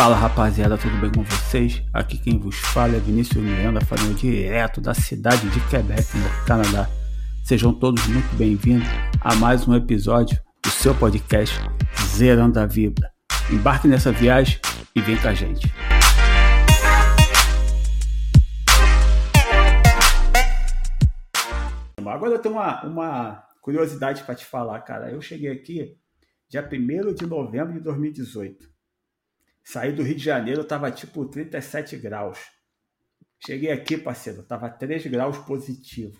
Fala 0.00 0.16
rapaziada, 0.16 0.78
tudo 0.78 0.96
bem 0.96 1.12
com 1.12 1.22
vocês? 1.22 1.82
Aqui 1.92 2.16
quem 2.16 2.38
vos 2.38 2.56
fala 2.56 2.96
é 2.96 2.98
Vinícius 2.98 3.44
Miranda, 3.44 3.82
falando 3.82 4.16
direto 4.16 4.80
da 4.80 4.94
cidade 4.94 5.46
de 5.50 5.60
Quebec, 5.68 6.16
no 6.16 6.46
Canadá. 6.46 6.88
Sejam 7.44 7.70
todos 7.70 8.06
muito 8.06 8.34
bem-vindos 8.34 8.88
a 9.20 9.34
mais 9.34 9.68
um 9.68 9.74
episódio 9.74 10.40
do 10.64 10.70
seu 10.70 10.94
podcast 10.94 11.54
Zerando 12.16 12.58
a 12.58 12.64
Vida. 12.64 13.12
Embarque 13.52 13.86
nessa 13.86 14.10
viagem 14.10 14.58
e 14.96 15.02
vem 15.02 15.18
com 15.18 15.28
a 15.28 15.34
gente. 15.34 15.70
Agora 22.06 22.32
eu 22.32 22.38
tenho 22.38 22.54
uma, 22.54 22.86
uma 22.86 23.44
curiosidade 23.60 24.22
para 24.22 24.34
te 24.34 24.46
falar, 24.46 24.80
cara. 24.80 25.10
Eu 25.10 25.20
cheguei 25.20 25.52
aqui 25.52 25.94
dia 26.48 26.66
1 26.66 27.12
de 27.12 27.26
novembro 27.26 27.74
de 27.74 27.80
2018. 27.80 28.69
Saí 29.64 29.92
do 29.92 30.02
Rio 30.02 30.16
de 30.16 30.24
Janeiro, 30.24 30.64
tava 30.64 30.90
tipo 30.90 31.24
37 31.24 31.96
graus. 31.96 32.38
Cheguei 33.44 33.70
aqui, 33.70 33.96
parceiro, 33.96 34.42
tava 34.42 34.68
3 34.68 35.06
graus 35.06 35.38
positivo. 35.38 36.18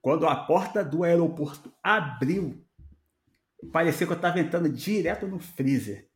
Quando 0.00 0.26
a 0.26 0.34
porta 0.34 0.84
do 0.84 1.04
aeroporto 1.04 1.72
abriu, 1.82 2.64
parecia 3.72 4.06
que 4.06 4.12
eu 4.12 4.16
estava 4.16 4.40
entrando 4.40 4.68
direto 4.68 5.28
no 5.28 5.38
freezer. 5.38 6.08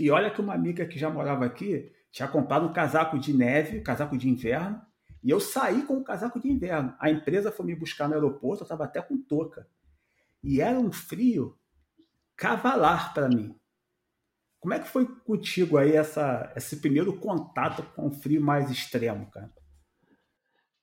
E 0.00 0.10
olha 0.10 0.30
que 0.30 0.40
uma 0.40 0.54
amiga 0.54 0.86
que 0.86 0.98
já 0.98 1.10
morava 1.10 1.44
aqui 1.44 1.92
tinha 2.10 2.26
comprado 2.26 2.66
um 2.66 2.72
casaco 2.72 3.18
de 3.18 3.34
neve, 3.34 3.82
casaco 3.82 4.16
de 4.16 4.28
inverno, 4.28 4.80
e 5.22 5.30
eu 5.30 5.38
saí 5.38 5.82
com 5.82 5.98
o 5.98 6.04
casaco 6.04 6.40
de 6.40 6.48
inverno. 6.48 6.94
A 6.98 7.10
empresa 7.10 7.52
foi 7.52 7.66
me 7.66 7.74
buscar 7.74 8.08
no 8.08 8.14
aeroporto, 8.14 8.62
eu 8.62 8.64
estava 8.64 8.84
até 8.84 9.00
com 9.00 9.16
touca. 9.22 9.68
E 10.42 10.60
era 10.60 10.78
um 10.78 10.90
frio 10.90 11.56
cavalar 12.36 13.14
para 13.14 13.28
mim. 13.28 13.54
Como 14.62 14.74
é 14.74 14.78
que 14.78 14.86
foi 14.86 15.04
contigo 15.24 15.76
aí 15.76 15.96
essa, 15.96 16.52
esse 16.54 16.80
primeiro 16.80 17.18
contato 17.18 17.82
com 17.96 18.06
o 18.06 18.12
frio 18.12 18.40
mais 18.40 18.70
extremo, 18.70 19.28
cara? 19.28 19.50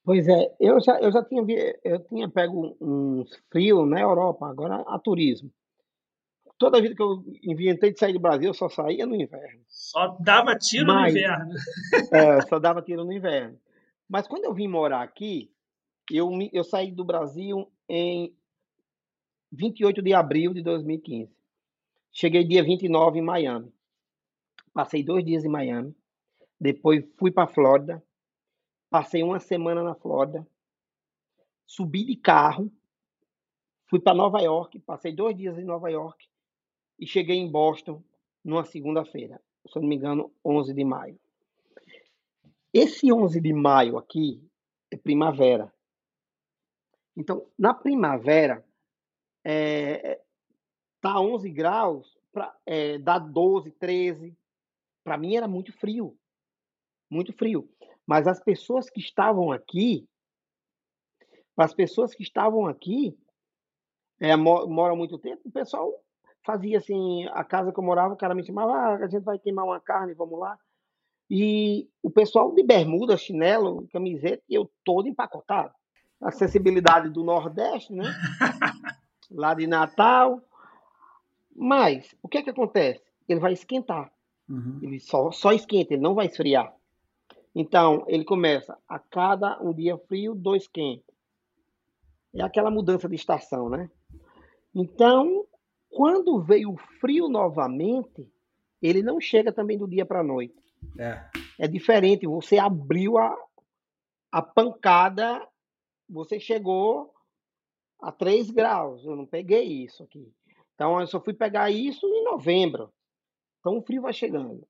Pois 0.04 0.28
é, 0.28 0.54
eu 0.60 0.78
já, 0.82 1.00
eu 1.00 1.10
já 1.10 1.24
tinha, 1.24 1.42
eu 1.82 1.98
tinha 2.04 2.28
pego 2.28 2.76
um 2.78 3.24
frio 3.50 3.86
na 3.86 3.98
Europa, 3.98 4.46
agora 4.46 4.84
a 4.86 4.98
turismo. 4.98 5.50
Toda 6.58 6.76
a 6.76 6.80
vida 6.82 6.94
que 6.94 7.02
eu 7.02 7.24
inventei 7.42 7.90
de 7.90 7.98
sair 7.98 8.12
do 8.12 8.20
Brasil, 8.20 8.50
eu 8.50 8.54
só 8.54 8.68
saía 8.68 9.06
no 9.06 9.14
inverno. 9.14 9.62
Só 9.66 10.08
dava 10.20 10.54
tiro 10.56 10.88
Mas, 10.88 11.14
no 11.14 11.18
inverno. 11.18 11.54
É, 12.12 12.40
só 12.42 12.58
dava 12.58 12.82
tiro 12.82 13.02
no 13.02 13.12
inverno. 13.14 13.58
Mas 14.06 14.28
quando 14.28 14.44
eu 14.44 14.52
vim 14.52 14.68
morar 14.68 15.00
aqui, 15.00 15.50
eu, 16.10 16.28
eu 16.52 16.64
saí 16.64 16.92
do 16.92 17.04
Brasil 17.04 17.66
em 17.88 18.36
28 19.50 20.02
de 20.02 20.12
abril 20.12 20.52
de 20.52 20.62
2015. 20.62 21.32
Cheguei 22.12 22.44
dia 22.44 22.62
29 22.62 23.18
em 23.18 23.22
Miami. 23.22 23.72
Passei 24.72 25.02
dois 25.02 25.24
dias 25.24 25.44
em 25.44 25.48
Miami. 25.48 25.94
Depois 26.60 27.04
fui 27.16 27.30
para 27.30 27.46
Flórida. 27.46 28.02
Passei 28.88 29.22
uma 29.22 29.40
semana 29.40 29.82
na 29.82 29.94
Flórida. 29.94 30.46
Subi 31.66 32.04
de 32.04 32.16
carro. 32.16 32.70
Fui 33.86 34.00
para 34.00 34.16
Nova 34.16 34.40
York. 34.40 34.78
Passei 34.80 35.12
dois 35.12 35.36
dias 35.36 35.58
em 35.58 35.64
Nova 35.64 35.90
York. 35.90 36.28
E 36.98 37.06
cheguei 37.06 37.36
em 37.36 37.50
Boston 37.50 38.02
numa 38.44 38.64
segunda-feira. 38.64 39.40
Se 39.66 39.76
eu 39.76 39.82
não 39.82 39.88
me 39.88 39.96
engano, 39.96 40.32
11 40.44 40.72
de 40.72 40.84
maio. 40.84 41.18
Esse 42.72 43.12
11 43.12 43.40
de 43.40 43.52
maio 43.52 43.98
aqui 43.98 44.42
é 44.90 44.96
primavera. 44.96 45.72
Então, 47.16 47.46
na 47.58 47.74
primavera, 47.74 48.64
é, 49.44 50.20
tá 51.00 51.20
11 51.20 51.50
graus, 51.50 52.16
pra, 52.32 52.56
é, 52.64 52.98
dá 52.98 53.18
12, 53.18 53.72
13. 53.72 54.36
Para 55.04 55.18
mim 55.18 55.36
era 55.36 55.48
muito 55.48 55.72
frio. 55.72 56.16
Muito 57.10 57.32
frio. 57.32 57.68
Mas 58.06 58.26
as 58.26 58.42
pessoas 58.42 58.88
que 58.90 59.00
estavam 59.00 59.52
aqui, 59.52 60.08
as 61.56 61.74
pessoas 61.74 62.14
que 62.14 62.22
estavam 62.22 62.66
aqui, 62.66 63.16
é, 64.20 64.36
moram 64.36 64.96
muito 64.96 65.18
tempo, 65.18 65.42
o 65.44 65.52
pessoal 65.52 65.92
fazia 66.44 66.78
assim, 66.78 67.26
a 67.28 67.44
casa 67.44 67.72
que 67.72 67.78
eu 67.78 67.84
morava, 67.84 68.14
o 68.14 68.16
cara 68.16 68.34
me 68.34 68.44
chamava, 68.44 68.72
ah, 68.72 68.94
a 68.96 69.08
gente 69.08 69.22
vai 69.22 69.38
queimar 69.38 69.64
uma 69.64 69.80
carne, 69.80 70.14
vamos 70.14 70.38
lá. 70.38 70.58
E 71.28 71.88
o 72.02 72.10
pessoal 72.10 72.52
de 72.52 72.62
bermuda, 72.62 73.16
chinelo, 73.16 73.86
camiseta, 73.92 74.42
eu 74.48 74.70
todo 74.84 75.06
empacotado. 75.06 75.72
Acessibilidade 76.20 77.08
do 77.08 77.22
Nordeste, 77.22 77.92
né? 77.92 78.04
Lá 79.30 79.54
de 79.54 79.66
Natal. 79.66 80.42
Mas, 81.54 82.14
o 82.20 82.28
que 82.28 82.38
é 82.38 82.42
que 82.42 82.50
acontece? 82.50 83.00
Ele 83.28 83.38
vai 83.38 83.52
esquentar. 83.52 84.12
Uhum. 84.50 84.80
Ele 84.82 84.98
só, 84.98 85.30
só 85.30 85.52
esquenta, 85.52 85.94
ele 85.94 86.02
não 86.02 86.14
vai 86.14 86.26
esfriar. 86.26 86.74
Então, 87.54 88.04
ele 88.08 88.24
começa 88.24 88.76
a 88.88 88.98
cada 88.98 89.60
um 89.62 89.72
dia 89.72 89.96
frio, 89.96 90.34
dois 90.34 90.66
quentes. 90.66 91.06
É 92.34 92.42
aquela 92.42 92.70
mudança 92.70 93.08
de 93.08 93.14
estação, 93.14 93.68
né? 93.68 93.88
Então, 94.74 95.46
quando 95.88 96.40
veio 96.42 96.72
o 96.72 96.76
frio 97.00 97.28
novamente, 97.28 98.28
ele 98.82 99.02
não 99.02 99.20
chega 99.20 99.52
também 99.52 99.78
do 99.78 99.88
dia 99.88 100.06
para 100.06 100.20
a 100.20 100.24
noite. 100.24 100.54
É. 100.98 101.28
é 101.58 101.68
diferente. 101.68 102.26
Você 102.26 102.58
abriu 102.58 103.18
a, 103.18 103.36
a 104.32 104.42
pancada, 104.42 105.46
você 106.08 106.40
chegou 106.40 107.12
a 108.00 108.10
3 108.10 108.50
graus. 108.50 109.04
Eu 109.04 109.16
não 109.16 109.26
peguei 109.26 109.84
isso 109.84 110.02
aqui. 110.02 110.32
Então, 110.74 111.00
eu 111.00 111.06
só 111.06 111.20
fui 111.20 111.34
pegar 111.34 111.70
isso 111.70 112.06
em 112.06 112.24
novembro. 112.24 112.92
Então, 113.60 113.78
o 113.78 113.82
frio 113.82 114.02
vai 114.02 114.12
chegando. 114.12 114.66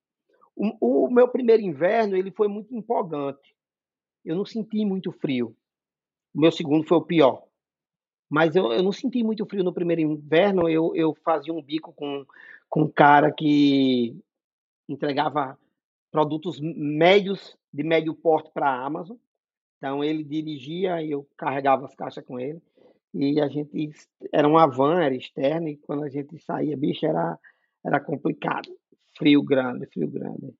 O, 0.55 1.05
o 1.05 1.11
meu 1.11 1.27
primeiro 1.27 1.61
inverno, 1.61 2.15
ele 2.15 2.31
foi 2.31 2.47
muito 2.47 2.75
empolgante. 2.75 3.55
Eu 4.23 4.35
não 4.35 4.45
senti 4.45 4.85
muito 4.85 5.11
frio. 5.11 5.55
O 6.33 6.39
meu 6.39 6.51
segundo 6.51 6.87
foi 6.87 6.97
o 6.97 7.05
pior. 7.05 7.43
Mas 8.29 8.55
eu, 8.55 8.71
eu 8.71 8.83
não 8.83 8.91
senti 8.91 9.23
muito 9.23 9.45
frio 9.45 9.63
no 9.63 9.73
primeiro 9.73 10.01
inverno. 10.01 10.69
Eu, 10.69 10.95
eu 10.95 11.15
fazia 11.23 11.53
um 11.53 11.61
bico 11.61 11.93
com, 11.93 12.25
com 12.69 12.83
um 12.83 12.87
cara 12.87 13.31
que 13.31 14.15
entregava 14.87 15.57
produtos 16.11 16.59
médios, 16.59 17.57
de 17.73 17.83
médio 17.83 18.13
porte 18.13 18.51
para 18.53 18.69
a 18.69 18.85
Amazon. 18.85 19.17
Então, 19.77 20.03
ele 20.03 20.23
dirigia 20.23 21.01
e 21.01 21.11
eu 21.11 21.27
carregava 21.35 21.85
as 21.85 21.95
caixas 21.95 22.23
com 22.23 22.39
ele. 22.39 22.61
E 23.13 23.41
a 23.41 23.47
gente 23.47 23.91
era 24.31 24.47
uma 24.47 24.65
van, 24.67 25.01
era 25.01 25.15
externa, 25.15 25.69
e 25.69 25.77
quando 25.77 26.03
a 26.03 26.09
gente 26.09 26.37
saía, 26.39 26.77
bicho, 26.77 27.05
era, 27.05 27.37
era 27.83 27.99
complicado. 27.99 28.69
Frio 29.21 29.43
grande, 29.43 29.85
frio 29.93 30.09
grande. 30.09 30.51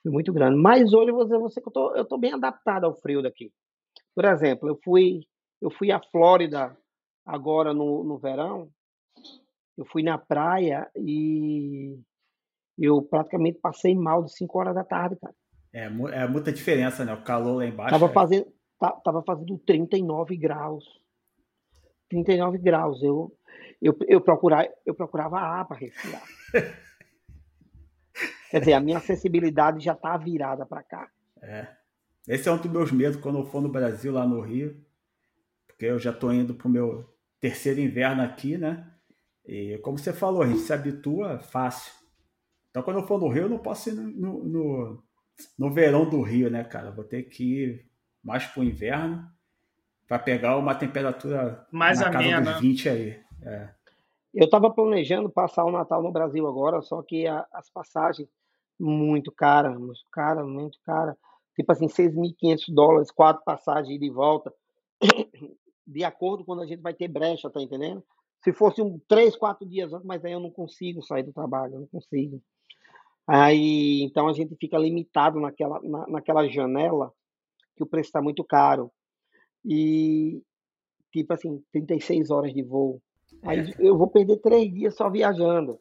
Frio 0.00 0.12
muito 0.12 0.32
grande. 0.32 0.56
Mas 0.56 0.92
hoje 0.92 1.10
você, 1.10 1.36
você 1.36 1.58
eu 1.58 1.72
tô, 1.72 1.96
eu 1.96 2.04
tô 2.04 2.16
bem 2.16 2.32
adaptado 2.32 2.84
ao 2.84 2.94
frio 2.94 3.20
daqui. 3.20 3.50
Por 4.14 4.24
exemplo, 4.24 4.68
eu 4.68 4.78
fui 4.84 5.22
eu 5.60 5.68
fui 5.68 5.90
à 5.90 6.00
Flórida 6.12 6.76
agora 7.26 7.74
no, 7.74 8.04
no 8.04 8.18
verão. 8.18 8.70
Eu 9.76 9.84
fui 9.86 10.04
na 10.04 10.16
praia 10.16 10.88
e 10.94 11.98
eu 12.78 13.02
praticamente 13.02 13.58
passei 13.58 13.96
mal 13.96 14.22
de 14.22 14.32
5 14.36 14.56
horas 14.56 14.74
da 14.76 14.84
tarde, 14.84 15.16
cara. 15.16 15.34
É, 15.74 15.86
é 15.86 16.28
muita 16.28 16.52
diferença, 16.52 17.04
né? 17.04 17.12
O 17.12 17.24
calor 17.24 17.56
lá 17.56 17.66
embaixo. 17.66 17.90
Tava, 17.90 18.06
é... 18.06 18.12
fazendo, 18.12 18.46
tava 19.04 19.24
fazendo 19.24 19.58
39 19.66 20.36
graus. 20.36 20.84
39 22.08 22.58
graus. 22.58 23.02
Eu, 23.02 23.36
eu, 23.82 23.98
eu, 24.06 24.20
procurava, 24.20 24.68
eu 24.86 24.94
procurava 24.94 25.40
ar 25.40 25.66
para 25.66 25.78
respirar. 25.78 26.22
Quer 28.50 28.60
dizer, 28.60 28.72
a 28.74 28.80
minha 28.80 28.98
acessibilidade 28.98 29.84
já 29.84 29.92
está 29.92 30.16
virada 30.16 30.64
para 30.64 30.82
cá. 30.82 31.10
É. 31.42 31.68
Esse 32.28 32.48
é 32.48 32.52
um 32.52 32.58
dos 32.58 32.70
meus 32.70 32.92
medos 32.92 33.20
quando 33.20 33.38
eu 33.38 33.46
for 33.46 33.60
no 33.60 33.68
Brasil, 33.68 34.12
lá 34.12 34.26
no 34.26 34.40
Rio. 34.40 34.84
Porque 35.66 35.86
eu 35.86 35.98
já 35.98 36.10
estou 36.10 36.32
indo 36.32 36.54
para 36.54 36.66
o 36.66 36.70
meu 36.70 37.08
terceiro 37.40 37.80
inverno 37.80 38.22
aqui, 38.22 38.56
né? 38.56 38.90
E 39.44 39.78
como 39.78 39.98
você 39.98 40.12
falou, 40.12 40.42
a 40.42 40.46
gente 40.46 40.60
se 40.60 40.72
habitua 40.72 41.38
fácil. 41.38 41.92
Então, 42.70 42.82
quando 42.82 42.98
eu 42.98 43.06
for 43.06 43.20
no 43.20 43.28
Rio, 43.28 43.44
eu 43.44 43.48
não 43.48 43.58
posso 43.58 43.90
ir 43.90 43.92
no, 43.92 44.44
no, 44.44 45.04
no 45.58 45.70
verão 45.70 46.08
do 46.08 46.20
Rio, 46.22 46.50
né, 46.50 46.64
cara? 46.64 46.90
vou 46.90 47.04
ter 47.04 47.22
que 47.24 47.62
ir 47.62 47.86
mais 48.22 48.44
pro 48.46 48.64
inverno 48.64 49.24
para 50.08 50.18
pegar 50.18 50.56
uma 50.56 50.74
temperatura 50.74 51.66
mais 51.70 52.00
na 52.00 52.08
amena. 52.08 52.38
casa 52.38 52.52
dos 52.52 52.60
20 52.60 52.88
aí. 52.88 53.20
É. 53.42 53.68
Eu 54.36 54.44
estava 54.44 54.70
planejando 54.70 55.30
passar 55.30 55.64
o 55.64 55.72
Natal 55.72 56.02
no 56.02 56.12
Brasil 56.12 56.46
agora, 56.46 56.82
só 56.82 57.02
que 57.02 57.26
a, 57.26 57.46
as 57.50 57.70
passagens 57.70 58.28
muito 58.78 59.32
cara, 59.32 59.78
muito 59.78 60.04
cara, 60.12 60.44
muito 60.44 60.78
cara. 60.84 61.16
Tipo 61.54 61.72
assim, 61.72 61.86
6.500 61.86 62.64
dólares, 62.68 63.10
quatro 63.10 63.42
passagens 63.44 63.98
de 63.98 64.10
volta. 64.10 64.52
De 65.88 66.02
acordo 66.02 66.44
quando 66.44 66.62
a 66.62 66.66
gente 66.66 66.82
vai 66.82 66.92
ter 66.92 67.06
brecha, 67.06 67.48
tá 67.48 67.62
entendendo? 67.62 68.02
Se 68.42 68.52
fosse 68.52 68.82
um 68.82 68.98
três, 69.08 69.36
quatro 69.36 69.64
dias 69.64 69.92
antes, 69.92 70.04
mas 70.04 70.24
aí 70.24 70.32
eu 70.32 70.40
não 70.40 70.50
consigo 70.50 71.00
sair 71.00 71.22
do 71.22 71.32
trabalho, 71.32 71.74
eu 71.74 71.80
não 71.80 71.86
consigo. 71.86 72.42
Aí, 73.24 74.02
então 74.02 74.26
a 74.26 74.32
gente 74.32 74.56
fica 74.56 74.76
limitado 74.76 75.38
naquela, 75.38 75.80
na, 75.82 76.06
naquela 76.08 76.46
janela 76.48 77.12
que 77.76 77.84
o 77.84 77.86
preço 77.86 78.08
está 78.08 78.20
muito 78.20 78.42
caro. 78.42 78.90
E, 79.64 80.42
tipo 81.12 81.32
assim, 81.32 81.62
36 81.72 82.30
horas 82.30 82.52
de 82.52 82.64
voo. 82.64 83.00
Aí 83.42 83.60
é. 83.60 83.74
eu 83.78 83.96
vou 83.96 84.08
perder 84.08 84.38
três 84.38 84.72
dias 84.72 84.94
só 84.94 85.10
viajando. 85.10 85.78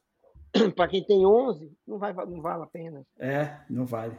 para 0.76 0.88
quem 0.88 1.04
tem 1.04 1.26
11, 1.26 1.72
não, 1.86 1.98
vai, 1.98 2.14
não 2.14 2.42
vale 2.42 2.64
a 2.64 2.68
pena. 2.68 3.06
É, 3.20 3.60
não 3.70 3.86
vale. 3.86 4.18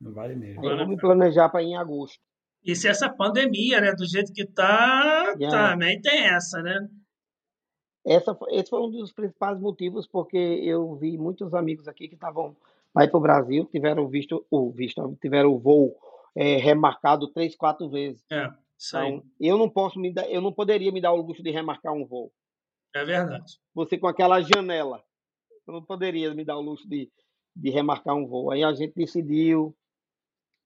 Não 0.00 0.12
vale 0.12 0.34
mesmo. 0.34 0.60
Aí 0.62 0.68
eu 0.70 0.76
vou 0.76 0.88
me 0.88 0.96
planejar 0.96 1.48
para 1.48 1.62
ir 1.62 1.68
em 1.68 1.76
agosto. 1.76 2.18
E 2.64 2.74
se 2.74 2.88
essa 2.88 3.08
pandemia, 3.08 3.80
né, 3.80 3.92
do 3.92 4.06
jeito 4.06 4.32
que 4.32 4.44
tá, 4.44 5.34
yeah. 5.38 5.70
também 5.70 6.00
tem 6.00 6.26
essa, 6.26 6.60
né? 6.62 6.88
Essa, 8.04 8.36
esse 8.50 8.70
foi 8.70 8.80
um 8.80 8.90
dos 8.90 9.12
principais 9.12 9.58
motivos, 9.58 10.06
porque 10.06 10.36
eu 10.36 10.94
vi 10.96 11.16
muitos 11.16 11.54
amigos 11.54 11.88
aqui 11.88 12.08
que 12.08 12.14
estavam 12.14 12.56
vai 12.94 13.06
para 13.08 13.18
o 13.18 13.22
Brasil, 13.22 13.64
tiveram 13.66 14.08
visto 14.08 14.44
o 14.50 14.70
visto, 14.70 15.16
tiveram 15.20 15.52
o 15.52 15.58
voo 15.58 15.96
é, 16.34 16.56
remarcado 16.56 17.28
três, 17.28 17.54
quatro 17.54 17.88
vezes. 17.88 18.24
É, 18.30 18.48
então, 18.76 19.22
eu 19.40 19.58
não 19.58 19.68
posso 19.68 19.98
me 19.98 20.12
dar, 20.12 20.28
eu 20.30 20.40
não 20.40 20.52
poderia 20.52 20.90
me 20.90 21.00
dar 21.00 21.12
o 21.12 21.20
luxo 21.20 21.42
de 21.42 21.50
remarcar 21.50 21.92
um 21.92 22.06
voo. 22.06 22.32
É 22.94 23.04
verdade. 23.04 23.58
Você 23.74 23.98
com 23.98 24.06
aquela 24.06 24.40
janela, 24.40 25.02
eu 25.66 25.74
não 25.74 25.84
poderia 25.84 26.34
me 26.34 26.44
dar 26.44 26.56
o 26.56 26.62
luxo 26.62 26.88
de, 26.88 27.10
de 27.54 27.70
remarcar 27.70 28.14
um 28.14 28.26
voo. 28.26 28.50
Aí 28.50 28.64
a 28.64 28.72
gente 28.72 28.94
decidiu 28.94 29.76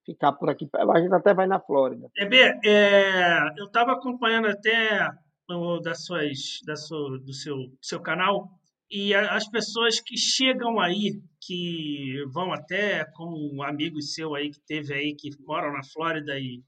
ficar 0.05 0.33
por 0.33 0.49
aqui. 0.49 0.67
A 0.73 0.99
gente 0.99 1.13
até 1.13 1.33
vai 1.33 1.47
na 1.47 1.59
Flórida. 1.59 2.09
EB, 2.17 2.35
é, 2.65 3.39
eu 3.57 3.65
estava 3.65 3.93
acompanhando 3.93 4.47
até 4.47 5.09
o, 5.49 5.79
das 5.79 6.05
suas, 6.05 6.59
da 6.65 6.75
sua, 6.75 7.19
do 7.19 7.33
seu, 7.33 7.57
seu 7.81 8.01
canal 8.01 8.49
e 8.95 9.13
as 9.15 9.49
pessoas 9.49 9.99
que 9.99 10.15
chegam 10.15 10.79
aí, 10.79 11.19
que 11.41 12.23
vão 12.31 12.53
até 12.53 13.03
como 13.15 13.51
um 13.51 13.63
amigo 13.63 13.99
seu 14.03 14.35
aí 14.35 14.51
que 14.51 14.59
teve 14.59 14.93
aí, 14.93 15.15
que 15.15 15.31
moram 15.39 15.73
na 15.73 15.83
Flórida 15.83 16.37
e 16.37 16.61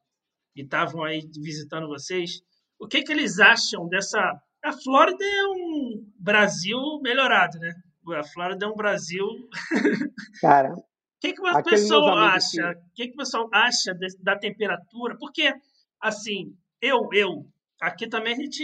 estavam 0.56 1.04
aí 1.04 1.22
visitando 1.36 1.88
vocês, 1.88 2.42
o 2.80 2.88
que, 2.88 3.04
que 3.04 3.12
eles 3.12 3.40
acham 3.40 3.88
dessa. 3.88 4.42
A 4.66 4.74
Flórida 4.74 5.24
é 5.24 5.44
um 5.44 6.12
Brasil 6.18 6.80
melhorado, 7.00 7.60
né? 7.60 7.72
A 8.18 8.24
Flórida 8.24 8.66
é 8.66 8.68
um 8.68 8.76
Brasil. 8.76 9.28
Cara. 10.42 10.74
O 10.74 10.84
que, 11.22 11.34
que 11.34 11.42
o 11.42 11.64
pessoal 11.64 12.18
acha? 12.18 12.72
O 12.72 12.94
que, 12.96 13.08
que 13.10 13.14
o 13.14 13.18
pessoal 13.18 13.48
acha 13.54 13.94
de, 13.94 14.08
da 14.24 14.36
temperatura? 14.36 15.16
Porque, 15.20 15.54
assim, 16.02 16.58
eu, 16.82 17.08
eu, 17.14 17.46
aqui 17.80 18.08
também 18.08 18.34
a 18.34 18.38
gente 18.38 18.64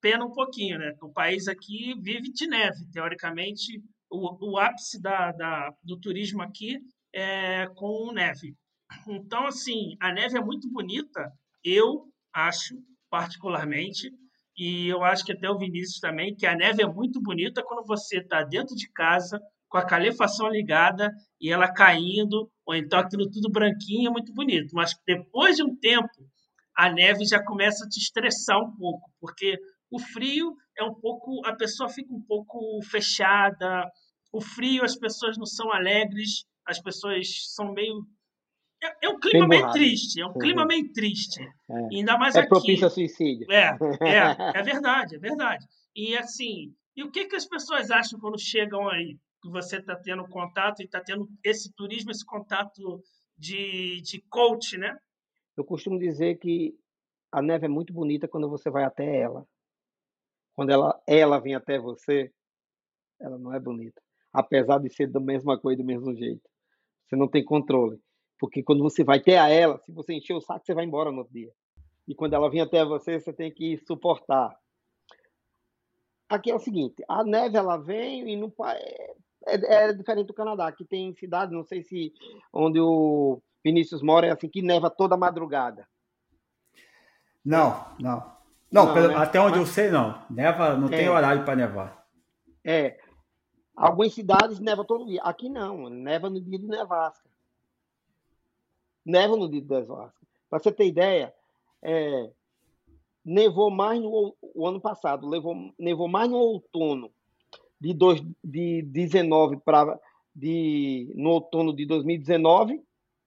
pena 0.00 0.24
um 0.24 0.32
pouquinho, 0.32 0.76
né? 0.76 0.92
O 1.00 1.12
país 1.12 1.46
aqui 1.46 1.94
vive 2.00 2.32
de 2.32 2.48
neve, 2.48 2.84
teoricamente, 2.92 3.80
o, 4.10 4.54
o 4.54 4.58
ápice 4.58 5.00
da, 5.00 5.30
da, 5.30 5.72
do 5.84 6.00
turismo 6.00 6.42
aqui 6.42 6.80
é 7.14 7.68
com 7.76 8.10
neve. 8.12 8.56
Então, 9.06 9.46
assim, 9.46 9.96
a 10.00 10.12
neve 10.12 10.36
é 10.36 10.40
muito 10.40 10.68
bonita, 10.68 11.32
eu 11.62 12.08
acho, 12.34 12.74
particularmente, 13.08 14.10
e 14.58 14.88
eu 14.88 15.04
acho 15.04 15.24
que 15.24 15.32
até 15.32 15.48
o 15.48 15.56
Vinícius 15.56 16.00
também, 16.00 16.34
que 16.34 16.44
a 16.44 16.56
neve 16.56 16.82
é 16.82 16.86
muito 16.86 17.22
bonita 17.22 17.62
quando 17.62 17.86
você 17.86 18.18
está 18.18 18.42
dentro 18.42 18.74
de 18.74 18.90
casa, 18.90 19.40
com 19.68 19.78
a 19.78 19.86
calefação 19.86 20.48
ligada 20.48 21.12
e 21.40 21.52
ela 21.52 21.72
caindo, 21.72 22.50
ou 22.66 22.74
então 22.74 22.98
aquilo 22.98 23.30
tudo 23.30 23.52
branquinho, 23.52 24.08
é 24.08 24.12
muito 24.12 24.34
bonito. 24.34 24.74
Mas 24.74 24.94
depois 25.06 25.56
de 25.56 25.62
um 25.62 25.76
tempo, 25.76 26.08
a 26.76 26.90
neve 26.90 27.24
já 27.24 27.40
começa 27.40 27.84
a 27.84 27.88
te 27.88 28.00
estressar 28.00 28.58
um 28.58 28.74
pouco, 28.76 29.08
porque 29.20 29.56
o 29.92 30.00
frio 30.00 30.54
é 30.76 30.82
um 30.82 30.94
pouco, 30.94 31.40
a 31.46 31.54
pessoa 31.54 31.88
fica 31.88 32.12
um 32.12 32.22
pouco 32.22 32.80
fechada. 32.90 33.84
O 34.32 34.40
frio, 34.40 34.84
as 34.84 34.96
pessoas 34.96 35.38
não 35.38 35.46
são 35.46 35.72
alegres, 35.72 36.44
as 36.66 36.80
pessoas 36.80 37.28
são 37.54 37.72
meio 37.72 38.04
é, 38.82 39.06
é 39.06 39.08
um 39.08 39.18
clima 39.18 39.48
meio 39.48 39.70
triste, 39.72 40.20
é 40.20 40.26
um 40.26 40.32
clima 40.34 40.62
uhum. 40.62 40.68
meio 40.68 40.92
triste. 40.92 41.42
É. 41.42 41.96
Ainda 41.96 42.16
mais 42.16 42.34
é 42.34 42.40
aqui. 42.40 42.48
propício 42.48 42.86
a 42.86 42.90
suicídio. 42.90 43.50
É, 43.50 43.76
é, 44.00 44.58
é 44.58 44.62
verdade, 44.62 45.16
é 45.16 45.18
verdade. 45.18 45.66
E 45.94 46.16
assim, 46.16 46.74
e 46.96 47.02
o 47.02 47.10
que, 47.10 47.26
que 47.26 47.36
as 47.36 47.46
pessoas 47.46 47.90
acham 47.90 48.18
quando 48.18 48.38
chegam 48.38 48.88
aí? 48.88 49.18
Que 49.42 49.50
você 49.50 49.76
está 49.78 49.96
tendo 49.96 50.28
contato 50.28 50.80
e 50.80 50.84
está 50.84 51.00
tendo 51.00 51.28
esse 51.44 51.72
turismo, 51.74 52.10
esse 52.10 52.24
contato 52.24 53.02
de, 53.36 54.00
de 54.02 54.20
coach, 54.28 54.76
né? 54.76 54.96
Eu 55.56 55.64
costumo 55.64 55.98
dizer 55.98 56.38
que 56.38 56.74
a 57.30 57.42
neve 57.42 57.66
é 57.66 57.68
muito 57.68 57.92
bonita 57.92 58.28
quando 58.28 58.48
você 58.48 58.70
vai 58.70 58.84
até 58.84 59.20
ela. 59.20 59.46
Quando 60.54 60.70
ela, 60.70 61.00
ela 61.06 61.38
vem 61.38 61.54
até 61.54 61.78
você, 61.78 62.32
ela 63.20 63.38
não 63.38 63.54
é 63.54 63.60
bonita. 63.60 64.00
Apesar 64.32 64.78
de 64.78 64.88
ser 64.92 65.08
da 65.08 65.20
mesma 65.20 65.58
coisa, 65.58 65.82
do 65.82 65.86
mesmo 65.86 66.14
jeito. 66.14 66.48
Você 67.06 67.16
não 67.16 67.28
tem 67.28 67.44
controle. 67.44 68.00
Porque 68.38 68.62
quando 68.62 68.82
você 68.82 69.02
vai 69.02 69.18
até 69.18 69.38
a 69.38 69.48
ela, 69.48 69.78
se 69.78 69.92
você 69.92 70.14
encher 70.14 70.34
o 70.34 70.40
saco, 70.40 70.64
você 70.64 70.74
vai 70.74 70.84
embora 70.84 71.10
no 71.10 71.18
outro 71.18 71.32
dia. 71.32 71.52
E 72.06 72.14
quando 72.14 72.34
ela 72.34 72.48
vem 72.48 72.60
até 72.60 72.84
você, 72.84 73.20
você 73.20 73.32
tem 73.32 73.52
que 73.52 73.76
suportar. 73.78 74.56
Aqui 76.28 76.50
é 76.50 76.54
o 76.54 76.60
seguinte, 76.60 77.02
a 77.08 77.24
neve 77.24 77.56
ela 77.56 77.76
vem 77.76 78.30
e 78.30 78.36
não 78.36 78.52
é, 78.64 79.14
é, 79.46 79.88
é 79.88 79.92
diferente 79.92 80.26
do 80.26 80.34
Canadá. 80.34 80.68
Aqui 80.68 80.84
tem 80.84 81.14
cidades, 81.14 81.54
não 81.54 81.64
sei 81.64 81.82
se 81.82 82.12
onde 82.52 82.78
o 82.78 83.40
Vinícius 83.64 84.02
mora 84.02 84.26
é 84.26 84.30
assim 84.30 84.48
que 84.48 84.62
neva 84.62 84.90
toda 84.90 85.16
madrugada. 85.16 85.88
Não, 87.44 87.86
não. 87.98 88.38
Não, 88.70 88.86
não 88.86 88.94
pelo, 88.94 89.08
né? 89.08 89.16
até 89.16 89.40
onde 89.40 89.58
Mas, 89.58 89.68
eu 89.68 89.74
sei, 89.74 89.90
não. 89.90 90.22
Neva, 90.28 90.76
não 90.76 90.88
é, 90.88 90.90
tem 90.90 91.08
horário 91.08 91.44
para 91.44 91.56
nevar. 91.56 92.06
É. 92.62 92.98
Algumas 93.74 94.12
cidades 94.12 94.60
neva 94.60 94.84
todo 94.84 95.06
dia. 95.06 95.22
Aqui 95.22 95.48
não, 95.48 95.88
neva 95.88 96.28
no 96.28 96.40
dia 96.40 96.58
de 96.58 96.66
nevasca. 96.66 97.27
Neva 99.08 99.36
no 99.36 99.48
dia 99.48 99.62
de 99.62 99.68
nevasca. 99.68 100.14
Para 100.50 100.58
você 100.58 100.70
ter 100.70 100.86
ideia, 100.86 101.34
é, 101.82 102.30
nevou 103.24 103.70
mais 103.70 104.00
no 104.00 104.36
o 104.40 104.66
ano 104.66 104.80
passado, 104.80 105.26
levou, 105.26 105.72
nevou 105.78 106.08
mais 106.08 106.30
no 106.30 106.36
outono 106.36 107.10
de, 107.80 107.94
dois, 107.94 108.22
de 108.44 108.82
19 108.82 109.56
para 109.58 109.98
de 110.34 111.12
no 111.16 111.30
outono 111.30 111.74
de 111.74 111.86
2019 111.86 112.82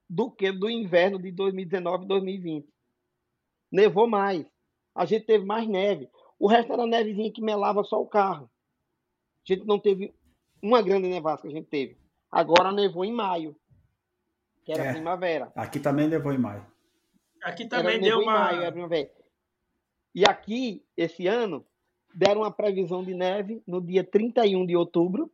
do 0.10 0.30
que 0.30 0.51
do 0.51 0.69
inverno 0.69 1.19
de 1.19 1.31
2019 1.31 2.06
e 2.06 2.07
2020. 2.07 2.68
Nevou 3.72 4.07
mais 4.07 4.45
a 4.94 5.06
gente 5.06 5.25
teve 5.25 5.45
mais 5.45 5.68
neve. 5.68 6.10
O 6.38 6.48
resto 6.48 6.74
era 6.74 6.86
nevezinha 6.86 7.31
que 7.31 7.42
melava 7.42 7.84
só 7.84 8.01
o 8.01 8.07
carro. 8.07 8.50
A 9.48 9.54
gente 9.54 9.66
não 9.66 9.80
teve 9.80 10.13
uma 10.62 10.81
grande 10.81 11.07
nevasca, 11.07 11.48
a 11.48 11.51
gente 11.51 11.68
teve. 11.68 11.98
Agora 12.30 12.72
nevou 12.72 13.04
em 13.04 13.12
maio, 13.12 13.56
que 14.74 14.80
era 14.80 14.90
é, 14.90 14.94
primavera. 14.94 15.52
Aqui 15.56 15.80
também 15.80 16.08
nevou 16.08 16.34
em 16.34 16.38
maio. 16.38 16.66
Aqui 17.44 17.66
também 17.66 17.96
era, 17.96 18.04
deu 18.04 18.20
uma. 18.20 18.40
Maio, 18.40 18.62
era 18.62 18.72
primavera. 18.72 19.12
E 20.14 20.26
aqui, 20.26 20.86
esse 20.96 21.28
ano, 21.28 21.66
deram 22.14 22.42
uma 22.42 22.52
previsão 22.52 23.04
de 23.04 23.14
neve 23.14 23.64
no 23.66 23.82
dia 23.82 24.04
31 24.04 24.66
de 24.66 24.76
outubro. 24.76 25.32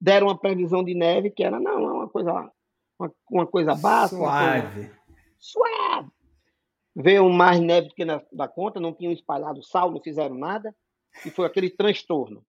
Deram 0.00 0.28
uma 0.28 0.38
previsão 0.38 0.82
de 0.82 0.94
neve 0.94 1.30
que 1.30 1.44
era, 1.44 1.60
não, 1.60 1.96
uma 1.96 2.08
coisa, 2.08 2.50
uma, 2.98 3.12
uma 3.30 3.46
coisa 3.46 3.74
básica. 3.74 4.22
Suave. 4.22 4.72
Coisa, 4.72 4.98
suave 5.38 6.10
veio 6.94 7.28
mais 7.28 7.60
neve 7.60 7.88
do 7.88 7.94
que 7.94 8.04
na, 8.04 8.22
da 8.32 8.48
conta, 8.48 8.80
não 8.80 8.92
tinham 8.92 9.12
espalhado 9.12 9.62
sal, 9.62 9.90
não 9.90 10.00
fizeram 10.00 10.36
nada, 10.36 10.74
e 11.24 11.30
foi 11.30 11.46
aquele 11.46 11.70
transtorno. 11.70 12.44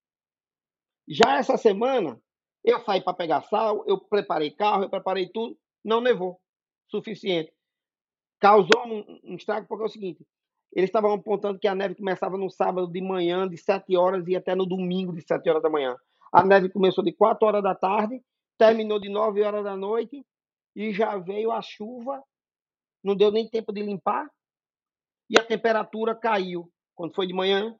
Já 1.08 1.38
essa 1.38 1.56
semana, 1.56 2.20
eu 2.64 2.80
saí 2.80 3.00
para 3.00 3.14
pegar 3.14 3.42
sal, 3.42 3.84
eu 3.86 3.98
preparei 3.98 4.50
carro, 4.50 4.84
eu 4.84 4.90
preparei 4.90 5.28
tudo, 5.28 5.56
não 5.84 6.00
nevou 6.00 6.40
suficiente. 6.88 7.52
Causou 8.40 8.86
um, 8.86 9.20
um 9.24 9.34
estrago, 9.36 9.66
porque 9.66 9.84
é 9.84 9.86
o 9.86 9.90
seguinte: 9.90 10.26
eles 10.72 10.88
estavam 10.88 11.12
apontando 11.12 11.58
que 11.58 11.68
a 11.68 11.74
neve 11.74 11.94
começava 11.94 12.36
no 12.36 12.50
sábado 12.50 12.90
de 12.90 13.00
manhã, 13.00 13.48
de 13.48 13.56
7 13.56 13.96
horas, 13.96 14.26
e 14.26 14.36
até 14.36 14.54
no 14.54 14.66
domingo, 14.66 15.12
de 15.12 15.22
7 15.22 15.48
horas 15.48 15.62
da 15.62 15.70
manhã. 15.70 15.96
A 16.32 16.44
neve 16.44 16.68
começou 16.68 17.04
de 17.04 17.12
4 17.12 17.46
horas 17.46 17.62
da 17.62 17.74
tarde, 17.74 18.22
terminou 18.58 18.98
de 18.98 19.08
9 19.08 19.42
horas 19.42 19.64
da 19.64 19.76
noite, 19.76 20.24
e 20.74 20.92
já 20.92 21.16
veio 21.18 21.52
a 21.52 21.60
chuva 21.60 22.22
não 23.02 23.16
deu 23.16 23.32
nem 23.32 23.48
tempo 23.48 23.72
de 23.72 23.82
limpar 23.82 24.28
e 25.28 25.38
a 25.38 25.44
temperatura 25.44 26.14
caiu. 26.14 26.70
Quando 26.94 27.14
foi 27.14 27.26
de 27.26 27.32
manhã, 27.32 27.74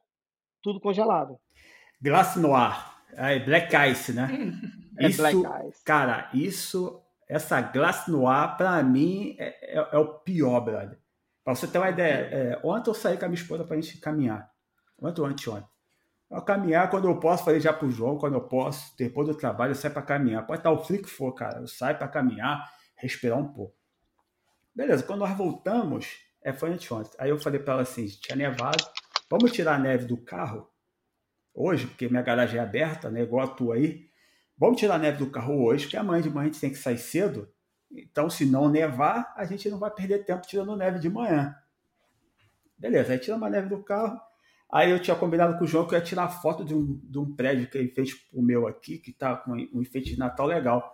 tudo 0.61 0.79
congelado. 0.79 1.37
Glace 2.01 2.39
Noir, 2.39 2.75
é 3.11 3.39
Black 3.39 3.73
Ice, 3.91 4.11
né? 4.11 4.27
é 4.99 5.07
isso, 5.07 5.21
Black 5.21 5.37
Ice. 5.67 5.83
Cara, 5.83 6.29
isso, 6.33 7.01
essa 7.27 7.61
Glace 7.61 8.09
Noir, 8.11 8.55
pra 8.57 8.81
mim, 8.83 9.35
é, 9.39 9.77
é, 9.77 9.89
é 9.91 9.97
o 9.97 10.19
pior, 10.19 10.59
brother. 10.61 10.99
Pra 11.43 11.55
você 11.55 11.67
ter 11.67 11.77
uma 11.77 11.89
ideia, 11.89 12.13
é, 12.31 12.61
ontem 12.63 12.89
eu 12.89 12.93
saí 12.93 13.17
com 13.17 13.25
a 13.25 13.27
minha 13.27 13.39
esposa 13.39 13.63
pra 13.63 13.75
gente 13.75 13.97
caminhar. 13.99 14.49
Ontem 14.99 15.21
ou 15.21 15.27
anteontem. 15.27 15.67
Eu 16.31 16.41
caminhar 16.41 16.89
quando 16.89 17.07
eu 17.07 17.19
posso, 17.19 17.43
falei 17.43 17.59
já 17.59 17.71
pro 17.71 17.91
João, 17.91 18.17
quando 18.17 18.33
eu 18.33 18.41
posso, 18.41 18.95
depois 18.97 19.27
do 19.27 19.35
trabalho, 19.35 19.71
eu 19.71 19.75
saio 19.75 19.93
pra 19.93 20.01
caminhar. 20.01 20.47
Pode 20.47 20.59
estar 20.59 20.71
o 20.71 20.83
frio 20.83 21.01
que 21.01 21.09
for, 21.09 21.31
cara. 21.33 21.59
Eu 21.59 21.67
saio 21.67 21.97
pra 21.97 22.07
caminhar, 22.07 22.71
respirar 22.95 23.37
um 23.37 23.53
pouco. 23.53 23.75
Beleza, 24.73 25.03
quando 25.03 25.19
nós 25.19 25.37
voltamos, 25.37 26.17
é, 26.41 26.51
foi 26.51 26.71
anteontem. 26.71 27.11
Aí 27.19 27.29
eu 27.29 27.37
falei 27.37 27.59
para 27.59 27.73
ela 27.73 27.81
assim: 27.83 28.07
tinha 28.07 28.35
nevado, 28.35 28.83
vamos 29.29 29.51
tirar 29.51 29.75
a 29.75 29.79
neve 29.79 30.05
do 30.05 30.17
carro 30.17 30.67
hoje, 31.53 31.85
porque 31.85 32.09
minha 32.09 32.23
garagem 32.23 32.59
é 32.59 32.63
aberta, 32.63 33.11
né, 33.11 33.21
igual 33.21 33.45
a 33.45 33.49
tua 33.49 33.75
aí. 33.75 34.09
Vamos 34.57 34.79
tirar 34.79 34.95
a 34.95 34.99
neve 34.99 35.17
do 35.17 35.31
carro 35.31 35.63
hoje, 35.63 35.85
porque 35.85 35.97
amanhã 35.97 36.21
de 36.21 36.29
manhã 36.29 36.43
a 36.43 36.51
gente 36.51 36.61
tem 36.61 36.69
que 36.69 36.77
sair 36.77 36.97
cedo. 36.97 37.49
Então, 37.91 38.29
se 38.29 38.45
não 38.45 38.69
nevar, 38.69 39.33
a 39.35 39.45
gente 39.45 39.69
não 39.69 39.77
vai 39.77 39.91
perder 39.91 40.25
tempo 40.25 40.47
tirando 40.47 40.75
neve 40.75 40.99
de 40.99 41.09
manhã. 41.09 41.55
Beleza, 42.77 43.13
aí 43.13 43.19
tiramos 43.19 43.47
a 43.47 43.49
neve 43.49 43.69
do 43.69 43.83
carro. 43.83 44.19
Aí 44.71 44.89
eu 44.89 44.99
tinha 44.99 45.15
combinado 45.15 45.57
com 45.57 45.63
o 45.63 45.67
João 45.67 45.87
que 45.87 45.93
eu 45.93 45.99
ia 45.99 46.03
tirar 46.03 46.27
foto 46.27 46.65
de 46.65 46.73
um, 46.73 46.99
de 47.03 47.19
um 47.19 47.35
prédio 47.35 47.69
que 47.69 47.77
ele 47.77 47.89
fez 47.89 48.11
o 48.33 48.41
meu 48.41 48.67
aqui, 48.67 48.97
que 48.97 49.13
tá 49.13 49.35
com 49.35 49.51
um 49.51 49.81
enfeite 49.81 50.11
de 50.11 50.17
Natal 50.17 50.47
legal. 50.47 50.93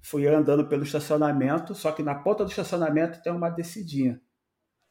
Fui 0.00 0.26
andando 0.28 0.68
pelo 0.68 0.84
estacionamento, 0.84 1.74
só 1.74 1.90
que 1.90 2.02
na 2.02 2.14
ponta 2.14 2.44
do 2.44 2.50
estacionamento 2.50 3.20
tem 3.22 3.32
uma 3.32 3.50
descidinha. 3.50 4.20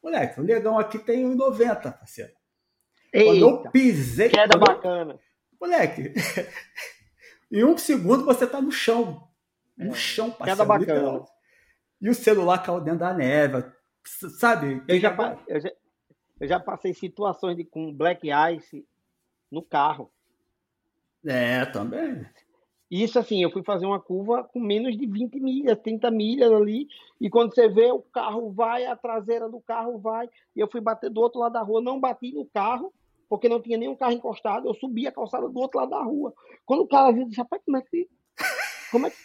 Moleque, 0.02 0.38
o 0.38 0.44
negão 0.44 0.78
aqui 0.78 0.98
tem 0.98 1.24
1,90, 1.24 1.98
parceiro. 1.98 2.32
Eita, 3.12 3.30
Quando 3.30 3.40
eu 3.40 3.70
pisei. 3.70 4.28
Queda 4.28 4.58
bacana. 4.58 5.18
Moleque, 5.58 6.12
em 7.50 7.64
um 7.64 7.76
segundo 7.76 8.24
você 8.24 8.46
tá 8.46 8.60
no 8.60 8.72
chão. 8.72 9.28
No 9.76 9.92
é, 9.92 9.94
chão, 9.94 10.30
parceiro. 10.30 10.58
Queda 10.58 10.64
bacana. 10.64 11.24
E 12.00 12.08
o 12.08 12.14
celular 12.14 12.58
caiu 12.62 12.80
dentro 12.80 13.00
da 13.00 13.14
neve. 13.14 13.64
Sabe? 14.38 14.82
Eu 14.86 15.00
já, 15.00 15.38
eu 15.48 15.60
já, 15.60 15.72
eu 16.40 16.48
já 16.48 16.60
passei 16.60 16.94
situações 16.94 17.56
de, 17.56 17.64
com 17.64 17.92
black 17.92 18.28
ice 18.54 18.86
no 19.50 19.62
carro. 19.62 20.10
É, 21.24 21.64
também. 21.66 22.26
Isso 22.90 23.18
assim, 23.18 23.42
eu 23.42 23.50
fui 23.50 23.64
fazer 23.64 23.84
uma 23.84 23.98
curva 23.98 24.44
com 24.44 24.60
menos 24.60 24.96
de 24.96 25.06
20 25.06 25.40
milhas, 25.40 25.78
30 25.80 26.08
milhas 26.10 26.52
ali, 26.52 26.86
e 27.20 27.28
quando 27.28 27.52
você 27.52 27.68
vê, 27.68 27.90
o 27.90 28.00
carro 28.00 28.52
vai, 28.52 28.86
a 28.86 28.94
traseira 28.94 29.48
do 29.48 29.60
carro 29.60 29.98
vai, 29.98 30.28
e 30.54 30.60
eu 30.60 30.68
fui 30.70 30.80
bater 30.80 31.10
do 31.10 31.20
outro 31.20 31.40
lado 31.40 31.54
da 31.54 31.62
rua, 31.62 31.80
não 31.80 31.98
bati 31.98 32.32
no 32.32 32.44
carro, 32.46 32.92
porque 33.28 33.48
não 33.48 33.60
tinha 33.60 33.76
nenhum 33.78 33.96
carro 33.96 34.12
encostado, 34.12 34.68
eu 34.68 34.74
subi 34.74 35.06
a 35.06 35.12
calçada 35.12 35.48
do 35.48 35.58
outro 35.58 35.78
lado 35.78 35.90
da 35.90 36.02
rua. 36.02 36.32
Quando 36.64 36.82
o 36.82 36.88
cara 36.88 37.12
viu, 37.12 37.26
disse, 37.26 37.40
rapaz, 37.40 37.62
como 37.64 37.76
é 37.76 37.82
que. 37.82 38.08
Como 38.90 39.06
é 39.06 39.10
que. 39.10 39.16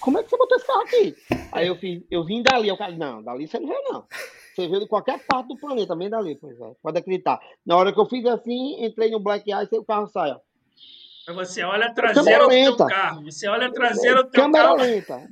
Como 0.00 0.18
é 0.18 0.22
que 0.22 0.28
você 0.30 0.36
botou 0.36 0.56
esse 0.56 0.66
carro 0.66 0.80
aqui? 0.82 1.16
Aí 1.52 1.66
eu, 1.66 1.76
fiz, 1.76 2.02
eu 2.10 2.24
vim 2.24 2.42
dali, 2.42 2.70
o 2.70 2.76
cara, 2.76 2.92
não, 2.92 3.22
dali 3.22 3.46
você 3.46 3.58
não 3.58 3.68
veio, 3.68 3.82
não. 3.84 4.06
Você 4.54 4.68
veio 4.68 4.80
de 4.80 4.88
qualquer 4.88 5.24
parte 5.26 5.48
do 5.48 5.56
planeta, 5.56 5.96
vem 5.96 6.10
dali, 6.10 6.36
pois 6.36 6.60
é, 6.60 6.74
pode 6.82 6.98
acreditar. 6.98 7.40
Na 7.64 7.76
hora 7.76 7.92
que 7.92 7.98
eu 7.98 8.06
fiz 8.06 8.24
assim, 8.26 8.84
entrei 8.84 9.10
no 9.10 9.20
Black 9.20 9.50
Ice 9.50 9.74
e 9.74 9.78
o 9.78 9.84
carro 9.84 10.06
sai, 10.08 10.32
ó. 10.32 10.40
Você 11.34 11.64
olha 11.64 11.86
a 11.86 11.92
traseira 11.94 12.44
do 12.44 12.50
teu 12.50 12.76
carro. 12.76 13.24
Você 13.24 13.48
olha 13.48 13.68
a 13.68 13.72
traseira 13.72 14.22
do 14.22 14.30
teu 14.30 14.42
Câmera 14.42 14.64
carro. 14.64 14.76
lenta. 14.76 15.28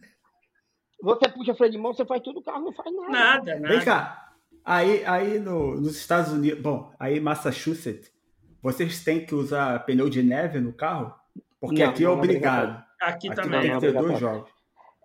Você 1.03 1.29
puxa 1.29 1.55
freio 1.55 1.73
de 1.73 1.79
mão, 1.79 1.93
você 1.93 2.07
faz 2.07 2.23
tudo, 2.23 2.41
o 2.41 2.43
carro 2.43 2.65
não 2.65 2.73
faz 2.73 2.95
nada. 2.95 3.11
Nada, 3.11 3.55
nada. 3.59 3.69
Vem 3.69 3.85
cá. 3.85 4.32
Aí, 4.65 5.05
aí 5.05 5.39
no, 5.39 5.81
nos 5.81 5.97
Estados 5.97 6.33
Unidos, 6.33 6.61
bom, 6.61 6.93
aí 6.99 7.21
Massachusetts, 7.21 8.13
vocês 8.63 9.03
têm 9.03 9.27
que 9.27 9.35
usar 9.35 9.85
pneu 9.85 10.09
de 10.09 10.23
neve 10.23 10.61
no 10.61 10.73
carro? 10.73 11.13
Porque 11.61 11.83
não, 11.83 11.91
aqui 11.91 12.05
é, 12.05 12.07
é 12.07 12.11
obrigado. 12.11 12.85
Aqui, 13.01 13.29
aqui 13.29 13.35
também. 13.35 13.63
Tem 13.63 13.73
que 13.73 13.81
ter 13.81 13.93
dois 13.93 14.19
jogos. 14.19 14.51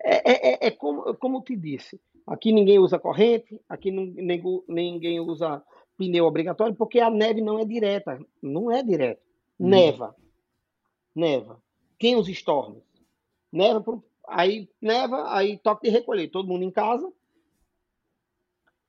É, 0.00 0.30
é, 0.30 0.52
é, 0.52 0.66
é 0.68 0.70
como, 0.70 1.14
como 1.14 1.42
te 1.42 1.56
disse. 1.56 2.00
Aqui 2.26 2.52
ninguém 2.52 2.78
usa 2.78 2.98
corrente, 2.98 3.60
aqui 3.68 3.90
ninguém, 3.90 4.62
ninguém 4.68 5.20
usa 5.20 5.62
pneu 5.96 6.26
obrigatório, 6.26 6.74
porque 6.74 7.00
a 7.00 7.10
neve 7.10 7.40
não 7.40 7.58
é 7.58 7.64
direta. 7.64 8.20
Não 8.40 8.70
é 8.70 8.82
direta. 8.82 9.20
Hum. 9.58 9.68
Neva. 9.68 10.14
Neva. 11.14 11.60
Quem 11.98 12.14
os 12.14 12.28
storms? 12.28 12.82
Neva, 13.52 14.02
aí 14.28 14.68
neva, 14.80 15.34
aí 15.34 15.58
toque 15.58 15.88
de 15.88 15.92
recolher. 15.92 16.28
Todo 16.28 16.48
mundo 16.48 16.62
em 16.62 16.70
casa. 16.70 17.10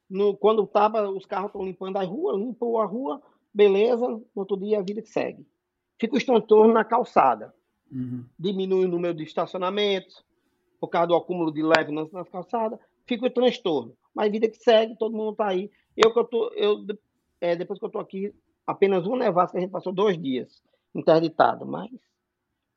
No, 0.09 0.35
quando 0.35 0.65
tava, 0.65 1.09
os 1.09 1.25
carros 1.25 1.47
estão 1.47 1.63
limpando 1.63 1.97
a 1.97 2.03
rua, 2.03 2.35
limpou 2.35 2.79
a 2.81 2.85
rua, 2.85 3.21
beleza, 3.53 4.07
no 4.07 4.25
outro 4.35 4.57
dia 4.57 4.79
a 4.79 4.81
vida 4.81 5.01
que 5.01 5.09
segue. 5.09 5.45
Fica 5.99 6.15
o 6.15 6.25
transtorno 6.25 6.73
na 6.73 6.83
calçada. 6.83 7.53
Uhum. 7.91 8.25
Diminui 8.37 8.85
o 8.85 8.89
número 8.89 9.13
de 9.13 9.23
estacionamentos, 9.23 10.23
por 10.79 10.87
causa 10.87 11.07
do 11.07 11.15
acúmulo 11.15 11.51
de 11.51 11.61
leve 11.61 11.91
nas, 11.91 12.11
nas 12.11 12.29
calçadas, 12.29 12.79
fica 13.05 13.25
o 13.27 13.29
transtorno. 13.29 13.95
Mas 14.13 14.27
a 14.27 14.31
vida 14.31 14.49
que 14.49 14.57
segue, 14.57 14.97
todo 14.97 15.15
mundo 15.15 15.31
está 15.31 15.47
aí. 15.47 15.69
Eu 15.95 16.13
que 16.13 16.19
eu 16.19 16.25
tô, 16.25 16.51
eu, 16.55 16.85
é, 17.41 17.55
depois 17.55 17.77
que 17.77 17.85
eu 17.85 17.89
estou 17.89 18.01
aqui, 18.01 18.33
apenas 18.65 19.05
uma 19.05 19.17
nevasca, 19.17 19.57
a 19.57 19.61
gente 19.61 19.71
passou 19.71 19.91
dois 19.91 20.17
dias 20.17 20.63
interditado, 20.95 21.65
mas 21.65 21.89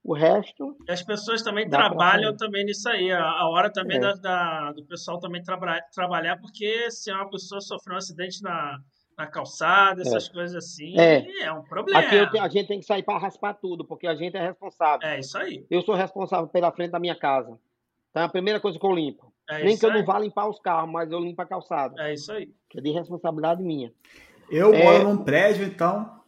o 0.05 0.15
resto. 0.15 0.77
As 0.89 1.03
pessoas 1.03 1.43
também 1.43 1.69
trabalham 1.69 2.37
também 2.37 2.65
nisso 2.65 2.89
aí. 2.89 3.13
A, 3.13 3.47
hora 3.49 3.71
também 3.73 3.99
é. 3.99 4.01
da, 4.01 4.15
da, 4.15 4.73
do 4.73 4.85
pessoal 4.85 5.19
também 5.21 5.43
tra 5.43 5.59
trabalhar, 5.95 6.39
porque 6.39 6.91
se 6.91 7.13
uma 7.13 7.31
pessoa 7.31 7.61
sofreu 7.61 7.95
um 7.95 7.99
acidente 7.99 8.43
na, 8.43 8.81
na 9.17 9.27
calçada, 9.27 10.03
essas 10.03 10.29
é. 10.29 10.33
coisas 10.33 10.57
assim, 10.57 10.99
é. 10.99 11.45
é 11.45 11.53
um 11.53 11.63
problema. 11.63 12.01
Aqui 12.01 12.39
a 12.39 12.49
gente 12.49 12.67
tem 12.67 12.81
que 12.81 12.87
sair 12.87 13.03
para 13.03 13.19
raspar 13.19 13.55
tudo, 13.55 13.85
porque 13.85 14.07
a 14.07 14.15
gente 14.15 14.37
é 14.37 14.49
responsável. 14.49 15.07
É 15.07 15.21
isso 15.21 15.39
aí. 15.39 15.65
Eu 15.71 15.83
sou 15.83 15.95
responsável 15.95 16.49
pela 16.49 16.73
frente 16.73 16.91
da 16.91 16.99
minha 16.99 17.17
casa. 17.17 17.57
Então 18.11 18.23
é 18.23 18.27
a 18.27 18.29
primeira 18.29 18.61
coisa 18.61 18.79
que 18.79 18.85
eu 18.85 18.93
limpo. 18.93 19.33
É 19.49 19.65
Nem 19.65 19.77
que 19.77 19.85
eu 19.85 19.93
não 19.93 20.05
vá 20.05 20.19
limpar 20.19 20.49
os 20.49 20.59
carros, 20.59 20.91
mas 20.91 21.11
eu 21.11 21.21
limpo 21.21 21.41
a 21.43 21.47
calçada. 21.47 21.95
É 22.03 22.15
isso 22.15 22.33
aí. 22.33 22.51
Que 22.69 22.79
é 22.79 22.83
de 22.83 22.91
responsabilidade 22.91 23.63
minha. 23.63 23.93
Eu 24.51 24.75
é... 24.75 24.85
moro 24.85 25.05
num 25.05 25.25
prédio, 25.25 25.65
então. 25.65 26.21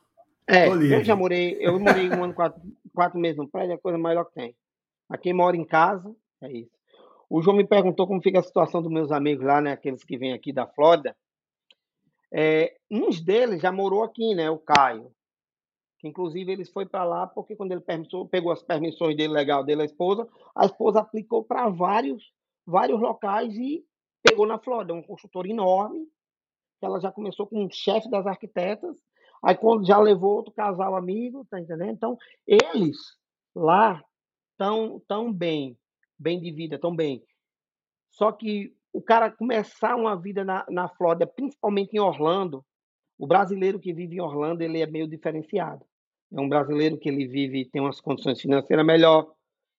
É, 0.46 0.68
eu 0.68 1.02
já 1.02 1.16
morei, 1.16 1.56
eu 1.58 1.80
morei 1.80 2.10
um 2.10 2.22
ano, 2.22 2.34
quatro, 2.34 2.60
quatro 2.94 3.18
meses 3.18 3.36
no 3.36 3.48
prédio, 3.48 3.72
é 3.72 3.74
a 3.74 3.80
coisa 3.80 3.98
melhor 3.98 4.24
que 4.26 4.34
tem. 4.34 4.56
Aqui 5.08 5.24
quem 5.24 5.32
mora 5.32 5.56
em 5.56 5.64
casa, 5.64 6.14
é 6.42 6.50
isso. 6.50 6.74
O 7.28 7.42
João 7.42 7.56
me 7.56 7.66
perguntou 7.66 8.06
como 8.06 8.22
fica 8.22 8.38
a 8.38 8.42
situação 8.42 8.80
dos 8.80 8.90
meus 8.90 9.10
amigos 9.10 9.44
lá, 9.44 9.60
né? 9.60 9.72
Aqueles 9.72 10.04
que 10.04 10.16
vêm 10.16 10.32
aqui 10.32 10.52
da 10.52 10.66
Flórida. 10.66 11.16
É, 12.32 12.76
uns 12.90 13.20
deles 13.20 13.60
já 13.60 13.72
morou 13.72 14.02
aqui, 14.02 14.34
né? 14.34 14.50
O 14.50 14.58
Caio. 14.58 15.10
Que 15.98 16.08
inclusive 16.08 16.52
ele 16.52 16.64
foi 16.64 16.86
para 16.86 17.04
lá 17.04 17.26
porque 17.26 17.56
quando 17.56 17.72
ele 17.72 17.82
pegou 18.30 18.52
as 18.52 18.62
permissões 18.62 19.16
dele 19.16 19.32
legal 19.32 19.64
dele, 19.64 19.82
a 19.82 19.86
esposa, 19.86 20.28
a 20.54 20.66
esposa 20.66 21.00
aplicou 21.00 21.42
para 21.42 21.68
vários, 21.68 22.32
vários 22.66 23.00
locais 23.00 23.54
e 23.56 23.84
pegou 24.22 24.46
na 24.46 24.58
Flórida, 24.58 24.94
um 24.94 25.02
consultor 25.02 25.46
enorme. 25.46 26.06
Ela 26.80 27.00
já 27.00 27.10
começou 27.10 27.46
com 27.46 27.64
o 27.64 27.70
chefe 27.70 28.10
das 28.10 28.26
arquitetas 28.26 28.96
Aí 29.44 29.54
quando 29.54 29.86
já 29.86 29.98
levou 29.98 30.36
outro 30.36 30.52
casal 30.52 30.96
amigo, 30.96 31.46
tá 31.50 31.60
entendendo? 31.60 31.90
Então, 31.90 32.18
eles 32.46 32.96
lá 33.54 34.02
estão 34.52 35.02
tão 35.06 35.32
bem, 35.32 35.76
bem 36.18 36.40
de 36.40 36.50
vida, 36.50 36.78
tão 36.78 36.94
bem. 36.94 37.22
Só 38.10 38.32
que 38.32 38.74
o 38.92 39.02
cara 39.02 39.30
começar 39.30 39.96
uma 39.96 40.16
vida 40.16 40.44
na, 40.44 40.64
na 40.70 40.88
Flórida, 40.88 41.26
principalmente 41.26 41.94
em 41.94 42.00
Orlando, 42.00 42.64
o 43.18 43.26
brasileiro 43.26 43.78
que 43.78 43.92
vive 43.92 44.16
em 44.16 44.20
Orlando, 44.20 44.62
ele 44.62 44.80
é 44.80 44.86
meio 44.86 45.08
diferenciado. 45.08 45.84
É 46.32 46.40
um 46.40 46.48
brasileiro 46.48 46.98
que 46.98 47.08
ele 47.08 47.26
vive, 47.26 47.64
tem 47.66 47.82
umas 47.82 48.00
condições 48.00 48.40
financeiras 48.40 48.84
melhor, 48.84 49.30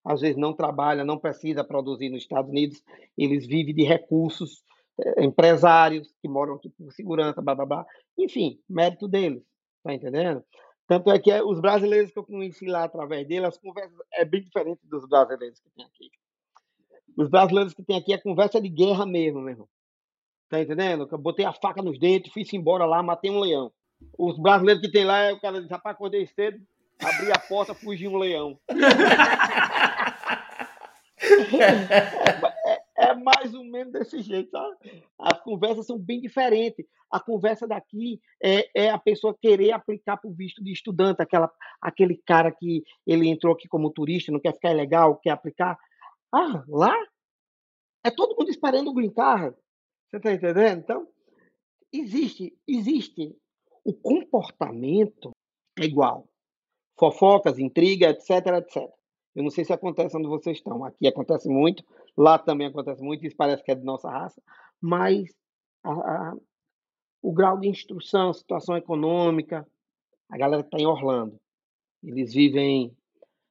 às 0.05 0.21
vezes 0.21 0.37
não 0.37 0.53
trabalha, 0.53 1.03
não 1.03 1.17
precisa 1.17 1.63
produzir 1.63 2.09
nos 2.09 2.21
Estados 2.21 2.51
Unidos, 2.51 2.83
eles 3.17 3.47
vivem 3.47 3.73
de 3.73 3.83
recursos, 3.83 4.63
é, 4.99 5.23
empresários 5.23 6.13
que 6.21 6.27
moram 6.27 6.55
aqui 6.55 6.69
por 6.69 6.91
segurança, 6.93 7.41
blá, 7.41 7.55
blá, 7.55 7.65
blá. 7.65 7.85
Enfim, 8.17 8.59
mérito 8.69 9.07
deles. 9.07 9.43
Tá 9.85 9.93
entendendo? 9.93 10.43
Tanto 10.87 11.11
é 11.11 11.19
que 11.19 11.29
é, 11.29 11.43
os 11.43 11.61
brasileiros 11.61 12.09
que 12.09 12.17
eu 12.17 12.23
conheci 12.23 12.65
lá 12.65 12.85
através 12.85 13.27
dele, 13.27 13.45
as 13.45 13.55
conversas 13.55 13.95
é 14.13 14.25
bem 14.25 14.41
diferente 14.41 14.79
dos 14.83 15.07
brasileiros 15.07 15.59
que 15.59 15.69
tem 15.69 15.85
aqui. 15.85 16.09
Os 17.15 17.29
brasileiros 17.29 17.75
que 17.75 17.83
tem 17.83 17.95
aqui 17.95 18.11
é 18.11 18.17
conversa 18.17 18.59
de 18.59 18.67
guerra 18.67 19.05
mesmo, 19.05 19.41
meu 19.41 19.51
irmão. 19.51 19.69
Tá 20.49 20.59
entendendo? 20.59 21.07
Eu 21.11 21.17
botei 21.19 21.45
a 21.45 21.53
faca 21.53 21.83
nos 21.83 21.99
dentes, 21.99 22.33
fui 22.33 22.43
embora 22.53 22.83
lá, 22.83 23.03
matei 23.03 23.29
um 23.29 23.39
leão. 23.39 23.71
Os 24.17 24.39
brasileiros 24.39 24.81
que 24.81 24.91
tem 24.91 25.05
lá, 25.05 25.31
o 25.31 25.39
cara 25.39 25.61
diz, 25.61 25.69
rapaz, 25.69 25.95
acordei 25.95 26.25
cedo, 26.25 26.59
abri 26.99 27.31
a 27.31 27.37
porta, 27.37 27.75
fugiu 27.75 28.09
um 28.09 28.17
leão. 28.17 28.59
mais 33.25 33.55
ou 33.55 33.63
menos 33.63 33.91
desse 33.91 34.21
jeito, 34.21 34.51
sabe? 34.51 35.03
As 35.17 35.41
conversas 35.41 35.87
são 35.87 35.97
bem 35.97 36.21
diferentes. 36.21 36.85
A 37.11 37.19
conversa 37.19 37.67
daqui 37.67 38.21
é, 38.41 38.85
é 38.85 38.89
a 38.91 38.99
pessoa 38.99 39.35
querer 39.41 39.71
aplicar 39.71 40.17
para 40.17 40.29
o 40.29 40.33
visto 40.33 40.63
de 40.63 40.71
estudante, 40.71 41.23
aquela, 41.23 41.51
aquele 41.81 42.21
cara 42.23 42.51
que 42.51 42.83
ele 43.05 43.27
entrou 43.27 43.53
aqui 43.53 43.67
como 43.67 43.89
turista, 43.89 44.31
não 44.31 44.39
quer 44.39 44.53
ficar 44.53 44.73
legal, 44.73 45.17
quer 45.17 45.31
aplicar. 45.31 45.75
Ah, 46.31 46.63
lá 46.67 46.95
é 48.03 48.11
todo 48.11 48.35
mundo 48.37 48.51
esperando 48.51 48.91
o 48.91 48.93
green 48.93 49.09
card. 49.09 49.57
Você 50.07 50.17
está 50.17 50.31
entendendo? 50.31 50.79
Então, 50.79 51.07
existe, 51.91 52.55
existe. 52.67 53.35
O 53.83 53.93
comportamento 53.93 55.31
é 55.79 55.85
igual. 55.85 56.29
Fofocas, 56.99 57.57
intriga, 57.57 58.09
etc, 58.09 58.29
etc. 58.59 58.83
Eu 59.35 59.43
não 59.43 59.49
sei 59.49 59.65
se 59.65 59.73
acontece 59.73 60.15
onde 60.15 60.27
vocês 60.27 60.57
estão. 60.57 60.85
Aqui 60.85 61.07
acontece 61.07 61.49
muito, 61.49 61.83
lá 62.17 62.37
também 62.37 62.67
acontece 62.67 63.01
muito, 63.01 63.25
isso 63.25 63.35
parece 63.35 63.63
que 63.63 63.71
é 63.71 63.75
de 63.75 63.83
nossa 63.83 64.09
raça, 64.09 64.41
mas 64.81 65.35
a, 65.83 65.91
a, 65.91 66.33
o 67.21 67.33
grau 67.33 67.59
de 67.59 67.67
instrução, 67.67 68.33
situação 68.33 68.77
econômica, 68.77 69.67
a 70.29 70.37
galera 70.37 70.63
que 70.63 70.67
está 70.67 70.79
em 70.79 70.87
Orlando, 70.87 71.39
eles 72.03 72.33
vivem, 72.33 72.95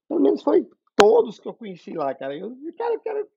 pelo 0.08 0.20
menos 0.20 0.42
foi 0.42 0.68
todos 0.96 1.38
que 1.40 1.48
eu 1.48 1.54
conheci 1.54 1.92
lá, 1.92 2.14
cara. 2.14 2.36
Eu, 2.36 2.56
cara, 2.76 2.98
quero, 3.00 3.28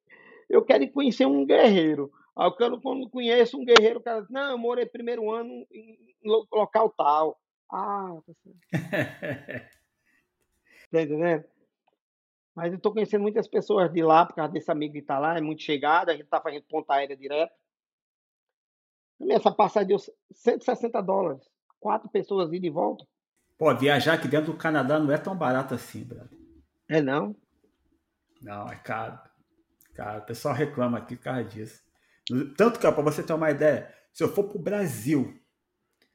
eu 0.49 0.63
quero 0.63 0.91
conhecer 0.91 1.25
um 1.25 1.45
guerreiro. 1.45 2.11
Aí 2.35 2.47
eu 2.47 2.79
quando 2.79 3.09
conheço 3.09 3.57
um 3.57 3.65
guerreiro, 3.65 3.99
o 3.99 4.03
cara 4.03 4.21
diz, 4.21 4.29
não, 4.29 4.51
eu 4.51 4.57
morei 4.57 4.85
primeiro 4.85 5.31
ano 5.31 5.65
em 5.71 5.97
local 6.23 6.93
tal. 6.95 7.39
Ah, 7.71 8.15
tá 8.25 8.33
tá 10.91 11.01
entendendo? 11.01 11.43
Mas 12.57 12.71
eu 12.71 12.77
estou 12.77 12.91
conhecendo 12.91 13.21
muitas 13.21 13.47
pessoas 13.47 13.93
de 13.93 14.01
lá, 14.01 14.25
por 14.25 14.33
causa 14.33 14.51
desse 14.51 14.71
amigo 14.71 14.93
que 14.93 14.99
está 15.01 15.19
lá, 15.19 15.37
é 15.37 15.41
muito 15.41 15.61
chegado, 15.61 16.09
a 16.09 16.13
gente 16.13 16.23
está 16.23 16.41
fazendo 16.41 16.63
ponta 16.63 16.91
aérea 16.91 17.15
direto. 17.15 17.53
Essa 19.29 19.51
passagem 19.51 19.89
deu 19.89 19.99
160 20.31 20.99
dólares. 21.03 21.47
quatro 21.79 22.09
pessoas 22.09 22.51
indo 22.51 22.65
e 22.65 22.69
volta. 22.71 23.05
Pô, 23.59 23.71
viajar 23.75 24.13
aqui 24.13 24.27
dentro 24.27 24.53
do 24.53 24.57
Canadá 24.57 24.97
não 24.97 25.13
é 25.13 25.19
tão 25.19 25.37
barato 25.37 25.75
assim, 25.75 26.03
brother. 26.03 26.35
É 26.89 26.99
não? 26.99 27.35
Não, 28.41 28.67
é 28.67 28.75
caro. 28.75 29.19
Cara, 29.93 30.17
o 30.17 30.25
pessoal 30.25 30.55
reclama 30.55 30.97
aqui 30.97 31.15
por 31.15 31.25
causa 31.25 31.43
disso. 31.43 31.83
Tanto 32.57 32.79
que, 32.79 32.91
para 32.91 33.03
você 33.03 33.21
ter 33.21 33.33
uma 33.33 33.51
ideia, 33.51 33.93
se 34.11 34.23
eu 34.23 34.33
for 34.33 34.45
para 34.45 34.57
o 34.57 34.63
Brasil, 34.63 35.39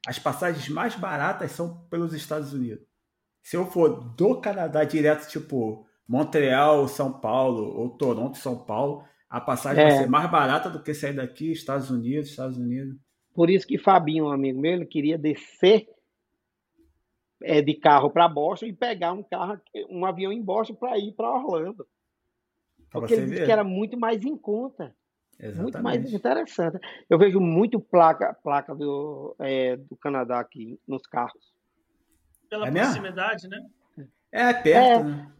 as 0.05 0.19
passagens 0.19 0.67
mais 0.67 0.93
baratas 0.93 1.53
são 1.53 1.85
pelos 1.85 2.13
Estados 2.13 2.51
Unidos. 2.51 2.85
Se 3.41 3.55
eu 3.55 3.65
for 3.65 4.13
do 4.13 4.41
Canadá 4.41 4.83
direto, 4.83 5.29
tipo 5.29 5.87
Montreal, 6.13 6.87
São 6.87 7.11
Paulo, 7.11 7.75
ou 7.75 7.89
Toronto, 7.89 8.37
São 8.37 8.55
Paulo, 8.55 9.03
a 9.27 9.41
passagem 9.41 9.83
é. 9.83 9.89
vai 9.89 9.97
ser 9.97 10.07
mais 10.07 10.29
barata 10.29 10.69
do 10.69 10.83
que 10.83 10.93
sair 10.93 11.15
daqui, 11.15 11.51
Estados 11.51 11.89
Unidos, 11.89 12.29
Estados 12.29 12.55
Unidos. 12.55 12.95
Por 13.33 13.49
isso 13.49 13.65
que 13.65 13.79
Fabinho, 13.79 14.25
um 14.25 14.31
amigo 14.31 14.61
meu, 14.61 14.73
ele 14.73 14.85
queria 14.85 15.17
descer 15.17 15.89
é, 17.41 17.63
de 17.63 17.73
carro 17.73 18.11
para 18.11 18.27
Boston 18.27 18.67
e 18.67 18.73
pegar 18.73 19.11
um 19.11 19.23
carro, 19.23 19.59
um 19.89 20.05
avião 20.05 20.31
em 20.31 20.39
Boston 20.39 20.75
para 20.75 20.99
ir 20.99 21.13
para 21.13 21.31
Orlando. 21.31 21.83
Porque 22.91 23.15
ele 23.15 23.25
disse 23.25 23.45
que 23.45 23.51
era 23.51 23.63
muito 23.63 23.99
mais 23.99 24.23
em 24.23 24.37
conta. 24.37 24.95
Exatamente. 25.39 25.63
Muito 25.63 25.81
mais 25.81 26.13
interessante. 26.13 26.77
Eu 27.09 27.17
vejo 27.17 27.39
muito 27.39 27.79
placa, 27.79 28.37
placa 28.43 28.75
do, 28.75 29.35
é, 29.39 29.77
do 29.77 29.97
Canadá 29.97 30.39
aqui 30.39 30.79
nos 30.87 31.07
carros. 31.07 31.51
Pela 32.47 32.67
é 32.67 32.71
proximidade, 32.71 33.47
né? 33.47 33.65
É, 34.31 34.53
perto, 34.53 35.01
é, 35.01 35.03
né? 35.03 35.31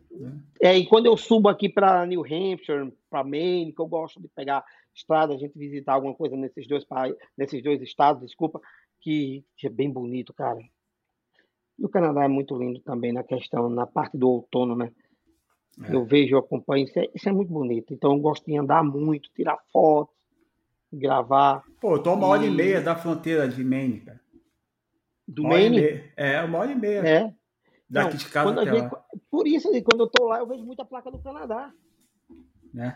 É, 0.62 0.78
e 0.78 0.86
quando 0.86 1.08
eu 1.08 1.18
subo 1.18 1.50
aqui 1.50 1.68
para 1.68 2.06
New 2.06 2.22
Hampshire, 2.22 2.92
para 3.10 3.24
Maine, 3.24 3.74
que 3.74 3.82
eu 3.82 3.88
gosto 3.88 4.22
de 4.22 4.28
pegar 4.28 4.64
estrada, 4.94 5.34
a 5.34 5.38
gente 5.38 5.58
visitar 5.58 5.94
alguma 5.94 6.14
coisa 6.14 6.36
nesses 6.36 6.68
dois 6.68 6.86
nesses 7.38 7.64
dois 7.64 7.82
estados, 7.82 8.22
desculpa, 8.22 8.62
que, 9.02 9.44
que 9.58 9.68
é 9.68 9.70
bem 9.70 9.92
bonito, 9.92 10.34
cara. 10.34 10.60
E 11.78 11.86
o 11.86 11.90
Canadá 11.90 12.24
é 12.24 12.28
muito 12.28 12.56
lindo 12.56 12.80
também 12.82 13.12
na 13.12 13.24
questão, 13.24 13.70
na 13.70 13.88
parte 13.88 14.18
do 14.18 14.30
outono, 14.30 14.76
né? 14.76 14.92
É. 15.84 15.96
Eu 15.96 16.06
vejo, 16.06 16.36
eu 16.36 16.40
acompanho, 16.40 16.86
isso 16.86 17.00
é, 17.00 17.10
isso 17.16 17.28
é, 17.28 17.32
muito 17.32 17.52
bonito. 17.52 17.94
Então 17.94 18.14
eu 18.14 18.20
gosto 18.20 18.46
de 18.46 18.56
andar 18.56 18.84
muito, 18.84 19.32
tirar 19.34 19.58
fotos, 19.72 20.16
gravar. 20.92 21.64
Pô, 21.82 21.96
eu 21.96 22.04
tô 22.04 22.14
uma 22.14 22.28
hora 22.28 22.46
e 22.46 22.52
meia 22.52 22.80
da 22.80 22.96
fronteira 22.96 23.48
de 23.48 23.64
Maine, 23.64 24.02
cara. 24.02 24.22
Do 25.28 25.42
uma 25.42 25.50
Maine? 25.50 26.04
É, 26.16 26.42
uma 26.44 26.60
hora 26.60 26.72
e 26.72 26.76
meia. 26.76 27.00
É. 27.00 27.34
Daqui 27.94 28.18
de 28.18 28.30
casa 28.30 28.52
até 28.52 28.74
gente, 28.74 28.92
lá. 28.92 29.06
Por 29.30 29.48
isso, 29.48 29.70
quando 29.84 30.02
eu 30.02 30.08
tô 30.08 30.26
lá, 30.26 30.40
eu 30.40 30.48
vejo 30.48 30.64
muita 30.66 30.84
placa 30.84 31.12
do 31.12 31.20
Canadá. 31.20 31.72
É. 32.76 32.96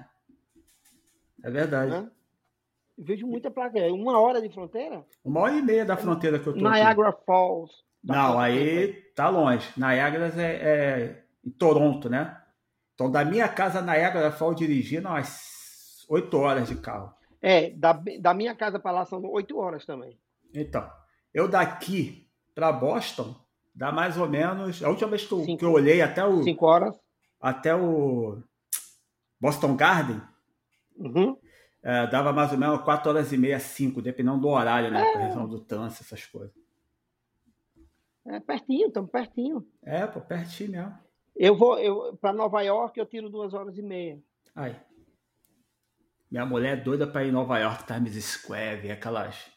É 1.43 1.51
verdade. 1.51 1.95
É. 1.95 2.05
Vejo 2.97 3.27
muita 3.27 3.51
placa. 3.51 3.77
É 3.77 3.91
uma 3.91 4.19
hora 4.19 4.41
de 4.41 4.49
fronteira? 4.49 5.05
Uma 5.23 5.41
hora 5.41 5.53
e 5.53 5.61
meia 5.61 5.85
da 5.85 5.95
fronteira 5.95 6.39
que 6.39 6.47
eu 6.47 6.53
tô. 6.53 6.59
Niagara 6.59 7.09
aqui. 7.09 7.25
Falls. 7.25 7.71
Não, 8.03 8.39
aí 8.39 8.93
tá 9.15 9.29
longe. 9.29 9.67
Niagara 9.77 10.33
é, 10.41 10.43
é 10.43 11.23
em 11.45 11.51
Toronto, 11.51 12.09
né? 12.09 12.41
Então, 12.95 13.11
da 13.11 13.23
minha 13.23 13.47
casa 13.47 13.79
a 13.79 13.81
Niagara 13.83 14.31
Falls 14.31 14.57
dirigindo 14.57 15.07
umas 15.07 16.05
8 16.09 16.37
horas 16.37 16.67
de 16.67 16.75
carro. 16.75 17.13
É, 17.39 17.69
da, 17.69 17.93
da 18.19 18.33
minha 18.33 18.55
casa 18.55 18.79
para 18.79 18.91
lá 18.91 19.05
são 19.05 19.23
8 19.23 19.55
horas 19.57 19.85
também. 19.85 20.19
Então, 20.51 20.89
eu 21.31 21.47
daqui 21.47 22.27
para 22.55 22.71
Boston 22.71 23.35
dá 23.77 23.91
mais 23.91 24.17
ou 24.17 24.27
menos. 24.27 24.83
A 24.83 24.89
última 24.89 25.11
vez 25.11 25.25
que 25.25 25.31
eu, 25.31 25.43
cinco, 25.43 25.59
que 25.59 25.65
eu 25.65 25.71
olhei 25.71 26.01
até 26.01 26.25
o. 26.25 26.43
5 26.43 26.65
horas. 26.65 26.99
Até 27.39 27.75
o 27.75 28.41
Boston 29.39 29.75
Garden. 29.75 30.19
Uhum. 30.97 31.37
É, 31.83 32.07
dava 32.07 32.33
mais 32.33 32.51
ou 32.51 32.57
menos 32.57 32.81
4 32.81 33.09
horas 33.09 33.31
e 33.31 33.37
meia, 33.37 33.59
5, 33.59 34.01
dependendo 34.01 34.41
do 34.41 34.47
horário, 34.47 34.91
né? 34.91 34.99
É. 34.99 35.13
Correção 35.13 35.47
do 35.47 35.59
trânsito, 35.59 36.03
essas 36.03 36.25
coisas. 36.25 36.51
É 38.25 38.39
pertinho, 38.39 38.87
estamos 38.87 39.11
pertinho. 39.11 39.65
É, 39.83 40.05
pô, 40.05 40.19
pertinho 40.19 40.71
mesmo. 40.71 40.99
Eu 41.35 41.55
vou 41.55 41.77
eu, 41.77 42.17
para 42.19 42.33
Nova 42.33 42.61
York, 42.61 42.99
eu 42.99 43.05
tiro 43.05 43.29
duas 43.29 43.53
horas 43.53 43.77
e 43.77 43.81
meia. 43.83 44.19
Ai. 44.55 44.75
Minha 46.29 46.45
mulher 46.45 46.77
é 46.77 46.81
doida 46.81 47.07
para 47.07 47.23
ir 47.23 47.29
em 47.29 47.31
Nova 47.31 47.57
York, 47.59 47.85
Times 47.85 48.21
Square, 48.25 48.81
ver 48.81 48.91
aquelas. 48.91 49.49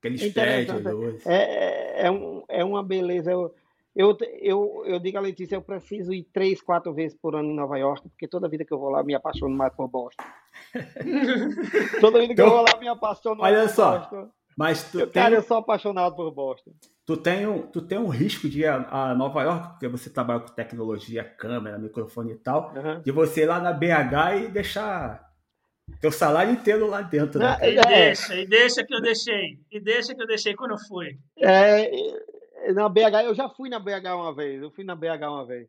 Aqueles 0.00 0.32
prédios. 0.32 1.26
É, 1.26 1.34
é, 1.34 2.06
é, 2.06 2.10
um, 2.10 2.42
é 2.48 2.64
uma 2.64 2.82
beleza. 2.82 3.30
Eu, 3.30 3.54
eu, 3.94 4.16
eu, 4.40 4.82
eu 4.86 4.98
digo 4.98 5.18
a 5.18 5.20
Letícia, 5.20 5.54
eu 5.54 5.62
preciso 5.62 6.12
ir 6.12 6.26
três, 6.32 6.60
quatro 6.60 6.92
vezes 6.92 7.16
por 7.16 7.36
ano 7.36 7.50
em 7.50 7.54
Nova 7.54 7.78
York, 7.78 8.08
porque 8.08 8.26
toda 8.26 8.48
vida 8.48 8.64
que 8.64 8.72
eu 8.72 8.78
vou 8.78 8.90
lá, 8.90 9.00
eu 9.00 9.04
me 9.04 9.14
apaixono 9.14 9.54
mais 9.54 9.72
por 9.74 9.88
Boston. 9.88 10.24
toda 12.00 12.18
vida 12.18 12.34
que 12.34 12.40
então, 12.40 12.46
eu 12.46 12.50
vou 12.52 12.62
lá, 12.62 12.80
me 12.80 12.88
apaixono 12.88 13.40
mais 13.40 13.56
olha 13.56 13.68
por 13.68 13.74
só, 13.74 13.98
Boston. 13.98 14.30
Mas 14.56 14.90
tu 14.90 15.00
eu, 15.00 15.06
tem... 15.06 15.22
Cara, 15.22 15.34
eu 15.36 15.42
sou 15.42 15.58
apaixonado 15.58 16.16
por 16.16 16.30
Boston 16.32 16.72
tu 17.10 17.16
tem, 17.16 17.44
um, 17.44 17.62
tu 17.62 17.82
tem 17.82 17.98
um 17.98 18.06
risco 18.06 18.48
de 18.48 18.60
ir 18.60 18.66
a, 18.66 18.86
a, 18.88 19.14
Nova 19.16 19.42
York, 19.42 19.70
porque 19.70 19.88
você 19.88 20.08
trabalha 20.08 20.38
com 20.40 20.54
tecnologia, 20.54 21.24
câmera, 21.24 21.76
microfone 21.76 22.34
e 22.34 22.36
tal, 22.36 22.72
uhum. 22.72 23.02
de 23.02 23.10
você 23.10 23.42
ir 23.42 23.46
lá 23.46 23.58
na 23.58 23.72
BH 23.72 24.44
e 24.44 24.48
deixar 24.48 25.28
teu 26.00 26.12
salário 26.12 26.52
inteiro 26.52 26.86
lá 26.86 27.02
dentro. 27.02 27.40
Né? 27.40 27.56
E 27.62 27.80
deixa, 27.80 28.36
e 28.36 28.46
deixa 28.46 28.84
que 28.84 28.94
eu 28.94 29.00
deixei. 29.00 29.58
E 29.70 29.80
deixa 29.80 30.14
que 30.14 30.22
eu 30.22 30.26
deixei 30.26 30.54
quando 30.54 30.72
eu 30.72 30.78
fui. 30.78 31.18
É, 31.38 32.72
na 32.72 32.88
BH, 32.88 33.24
eu 33.24 33.34
já 33.34 33.48
fui 33.48 33.68
na 33.68 33.78
BH 33.78 34.14
uma 34.14 34.34
vez. 34.34 34.62
Eu 34.62 34.70
fui 34.70 34.84
na 34.84 34.94
BH 34.94 35.22
uma 35.28 35.46
vez. 35.46 35.68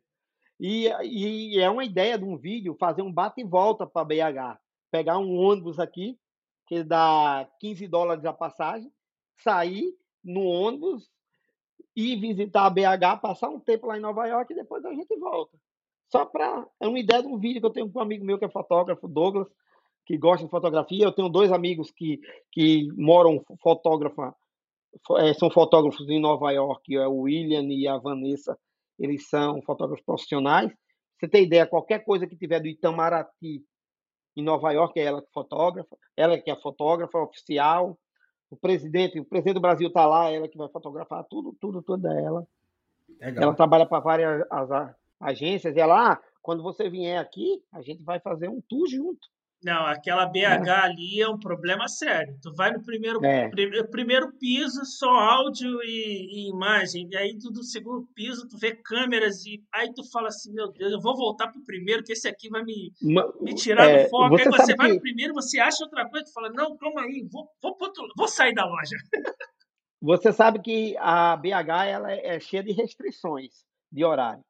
E, 0.60 0.88
e 1.02 1.58
é 1.58 1.68
uma 1.68 1.84
ideia 1.84 2.16
de 2.16 2.24
um 2.24 2.36
vídeo 2.36 2.76
fazer 2.78 3.02
um 3.02 3.12
bate 3.12 3.40
e 3.40 3.44
volta 3.44 3.86
para 3.86 4.04
BH. 4.04 4.58
Pegar 4.90 5.18
um 5.18 5.36
ônibus 5.36 5.78
aqui, 5.78 6.18
que 6.66 6.84
dá 6.84 7.48
15 7.60 7.88
dólares 7.88 8.24
a 8.24 8.32
passagem, 8.32 8.92
sair 9.36 9.92
no 10.22 10.44
ônibus, 10.44 11.10
ir 11.96 12.16
visitar 12.20 12.66
a 12.66 12.70
BH, 12.70 13.20
passar 13.20 13.48
um 13.48 13.58
tempo 13.58 13.86
lá 13.86 13.96
em 13.98 14.00
Nova 14.00 14.26
York 14.26 14.52
e 14.52 14.56
depois 14.56 14.84
a 14.84 14.94
gente 14.94 15.16
volta. 15.16 15.56
Só 16.10 16.26
para. 16.26 16.66
É 16.78 16.86
uma 16.86 16.98
ideia 16.98 17.22
de 17.22 17.28
um 17.28 17.38
vídeo 17.38 17.60
que 17.60 17.66
eu 17.66 17.70
tenho 17.70 17.90
com 17.90 17.98
um 17.98 18.02
amigo 18.02 18.24
meu 18.24 18.38
que 18.38 18.44
é 18.44 18.48
fotógrafo, 18.48 19.08
Douglas, 19.08 19.48
que 20.04 20.16
gosta 20.16 20.44
de 20.44 20.50
fotografia. 20.50 21.04
Eu 21.04 21.12
tenho 21.12 21.28
dois 21.28 21.52
amigos 21.52 21.90
que, 21.90 22.20
que 22.50 22.88
moram 22.96 23.44
fotógrafa, 23.62 24.34
é, 25.18 25.34
são 25.34 25.50
fotógrafos 25.50 26.08
em 26.08 26.20
Nova 26.20 26.50
York, 26.50 26.96
é 26.96 27.06
o 27.06 27.20
William 27.20 27.66
e 27.68 27.86
a 27.86 27.98
Vanessa. 27.98 28.58
Eles 28.98 29.28
são 29.28 29.62
fotógrafos 29.62 30.04
profissionais. 30.04 30.72
Você 31.18 31.28
tem 31.28 31.44
ideia, 31.44 31.66
qualquer 31.66 32.04
coisa 32.04 32.26
que 32.26 32.36
tiver 32.36 32.60
do 32.60 32.68
Itamaraty 32.68 33.64
em 34.36 34.42
Nova 34.42 34.72
York, 34.72 34.98
é 34.98 35.04
ela 35.04 35.22
que 35.22 35.30
fotógrafa, 35.32 35.96
ela 36.16 36.38
que 36.38 36.50
é 36.50 36.56
fotógrafa 36.56 37.18
oficial 37.18 37.96
o 38.52 38.56
presidente, 38.56 39.18
o 39.18 39.24
presidente 39.24 39.54
do 39.54 39.62
Brasil 39.62 39.88
está 39.88 40.04
lá, 40.04 40.30
ela 40.30 40.46
que 40.46 40.58
vai 40.58 40.68
fotografar 40.68 41.24
tudo, 41.24 41.56
tudo, 41.58 41.82
tudo 41.82 42.06
é 42.06 42.22
ela. 42.22 42.46
Legal. 43.18 43.44
Ela 43.44 43.54
trabalha 43.54 43.86
para 43.86 43.98
várias 43.98 44.46
as, 44.50 44.94
agências 45.18 45.74
e 45.74 45.80
ela, 45.80 46.12
ah, 46.12 46.22
quando 46.42 46.62
você 46.62 46.90
vier 46.90 47.18
aqui, 47.18 47.62
a 47.72 47.80
gente 47.80 48.02
vai 48.02 48.20
fazer 48.20 48.50
um 48.50 48.60
tour 48.60 48.86
junto. 48.86 49.26
Não, 49.64 49.86
aquela 49.86 50.26
BH 50.26 50.66
é. 50.66 50.70
ali 50.70 51.20
é 51.20 51.28
um 51.28 51.38
problema 51.38 51.86
sério. 51.86 52.36
Tu 52.42 52.52
vai 52.54 52.72
no 52.72 52.82
primeiro, 52.82 53.24
é. 53.24 53.48
primeiro, 53.48 53.88
primeiro 53.88 54.32
piso, 54.32 54.84
só 54.84 55.08
áudio 55.08 55.82
e, 55.84 56.48
e, 56.48 56.50
imagem. 56.50 57.08
E 57.10 57.16
aí 57.16 57.36
do 57.36 57.62
segundo 57.62 58.06
piso, 58.14 58.48
tu 58.48 58.58
vê 58.58 58.74
câmeras 58.74 59.46
e 59.46 59.62
aí 59.72 59.92
tu 59.94 60.02
fala 60.10 60.28
assim, 60.28 60.52
meu 60.52 60.72
Deus, 60.72 60.92
eu 60.92 61.00
vou 61.00 61.16
voltar 61.16 61.48
pro 61.48 61.64
primeiro, 61.64 62.02
que 62.02 62.12
esse 62.12 62.28
aqui 62.28 62.48
vai 62.48 62.62
me, 62.64 62.92
me 63.40 63.54
tirar 63.54 63.88
é, 63.88 64.04
do 64.04 64.10
foco. 64.10 64.36
Você 64.36 64.42
aí 64.42 64.50
você 64.50 64.74
vai 64.74 64.88
que... 64.88 64.94
no 64.94 65.00
primeiro, 65.00 65.34
você 65.34 65.60
acha 65.60 65.84
outra 65.84 66.08
coisa, 66.08 66.26
tu 66.26 66.32
fala, 66.32 66.50
não, 66.50 66.76
calma 66.76 67.02
aí, 67.02 67.26
vou, 67.30 67.48
vou, 67.62 67.76
vou 68.16 68.28
sair 68.28 68.54
da 68.54 68.64
loja. 68.64 68.96
Você 70.04 70.32
sabe 70.32 70.60
que 70.60 70.96
a 70.98 71.36
BH 71.36 71.86
ela 71.86 72.10
é 72.10 72.40
cheia 72.40 72.60
de 72.60 72.72
restrições 72.72 73.52
de 73.90 74.04
horário. 74.04 74.42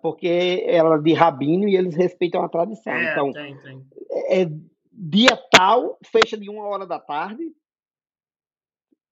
Porque 0.00 0.64
ela 0.66 0.96
é 0.96 0.98
de 0.98 1.12
rabino 1.12 1.68
e 1.68 1.76
eles 1.76 1.94
respeitam 1.94 2.42
a 2.42 2.48
tradição. 2.48 2.92
É, 2.92 3.12
então, 3.12 3.32
tem, 3.32 3.56
tem. 3.58 3.86
É, 4.28 4.46
dia 4.90 5.36
tal, 5.50 5.98
fecha 6.04 6.38
de 6.38 6.48
uma 6.48 6.66
hora 6.66 6.86
da 6.86 6.98
tarde. 6.98 7.52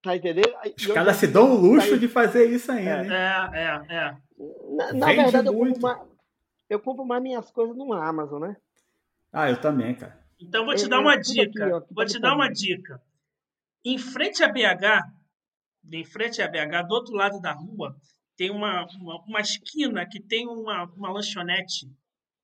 Tá 0.03 0.17
entendendo? 0.17 0.53
Os 0.77 0.87
caras 0.89 1.17
se 1.17 1.27
dão 1.29 1.53
o 1.53 1.61
luxo 1.61 1.99
de 1.99 2.09
fazer 2.09 2.47
isso 2.47 2.73
ainda. 2.73 2.91
É, 2.91 3.05
né? 3.05 3.51
é, 3.53 3.95
é. 3.95 3.97
é. 3.97 4.17
Na, 4.75 4.93
na 4.95 5.07
verdade, 5.07 5.47
eu 5.47 5.55
compro, 5.55 5.81
mais, 5.81 5.99
eu 6.69 6.81
compro, 6.81 7.05
mais, 7.05 7.23
minhas 7.23 7.51
coisas 7.51 7.77
no 7.77 7.93
Amazon, 7.93 8.43
né? 8.43 8.57
Ah, 9.33 9.49
eu 9.49 9.61
também, 9.61 9.95
cara. 9.95 10.19
Então 10.41 10.65
vou 10.65 10.75
te 10.75 10.89
dar 10.89 10.99
uma 10.99 11.17
dica. 11.17 11.65
Aqui, 11.65 11.73
ó, 11.73 11.83
vou 11.89 12.05
te 12.05 12.19
dar 12.19 12.35
uma 12.35 12.49
dica. 12.49 13.01
Em 13.85 13.97
frente 13.99 14.43
a 14.43 14.49
BH, 14.49 15.07
em 15.93 16.05
frente 16.05 16.43
a 16.43 16.49
BH, 16.49 16.87
do 16.89 16.95
outro 16.95 17.15
lado 17.15 17.41
da 17.41 17.53
rua, 17.53 17.97
tem 18.37 18.51
uma, 18.51 18.87
uma, 19.01 19.23
uma, 19.27 19.41
esquina 19.41 20.07
que 20.07 20.21
tem 20.21 20.47
uma, 20.47 20.85
uma 20.97 21.13
lanchonete, 21.13 21.87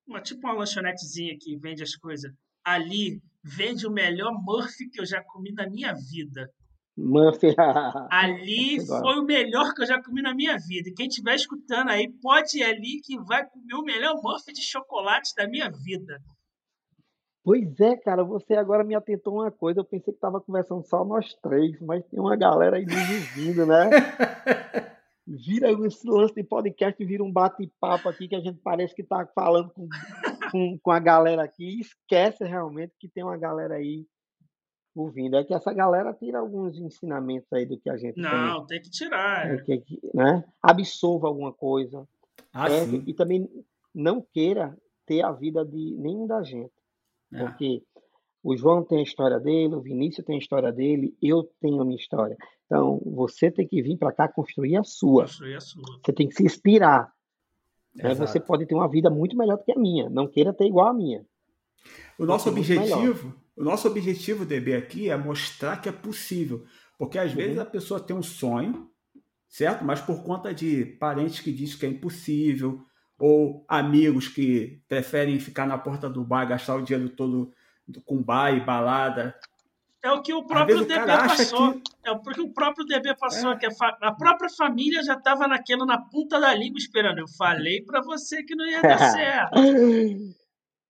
uma, 0.07 0.21
tipo 0.21 0.47
uma 0.47 0.55
lanchonetezinha 0.55 1.37
que 1.41 1.57
vende 1.57 1.83
as 1.83 1.97
coisas. 1.97 2.33
Ali 2.65 3.21
vende 3.43 3.87
o 3.87 3.91
melhor 3.91 4.33
Murphy 4.43 4.89
que 4.91 5.01
eu 5.01 5.07
já 5.07 5.23
comi 5.23 5.53
na 5.53 5.69
minha 5.69 5.95
vida. 5.95 6.51
Murphy. 6.97 7.55
ali 8.11 8.79
foi 8.85 9.19
o 9.19 9.25
melhor 9.25 9.73
que 9.73 9.83
eu 9.83 9.87
já 9.87 10.03
comi 10.03 10.21
na 10.21 10.35
minha 10.35 10.57
vida. 10.59 10.89
E 10.89 10.95
quem 10.95 11.07
estiver 11.07 11.35
escutando 11.35 11.91
aí, 11.91 12.09
pode 12.21 12.59
ir 12.59 12.65
ali 12.65 13.01
que 13.03 13.19
vai 13.21 13.47
comer 13.49 13.75
o 13.75 13.83
melhor 13.83 14.21
Murphy 14.23 14.53
de 14.53 14.63
chocolate 14.63 15.35
da 15.37 15.49
minha 15.49 15.71
vida. 15.71 16.21
Pois 17.45 17.81
é, 17.81 17.97
cara, 17.97 18.23
você 18.25 18.55
agora 18.55 18.85
me 18.85 18.95
atentou 18.95 19.37
uma 19.37 19.51
coisa. 19.51 19.81
Eu 19.81 19.85
pensei 19.85 20.13
que 20.13 20.21
tava 20.21 20.41
conversando 20.41 20.83
só 20.85 21.03
nós 21.05 21.35
três, 21.37 21.81
mas 21.81 22.05
tem 22.07 22.21
uma 22.21 22.37
galera 22.37 22.77
aí 22.77 22.85
nos 22.85 22.95
ouvindo, 23.39 23.65
né? 23.65 23.89
Vira 25.31 25.71
esse 25.87 26.09
lance 26.09 26.35
de 26.35 26.43
podcast, 26.43 27.05
vira 27.05 27.23
um 27.23 27.31
bate-papo 27.31 28.09
aqui 28.09 28.27
que 28.27 28.35
a 28.35 28.41
gente 28.41 28.59
parece 28.63 28.95
que 28.95 29.05
tá 29.05 29.27
falando 29.35 29.71
com, 29.71 29.87
com, 30.51 30.79
com 30.79 30.91
a 30.91 30.99
galera 30.99 31.43
aqui. 31.43 31.81
Esquece 31.81 32.45
realmente 32.45 32.95
que 32.99 33.09
tem 33.09 33.23
uma 33.23 33.37
galera 33.37 33.75
aí 33.75 34.07
ouvindo. 34.95 35.37
É 35.37 35.45
que 35.45 35.53
essa 35.53 35.73
galera 35.73 36.15
tira 36.15 36.39
alguns 36.39 36.79
ensinamentos 36.79 37.53
aí 37.53 37.67
do 37.67 37.79
que 37.79 37.91
a 37.91 37.97
gente 37.99 38.19
Não, 38.19 38.65
tem, 38.65 38.81
tem 38.81 38.83
que 38.83 38.91
tirar. 38.91 39.55
É, 39.55 39.59
que, 39.59 40.01
né? 40.15 40.43
Absorva 40.63 41.29
alguma 41.29 41.53
coisa. 41.53 42.09
Ah, 42.53 42.71
é, 42.71 42.85
e 43.07 43.13
também 43.13 43.47
não 43.95 44.25
queira 44.33 44.75
ter 45.07 45.23
a 45.23 45.33
vida 45.33 45.65
de 45.65 45.95
nenhum 45.99 46.27
da 46.27 46.43
gente. 46.43 46.73
É. 47.35 47.39
Porque 47.39 47.83
o 48.43 48.57
João 48.57 48.83
tem 48.83 49.01
a 49.01 49.03
história 49.03 49.39
dele, 49.39 49.75
o 49.75 49.83
Vinícius 49.83 50.25
tem 50.25 50.37
a 50.37 50.39
história 50.39 50.73
dele, 50.73 51.15
eu 51.21 51.45
tenho 51.61 51.81
a 51.81 51.85
minha 51.85 51.99
história. 51.99 52.37
Então, 52.69 53.01
você 53.03 53.51
tem 53.51 53.67
que 53.67 53.81
vir 53.83 53.97
para 53.97 54.13
cá 54.13 54.29
construir 54.29 54.77
a 54.77 54.85
sua. 54.85 55.23
Construir 55.23 55.57
a 55.57 55.61
sua. 55.61 55.83
Você 56.05 56.13
tem 56.13 56.29
que 56.29 56.35
se 56.35 56.45
inspirar. 56.45 57.11
Né? 57.95 58.15
Você 58.15 58.39
pode 58.39 58.67
ter 58.67 58.75
uma 58.75 58.89
vida 58.89 59.09
muito 59.09 59.37
melhor 59.37 59.57
do 59.57 59.65
que 59.65 59.73
a 59.73 59.79
minha. 59.79 60.11
Não 60.11 60.29
queira 60.29 60.53
ter 60.53 60.67
igual 60.67 60.89
a 60.89 60.95
minha. 60.95 61.25
O 62.19 62.27
nosso 62.27 62.51
objetivo, 62.51 63.35
o 63.57 63.65
nosso 63.65 63.89
objetivo, 63.89 64.45
DB, 64.45 64.75
aqui 64.77 65.09
é 65.09 65.17
mostrar 65.17 65.79
que 65.81 65.89
é 65.89 65.93
possível. 65.93 66.65
Porque 66.99 67.19
às 67.19 67.31
Uhum. 67.31 67.37
vezes 67.37 67.59
a 67.59 67.65
pessoa 67.65 67.99
tem 68.01 68.15
um 68.15 68.23
sonho, 68.23 68.91
certo? 69.49 69.83
Mas 69.85 70.01
por 70.03 70.23
conta 70.23 70.53
de 70.53 70.85
parentes 70.85 71.41
que 71.41 71.51
dizem 71.53 71.79
que 71.79 71.87
é 71.87 71.89
impossível, 71.89 72.85
ou 73.19 73.65
amigos 73.67 74.29
que 74.29 74.83
preferem 74.87 75.41
ficar 75.41 75.67
na 75.67 75.79
porta 75.79 76.09
do 76.09 76.23
bar, 76.23 76.45
gastar 76.45 76.77
o 76.77 76.83
dinheiro 76.83 77.09
todo 77.09 77.51
com 78.05 78.23
bar 78.23 78.53
e 78.55 78.61
balada. 78.61 79.35
É 80.03 80.13
o 80.13 80.23
que 80.23 80.33
o 80.33 80.45
próprio 80.47 80.83
o 80.83 80.85
DB 80.85 81.05
passou. 81.07 81.73
que. 81.75 81.83
É 82.05 82.15
porque 82.17 82.41
o 82.41 82.53
próprio 82.53 82.87
DB 82.87 83.17
passou, 83.17 83.53
É. 83.53 83.57
que 83.57 83.67
a, 83.67 83.71
fa- 83.73 83.99
a 84.01 84.13
própria 84.13 84.49
família 84.49 85.03
já 85.03 85.15
estava 85.15 85.49
naquela 85.49 85.85
na 85.85 85.99
ponta 85.99 86.39
da 86.39 86.55
língua 86.55 86.79
esperando. 86.79 87.19
Eu 87.19 87.27
falei 87.37 87.83
para 87.83 88.01
você 88.01 88.43
que 88.45 88.55
não 88.55 88.65
ia 88.67 88.81
dar 88.81 88.99
certo. 89.11 89.59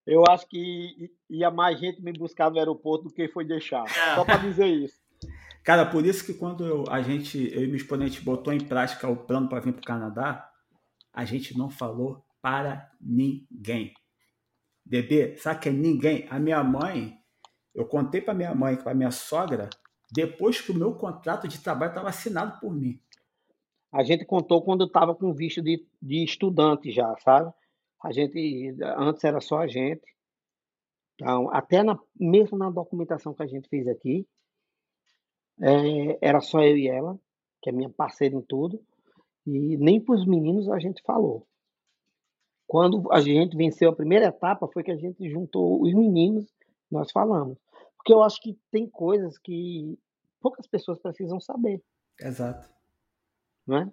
Eu 0.05 0.23
acho 0.29 0.47
que 0.47 1.11
ia 1.29 1.51
mais 1.51 1.79
gente 1.79 2.01
me 2.01 2.11
buscar 2.13 2.49
no 2.49 2.57
aeroporto 2.59 3.05
do 3.05 3.13
que 3.13 3.27
foi 3.29 3.45
deixar. 3.45 3.83
É. 3.85 4.15
Só 4.15 4.23
para 4.25 4.37
dizer 4.37 4.67
isso. 4.67 4.95
Cara, 5.63 5.85
por 5.85 6.05
isso 6.05 6.25
que 6.25 6.33
quando 6.33 6.65
eu- 6.65 6.83
a 6.89 7.01
gente, 7.01 7.37
eu 7.53 7.63
e 7.63 7.67
meu 7.67 7.75
exponente 7.75 8.21
botou 8.21 8.53
em 8.53 8.59
prática 8.63 9.07
o 9.09 9.15
plano 9.17 9.49
para 9.49 9.59
vir 9.59 9.73
para 9.73 9.81
o 9.81 9.85
Canadá, 9.85 10.47
a 11.13 11.25
gente 11.25 11.57
não 11.57 11.69
falou 11.69 12.23
para 12.41 12.89
ninguém. 13.01 13.91
DB, 14.85 15.35
sabe 15.37 15.59
que 15.59 15.69
é 15.69 15.71
ninguém? 15.71 16.27
A 16.31 16.39
minha 16.39 16.63
mãe, 16.63 17.18
eu 17.73 17.85
contei 17.85 18.21
para 18.21 18.33
minha 18.33 18.53
mãe, 18.53 18.75
para 18.75 18.93
minha 18.93 19.11
sogra, 19.11 19.69
depois 20.11 20.59
que 20.59 20.71
o 20.71 20.75
meu 20.75 20.95
contrato 20.95 21.47
de 21.47 21.59
trabalho 21.59 21.91
estava 21.91 22.09
assinado 22.09 22.59
por 22.59 22.73
mim. 22.73 22.99
A 23.91 24.03
gente 24.03 24.25
contou 24.25 24.61
quando 24.63 24.85
estava 24.85 25.15
com 25.15 25.33
visto 25.33 25.61
de, 25.61 25.85
de 26.01 26.23
estudante 26.23 26.91
já, 26.91 27.15
sabe? 27.17 27.51
A 28.03 28.11
gente, 28.11 28.75
antes 28.97 29.23
era 29.23 29.41
só 29.41 29.59
a 29.59 29.67
gente. 29.67 30.03
Então, 31.15 31.49
até 31.51 31.83
na, 31.83 31.99
mesmo 32.17 32.57
na 32.57 32.69
documentação 32.69 33.33
que 33.33 33.43
a 33.43 33.47
gente 33.47 33.67
fez 33.67 33.87
aqui, 33.87 34.27
é, 35.61 36.17
era 36.21 36.39
só 36.39 36.61
eu 36.61 36.77
e 36.77 36.87
ela, 36.87 37.19
que 37.61 37.69
é 37.69 37.73
minha 37.73 37.89
parceira 37.89 38.35
em 38.35 38.41
tudo, 38.41 38.81
e 39.45 39.75
nem 39.77 39.99
para 39.99 40.15
os 40.15 40.25
meninos 40.25 40.69
a 40.69 40.79
gente 40.79 41.01
falou. 41.01 41.45
Quando 42.67 43.11
a 43.11 43.19
gente 43.19 43.57
venceu 43.57 43.89
a 43.89 43.95
primeira 43.95 44.27
etapa, 44.27 44.67
foi 44.71 44.83
que 44.83 44.91
a 44.91 44.95
gente 44.95 45.27
juntou 45.29 45.81
os 45.81 45.93
meninos, 45.93 46.45
nós 46.91 47.11
falamos. 47.11 47.57
Porque 47.97 48.13
eu 48.13 48.23
acho 48.23 48.41
que 48.41 48.57
tem 48.71 48.89
coisas 48.89 49.37
que 49.37 49.97
poucas 50.39 50.65
pessoas 50.67 50.99
precisam 50.99 51.39
saber, 51.39 51.81
Exato. 52.19 52.69
não 53.67 53.77
é? 53.77 53.91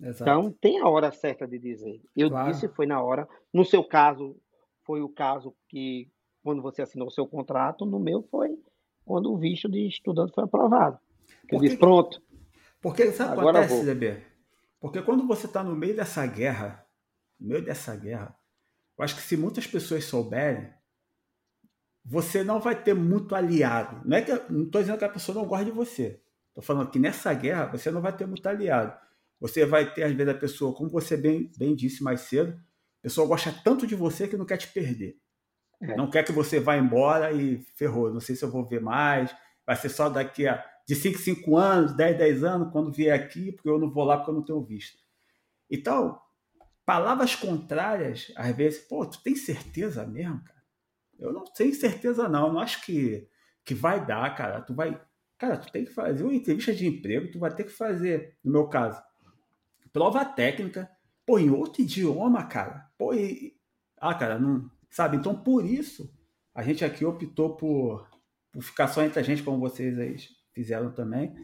Exato. 0.00 0.22
Então, 0.22 0.52
tem 0.60 0.80
a 0.80 0.88
hora 0.88 1.10
certa 1.10 1.46
de 1.46 1.58
dizer. 1.58 2.00
Eu 2.16 2.30
Claro. 2.30 2.52
disse 2.52 2.68
foi 2.68 2.86
na 2.86 3.02
hora. 3.02 3.28
No 3.52 3.64
seu 3.64 3.82
caso, 3.82 4.36
foi 4.82 5.00
o 5.02 5.08
caso 5.08 5.54
que, 5.68 6.08
quando 6.42 6.62
você 6.62 6.82
assinou 6.82 7.08
o 7.08 7.10
seu 7.12 7.26
contrato, 7.26 7.84
no 7.84 7.98
meu 7.98 8.22
foi 8.22 8.56
quando 9.04 9.32
o 9.32 9.38
visto 9.38 9.68
de 9.68 9.88
estudante 9.88 10.32
foi 10.34 10.44
aprovado. 10.44 10.98
Que 11.48 11.56
Eu 11.56 11.60
disse, 11.60 11.76
pronto. 11.78 12.22
Porque 12.80 13.10
sabe 13.12 13.32
o 13.32 13.34
que 13.34 13.40
acontece. 13.40 13.84
DB? 13.84 14.22
Porque 14.80 15.02
quando 15.02 15.26
você 15.26 15.46
está 15.46 15.64
no 15.64 15.74
meio 15.74 15.96
dessa 15.96 16.24
guerra, 16.26 16.86
no 17.40 17.48
meio 17.48 17.64
dessa 17.64 17.96
guerra, 17.96 18.38
eu 18.96 19.04
acho 19.04 19.16
que 19.16 19.22
se 19.22 19.36
muitas 19.36 19.66
pessoas 19.66 20.04
souberem, 20.04 20.72
você 22.04 22.42
não 22.42 22.60
vai 22.60 22.80
ter 22.80 22.94
muito 22.94 23.34
aliado. 23.34 24.00
Não 24.04 24.16
é 24.16 24.22
que 24.22 24.32
não 24.50 24.64
estou 24.64 24.80
dizendo 24.80 24.98
que 24.98 25.04
a 25.04 25.08
pessoa 25.08 25.36
não 25.36 25.46
gosta 25.46 25.64
de 25.64 25.70
você. 25.70 26.20
Estou 26.48 26.62
falando 26.62 26.90
que 26.90 26.98
nessa 26.98 27.32
guerra 27.34 27.66
você 27.66 27.90
não 27.90 28.00
vai 28.00 28.16
ter 28.16 28.26
muito 28.26 28.46
aliado. 28.46 28.96
Você 29.40 29.64
vai 29.64 29.92
ter, 29.92 30.02
às 30.02 30.12
vezes, 30.12 30.34
a 30.34 30.38
pessoa, 30.38 30.74
como 30.74 30.90
você 30.90 31.16
bem, 31.16 31.50
bem 31.56 31.74
disse 31.74 32.02
mais 32.02 32.22
cedo, 32.22 32.52
a 32.52 33.02
pessoa 33.02 33.26
gosta 33.26 33.54
tanto 33.62 33.86
de 33.86 33.94
você 33.94 34.26
que 34.26 34.36
não 34.36 34.44
quer 34.44 34.56
te 34.56 34.68
perder. 34.68 35.16
É. 35.80 35.96
Não 35.96 36.10
quer 36.10 36.24
que 36.24 36.32
você 36.32 36.58
vá 36.58 36.76
embora 36.76 37.32
e 37.32 37.58
ferrou. 37.76 38.12
Não 38.12 38.20
sei 38.20 38.34
se 38.34 38.44
eu 38.44 38.50
vou 38.50 38.64
ver 38.64 38.80
mais. 38.80 39.34
Vai 39.64 39.76
ser 39.76 39.88
só 39.88 40.08
daqui 40.08 40.46
a 40.46 40.64
de 40.88 40.94
5 40.94 41.18
5 41.18 41.56
anos, 41.56 41.92
10 41.94 42.16
10 42.16 42.44
anos, 42.44 42.72
quando 42.72 42.90
vier 42.90 43.14
aqui, 43.14 43.52
porque 43.52 43.68
eu 43.68 43.78
não 43.78 43.90
vou 43.90 44.04
lá 44.04 44.16
porque 44.16 44.30
eu 44.30 44.34
não 44.34 44.42
tenho 44.42 44.62
visto. 44.62 44.98
Então, 45.70 46.18
palavras 46.86 47.36
contrárias, 47.36 48.32
às 48.34 48.56
vezes, 48.56 48.80
pô, 48.80 49.04
tu 49.04 49.22
tem 49.22 49.36
certeza 49.36 50.06
mesmo, 50.06 50.42
cara? 50.42 50.57
Eu 51.18 51.32
não 51.32 51.44
tenho 51.44 51.74
certeza 51.74 52.28
não, 52.28 52.46
eu 52.46 52.52
não 52.52 52.60
acho 52.60 52.84
que, 52.84 53.28
que 53.64 53.74
vai 53.74 54.04
dar, 54.04 54.34
cara. 54.34 54.60
Tu 54.60 54.74
vai, 54.74 55.00
cara, 55.36 55.56
tu 55.56 55.70
tem 55.72 55.84
que 55.84 55.92
fazer 55.92 56.22
uma 56.22 56.34
entrevista 56.34 56.72
de 56.72 56.86
emprego, 56.86 57.30
tu 57.30 57.38
vai 57.38 57.54
ter 57.54 57.64
que 57.64 57.70
fazer, 57.70 58.36
no 58.44 58.52
meu 58.52 58.68
caso, 58.68 59.02
prova 59.92 60.24
técnica, 60.24 60.88
pô, 61.26 61.38
em 61.38 61.50
outro 61.50 61.82
idioma, 61.82 62.44
cara. 62.44 62.88
Pô, 62.96 63.12
e, 63.14 63.56
ah, 63.96 64.14
cara, 64.14 64.38
não, 64.38 64.70
sabe? 64.90 65.16
Então, 65.16 65.34
por 65.34 65.64
isso, 65.64 66.12
a 66.54 66.62
gente 66.62 66.84
aqui 66.84 67.04
optou 67.04 67.56
por, 67.56 68.08
por 68.52 68.62
ficar 68.62 68.88
só 68.88 69.02
entre 69.02 69.20
a 69.20 69.22
gente, 69.22 69.42
como 69.42 69.58
vocês 69.58 69.98
aí 69.98 70.16
fizeram 70.52 70.92
também. 70.92 71.34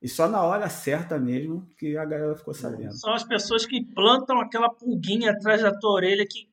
E 0.00 0.08
só 0.08 0.28
na 0.28 0.42
hora 0.42 0.68
certa 0.68 1.18
mesmo 1.18 1.68
que 1.76 1.96
a 1.96 2.04
galera 2.04 2.36
ficou 2.36 2.54
sabendo. 2.54 2.92
São 2.92 3.12
as 3.12 3.24
pessoas 3.24 3.66
que 3.66 3.84
plantam 3.84 4.40
aquela 4.40 4.70
pulguinha 4.70 5.32
atrás 5.32 5.62
da 5.62 5.76
tua 5.76 5.90
orelha 5.90 6.24
que, 6.24 6.48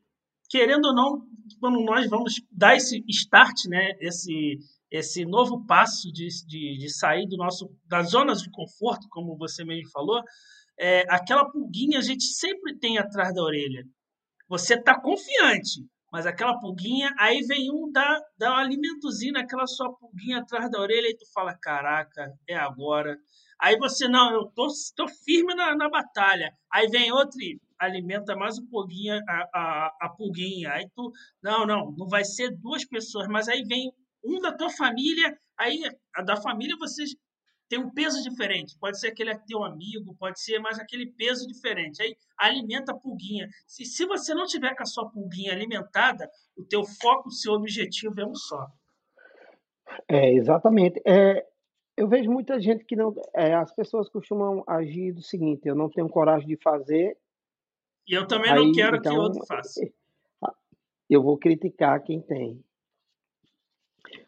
querendo 0.49 0.85
ou 0.85 0.93
não, 0.93 1.21
quando 1.59 1.79
nós 1.81 2.09
vamos 2.09 2.41
dar 2.51 2.75
esse 2.75 3.03
start, 3.07 3.65
né, 3.67 3.91
esse, 3.99 4.57
esse 4.91 5.25
novo 5.25 5.65
passo 5.65 6.11
de, 6.11 6.27
de, 6.45 6.77
de 6.77 6.89
sair 6.89 7.27
do 7.27 7.37
nosso, 7.37 7.69
das 7.85 8.11
zonas 8.11 8.41
de 8.41 8.49
conforto, 8.51 9.07
como 9.09 9.37
você 9.37 9.63
mesmo 9.63 9.89
falou, 9.91 10.21
é, 10.77 11.03
aquela 11.09 11.49
pulguinha 11.49 11.99
a 11.99 12.01
gente 12.01 12.23
sempre 12.23 12.77
tem 12.77 12.97
atrás 12.97 13.33
da 13.33 13.41
orelha. 13.41 13.83
Você 14.47 14.75
está 14.75 14.99
confiante, 14.99 15.85
mas 16.11 16.25
aquela 16.25 16.59
pulguinha, 16.59 17.13
aí 17.17 17.41
vem 17.41 17.71
um 17.71 17.91
dar, 17.91 18.19
dar 18.37 18.53
um 18.53 18.57
alimentozinho 18.57 19.33
naquela 19.33 19.65
sua 19.65 19.93
pulguinha 19.93 20.39
atrás 20.39 20.69
da 20.69 20.79
orelha 20.79 21.07
e 21.07 21.17
tu 21.17 21.25
fala, 21.33 21.57
caraca, 21.57 22.31
é 22.47 22.55
agora. 22.55 23.17
Aí 23.59 23.77
você, 23.77 24.07
não, 24.07 24.33
eu 24.33 24.45
tô, 24.55 24.67
tô 24.95 25.07
firme 25.07 25.55
na, 25.55 25.75
na 25.75 25.89
batalha. 25.89 26.53
Aí 26.71 26.87
vem 26.87 27.11
outro 27.11 27.41
e 27.41 27.59
alimenta 27.79 28.35
mais 28.35 28.57
um 28.57 28.65
pouquinho 28.67 29.15
a, 29.27 29.49
a, 29.53 29.97
a 30.01 30.09
pulguinha. 30.09 30.71
Aí 30.71 30.89
tu, 30.95 31.11
não, 31.41 31.65
não, 31.65 31.91
não 31.91 32.07
vai 32.07 32.23
ser 32.23 32.51
duas 32.57 32.85
pessoas, 32.85 33.27
mas 33.27 33.47
aí 33.47 33.63
vem 33.63 33.91
um 34.23 34.39
da 34.39 34.51
tua 34.51 34.69
família, 34.69 35.37
aí 35.57 35.83
a 36.15 36.21
da 36.21 36.35
família 36.35 36.75
vocês 36.79 37.15
tem 37.67 37.79
um 37.79 37.91
peso 37.91 38.21
diferente. 38.21 38.77
Pode 38.79 38.99
ser 38.99 39.07
aquele 39.07 39.35
teu 39.39 39.63
amigo, 39.63 40.15
pode 40.19 40.39
ser 40.39 40.59
mais 40.59 40.79
aquele 40.79 41.07
peso 41.11 41.47
diferente. 41.47 42.01
Aí 42.01 42.15
alimenta 42.37 42.91
a 42.91 42.97
pulguinha. 42.97 43.47
Se, 43.65 43.85
se 43.85 44.05
você 44.05 44.33
não 44.33 44.45
tiver 44.45 44.75
com 44.75 44.83
a 44.83 44.85
sua 44.85 45.09
pulguinha 45.09 45.51
alimentada, 45.51 46.29
o 46.55 46.63
teu 46.63 46.83
foco, 46.83 47.29
o 47.29 47.31
seu 47.31 47.53
objetivo 47.53 48.19
é 48.19 48.25
um 48.25 48.35
só. 48.35 48.67
É, 50.07 50.31
exatamente. 50.33 51.01
É, 51.05 51.45
eu 51.97 52.07
vejo 52.07 52.31
muita 52.31 52.59
gente 52.59 52.83
que 52.85 52.95
não. 52.95 53.13
É, 53.33 53.53
as 53.53 53.73
pessoas 53.73 54.09
costumam 54.09 54.63
agir 54.67 55.13
do 55.13 55.21
seguinte: 55.21 55.67
eu 55.67 55.75
não 55.75 55.89
tenho 55.89 56.09
coragem 56.09 56.47
de 56.47 56.57
fazer. 56.57 57.17
E 58.07 58.13
eu 58.13 58.27
também 58.27 58.51
aí, 58.51 58.65
não 58.65 58.71
quero 58.71 58.97
então, 58.97 59.13
que 59.13 59.19
outro 59.19 59.45
faça. 59.45 59.81
Eu 61.07 61.21
vou 61.21 61.37
criticar 61.37 62.03
quem 62.03 62.19
tem. 62.19 62.63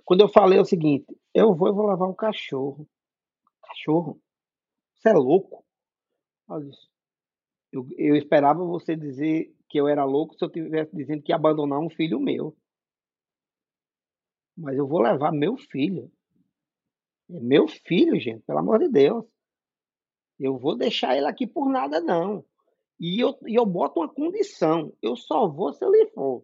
Quando 0.06 0.22
eu 0.22 0.30
falei 0.30 0.60
o 0.60 0.66
seguinte: 0.66 1.08
eu 1.34 1.56
vou, 1.56 1.70
eu 1.70 1.74
vou 1.74 1.88
levar 1.88 2.08
um 2.08 2.14
cachorro. 2.14 2.88
Cachorro? 3.62 4.22
Você 4.96 5.10
é 5.10 5.14
louco? 5.14 5.66
Eu, 7.72 7.88
eu 7.98 8.16
esperava 8.16 8.64
você 8.64 8.96
dizer 8.96 9.54
que 9.68 9.80
eu 9.80 9.88
era 9.88 10.06
louco 10.06 10.36
se 10.36 10.46
eu 10.46 10.48
estivesse 10.48 10.96
dizendo 10.96 11.22
que 11.22 11.32
ia 11.32 11.36
abandonar 11.36 11.80
um 11.80 11.90
filho 11.90 12.20
meu. 12.20 12.56
Mas 14.56 14.78
eu 14.78 14.88
vou 14.88 15.02
levar 15.02 15.32
meu 15.32 15.58
filho. 15.58 16.12
É 17.30 17.40
meu 17.40 17.68
filho, 17.68 18.20
gente, 18.20 18.44
pelo 18.44 18.60
amor 18.60 18.80
de 18.80 18.88
Deus. 18.88 19.26
Eu 20.40 20.58
vou 20.58 20.78
deixar 20.78 21.18
ele 21.18 21.28
aqui 21.28 21.46
por 21.46 21.70
nada, 21.70 22.00
não. 22.00 22.46
E 23.00 23.20
eu, 23.20 23.38
e 23.46 23.56
eu 23.56 23.66
boto 23.66 24.00
uma 24.00 24.10
condição. 24.10 24.94
Eu 25.02 25.16
só 25.16 25.48
vou 25.48 25.72
se 25.74 25.86
ele 25.86 26.08
for. 26.08 26.44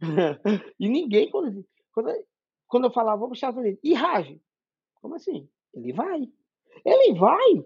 e 0.78 0.88
ninguém, 0.88 1.30
quando 1.30 1.64
Quando, 1.92 2.24
quando 2.68 2.84
eu 2.84 2.92
falava, 2.92 3.18
vou 3.18 3.28
para 3.28 3.32
os 3.32 3.38
Estados 3.38 3.64
e? 3.82 4.40
Como 5.00 5.14
assim? 5.14 5.48
Ele 5.74 5.92
vai. 5.92 6.30
Ele 6.84 7.18
vai. 7.18 7.64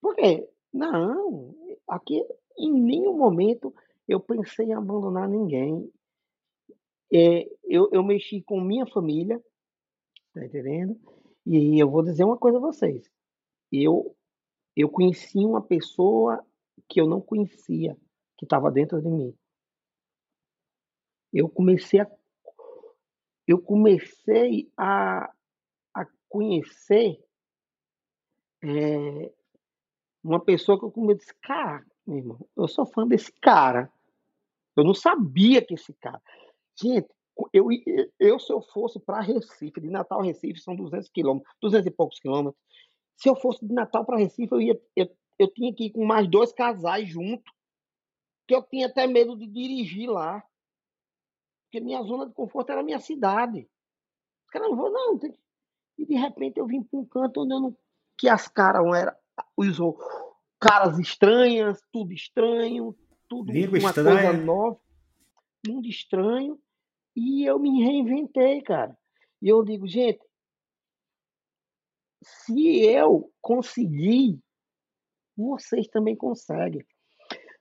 Por 0.00 0.14
quê? 0.14 0.48
Não, 0.72 1.54
aqui 1.86 2.24
em 2.56 2.72
nenhum 2.72 3.16
momento 3.16 3.74
eu 4.06 4.20
pensei 4.20 4.66
em 4.66 4.74
abandonar 4.74 5.28
ninguém. 5.28 5.90
É, 7.12 7.48
eu, 7.64 7.88
eu 7.92 8.04
mexi 8.04 8.42
com 8.42 8.60
minha 8.60 8.86
família, 8.86 9.42
tá 10.32 10.44
entendendo? 10.44 10.98
E 11.44 11.80
eu 11.80 11.90
vou 11.90 12.02
dizer 12.02 12.24
uma 12.24 12.36
coisa 12.36 12.58
a 12.58 12.60
vocês. 12.60 13.10
Eu, 13.72 14.14
eu 14.76 14.88
conheci 14.88 15.38
uma 15.38 15.60
pessoa 15.60 16.44
que 16.88 17.00
eu 17.00 17.06
não 17.06 17.20
conhecia, 17.20 17.96
que 18.36 18.44
estava 18.44 18.70
dentro 18.70 19.00
de 19.00 19.08
mim. 19.08 19.36
Eu 21.32 21.48
comecei 21.48 22.00
a, 22.00 22.10
eu 23.46 23.60
comecei 23.60 24.70
a, 24.76 25.32
a 25.94 26.06
conhecer 26.28 27.22
é, 28.62 29.32
uma 30.22 30.40
pessoa 30.40 30.78
que 30.78 30.84
eu 30.84 30.90
comecei, 30.90 31.34
cara, 31.42 31.84
meu 32.06 32.18
irmão, 32.18 32.48
eu 32.56 32.68
sou 32.68 32.86
fã 32.86 33.06
desse 33.06 33.32
cara. 33.40 33.90
Eu 34.76 34.84
não 34.84 34.94
sabia 34.94 35.64
que 35.64 35.74
esse 35.74 35.92
cara. 35.94 36.20
Gente, 36.80 37.08
eu, 37.52 37.68
eu 38.18 38.38
se 38.38 38.52
eu 38.52 38.60
fosse 38.60 38.98
para 39.00 39.20
Recife, 39.20 39.80
de 39.80 39.88
Natal 39.88 40.20
a 40.20 40.24
Recife, 40.24 40.60
são 40.60 40.76
200 40.76 41.08
quilômetros, 41.08 41.54
200 41.60 41.86
e 41.86 41.90
poucos 41.90 42.18
quilômetros. 42.18 42.60
Se 43.16 43.28
eu 43.28 43.36
fosse 43.36 43.66
de 43.66 43.72
Natal 43.72 44.04
para 44.04 44.18
Recife, 44.18 44.52
eu, 44.52 44.60
ia, 44.60 44.80
eu, 44.96 45.08
eu 45.42 45.48
tinha 45.48 45.74
que 45.74 45.86
ir 45.86 45.90
com 45.90 46.04
mais 46.04 46.28
dois 46.28 46.52
casais 46.52 47.08
junto, 47.08 47.50
que 48.46 48.54
eu 48.54 48.62
tinha 48.62 48.86
até 48.86 49.06
medo 49.06 49.36
de 49.36 49.46
dirigir 49.46 50.10
lá. 50.10 50.44
Porque 51.64 51.80
minha 51.80 52.02
zona 52.02 52.26
de 52.26 52.34
conforto 52.34 52.70
era 52.70 52.80
a 52.80 52.84
minha 52.84 53.00
cidade. 53.00 53.68
Os 54.44 54.50
caras 54.50 54.68
não 54.68 54.76
vão, 54.76 54.92
não. 54.92 55.18
Tem... 55.18 55.34
E 55.96 56.04
de 56.04 56.14
repente 56.14 56.58
eu 56.58 56.66
vim 56.66 56.82
para 56.82 56.98
um 56.98 57.06
canto 57.06 57.42
onde 57.42 57.54
eu 57.54 57.60
não. 57.60 57.76
que 58.18 58.28
as 58.28 58.48
caras 58.48 58.84
eram. 58.94 59.14
Usou 59.56 59.98
caras 60.58 60.98
estranhas, 60.98 61.82
tudo 61.90 62.12
estranho, 62.12 62.94
tudo 63.26 63.50
Língua 63.50 63.78
uma 63.78 63.88
estranha. 63.88 64.22
coisa 64.22 64.44
nova, 64.44 64.80
mundo 65.66 65.86
estranho. 65.86 66.60
E 67.16 67.44
eu 67.44 67.58
me 67.58 67.82
reinventei, 67.82 68.60
cara. 68.60 68.98
E 69.40 69.48
eu 69.48 69.64
digo, 69.64 69.86
gente, 69.86 70.20
se 72.22 72.84
eu 72.84 73.32
conseguir, 73.40 74.38
vocês 75.40 75.88
também 75.88 76.16
conseguem. 76.16 76.84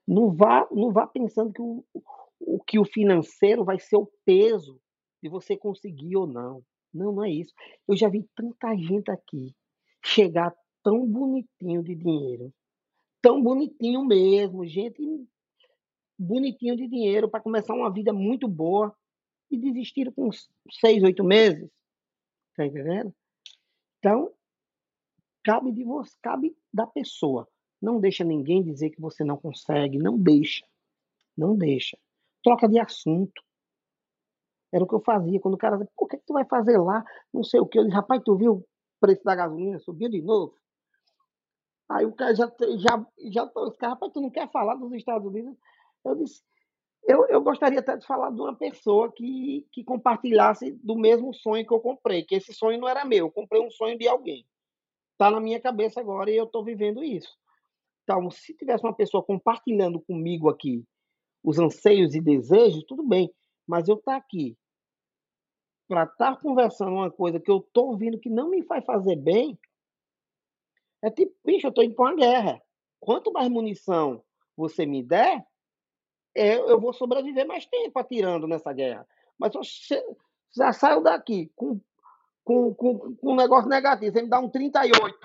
Não 0.07 0.31
vá, 0.31 0.67
não 0.71 0.91
vá 0.91 1.07
pensando 1.07 1.53
que 1.53 1.61
o, 1.61 1.83
o 2.39 2.59
que 2.63 2.79
o 2.79 2.85
financeiro 2.85 3.63
vai 3.63 3.79
ser 3.79 3.97
o 3.97 4.11
peso 4.25 4.79
de 5.21 5.29
você 5.29 5.55
conseguir 5.57 6.15
ou 6.15 6.27
não. 6.27 6.63
Não, 6.93 7.11
não 7.11 7.23
é 7.23 7.29
isso. 7.29 7.53
Eu 7.87 7.95
já 7.95 8.09
vi 8.09 8.27
tanta 8.35 8.75
gente 8.75 9.11
aqui 9.11 9.53
chegar 10.03 10.55
tão 10.83 11.05
bonitinho 11.05 11.83
de 11.83 11.93
dinheiro 11.95 12.53
tão 13.21 13.41
bonitinho 13.41 14.03
mesmo, 14.05 14.65
gente 14.65 15.01
bonitinho 16.17 16.75
de 16.75 16.87
dinheiro 16.87 17.29
para 17.29 17.41
começar 17.41 17.73
uma 17.73 17.91
vida 17.91 18.11
muito 18.11 18.47
boa 18.47 18.95
e 19.49 19.57
desistiram 19.57 20.11
com 20.11 20.29
seis, 20.69 21.01
oito 21.03 21.23
meses. 21.23 21.69
Tá 22.55 22.65
entendendo? 22.65 23.13
Então, 23.97 24.31
cabe 25.43 25.71
de 25.71 25.83
você, 25.83 26.13
cabe 26.21 26.55
da 26.73 26.85
pessoa. 26.85 27.47
Não 27.81 27.99
deixa 27.99 28.23
ninguém 28.23 28.61
dizer 28.61 28.89
que 28.89 29.01
você 29.01 29.23
não 29.23 29.37
consegue, 29.37 29.97
não 29.97 30.17
deixa. 30.17 30.65
Não 31.37 31.55
deixa. 31.55 31.97
Troca 32.43 32.67
de 32.67 32.79
assunto. 32.79 33.41
Era 34.71 34.83
o 34.83 34.87
que 34.87 34.95
eu 34.95 35.01
fazia. 35.01 35.39
Quando 35.39 35.55
o 35.55 35.57
cara 35.57 35.77
dizia, 35.77 35.91
o 35.97 36.05
que, 36.05 36.15
é 36.15 36.19
que 36.19 36.25
tu 36.25 36.33
vai 36.33 36.45
fazer 36.45 36.77
lá? 36.77 37.03
Não 37.33 37.43
sei 37.43 37.59
o 37.59 37.65
que. 37.65 37.79
Eu 37.79 37.83
disse, 37.85 37.95
rapaz, 37.95 38.21
tu 38.23 38.35
viu 38.35 38.53
o 38.53 38.65
preço 38.99 39.23
da 39.23 39.35
gasolina? 39.35 39.79
Subiu 39.79 40.09
de 40.09 40.21
novo. 40.21 40.53
Aí 41.89 42.05
o 42.05 42.13
cara 42.13 42.35
já, 42.35 42.51
já, 42.77 43.05
já 43.31 43.51
os 43.55 43.75
rapaz, 43.81 44.11
tu 44.13 44.21
não 44.21 44.29
quer 44.29 44.49
falar 44.51 44.75
dos 44.75 44.93
Estados 44.93 45.27
Unidos? 45.27 45.57
Eu 46.05 46.15
disse, 46.15 46.43
eu, 47.03 47.25
eu 47.27 47.41
gostaria 47.41 47.79
até 47.79 47.97
de 47.97 48.05
falar 48.05 48.29
de 48.29 48.39
uma 48.39 48.55
pessoa 48.55 49.11
que, 49.11 49.65
que 49.71 49.83
compartilhasse 49.83 50.71
do 50.83 50.95
mesmo 50.95 51.33
sonho 51.33 51.65
que 51.65 51.73
eu 51.73 51.79
comprei, 51.79 52.23
que 52.23 52.35
esse 52.35 52.53
sonho 52.53 52.79
não 52.79 52.87
era 52.87 53.03
meu, 53.05 53.25
eu 53.25 53.31
comprei 53.31 53.61
um 53.61 53.71
sonho 53.71 53.97
de 53.97 54.07
alguém. 54.07 54.45
Está 55.13 55.31
na 55.31 55.39
minha 55.39 55.59
cabeça 55.59 55.99
agora 55.99 56.29
e 56.29 56.37
eu 56.37 56.45
estou 56.45 56.63
vivendo 56.63 57.03
isso. 57.03 57.35
Então, 58.09 58.31
se 58.31 58.55
tivesse 58.55 58.83
uma 58.83 58.95
pessoa 58.95 59.23
compartilhando 59.23 60.01
comigo 60.01 60.49
aqui 60.49 60.83
os 61.43 61.59
anseios 61.59 62.15
e 62.15 62.19
desejos, 62.19 62.83
tudo 62.85 63.03
bem. 63.03 63.31
Mas 63.67 63.87
eu 63.87 63.97
estar 63.97 64.13
tá 64.13 64.17
aqui 64.17 64.57
para 65.87 66.05
estar 66.05 66.35
tá 66.35 66.41
conversando 66.41 66.93
uma 66.93 67.11
coisa 67.11 67.39
que 67.39 67.51
eu 67.51 67.57
estou 67.57 67.89
ouvindo 67.89 68.19
que 68.19 68.27
não 68.27 68.49
me 68.49 68.63
faz 68.63 68.83
fazer 68.83 69.15
bem, 69.15 69.59
é 71.03 71.11
tipo, 71.11 71.35
bicho, 71.45 71.67
eu 71.67 71.71
tô 71.71 71.83
indo 71.83 71.93
pra 71.93 72.05
uma 72.05 72.15
guerra. 72.15 72.59
Quanto 72.99 73.31
mais 73.31 73.47
munição 73.47 74.23
você 74.57 74.87
me 74.87 75.03
der, 75.03 75.45
eu, 76.33 76.67
eu 76.67 76.81
vou 76.81 76.93
sobreviver 76.93 77.45
mais 77.45 77.67
tempo 77.67 77.99
atirando 77.99 78.47
nessa 78.47 78.73
guerra. 78.73 79.07
Mas 79.37 79.53
você 79.53 80.03
já 80.55 80.73
saiu 80.73 81.03
daqui 81.03 81.51
com, 81.55 81.79
com, 82.43 82.73
com, 82.73 83.15
com 83.15 83.33
um 83.33 83.35
negócio 83.35 83.69
negativo. 83.69 84.11
Você 84.11 84.23
me 84.23 84.29
dá 84.29 84.39
um 84.39 84.49
38. 84.49 85.15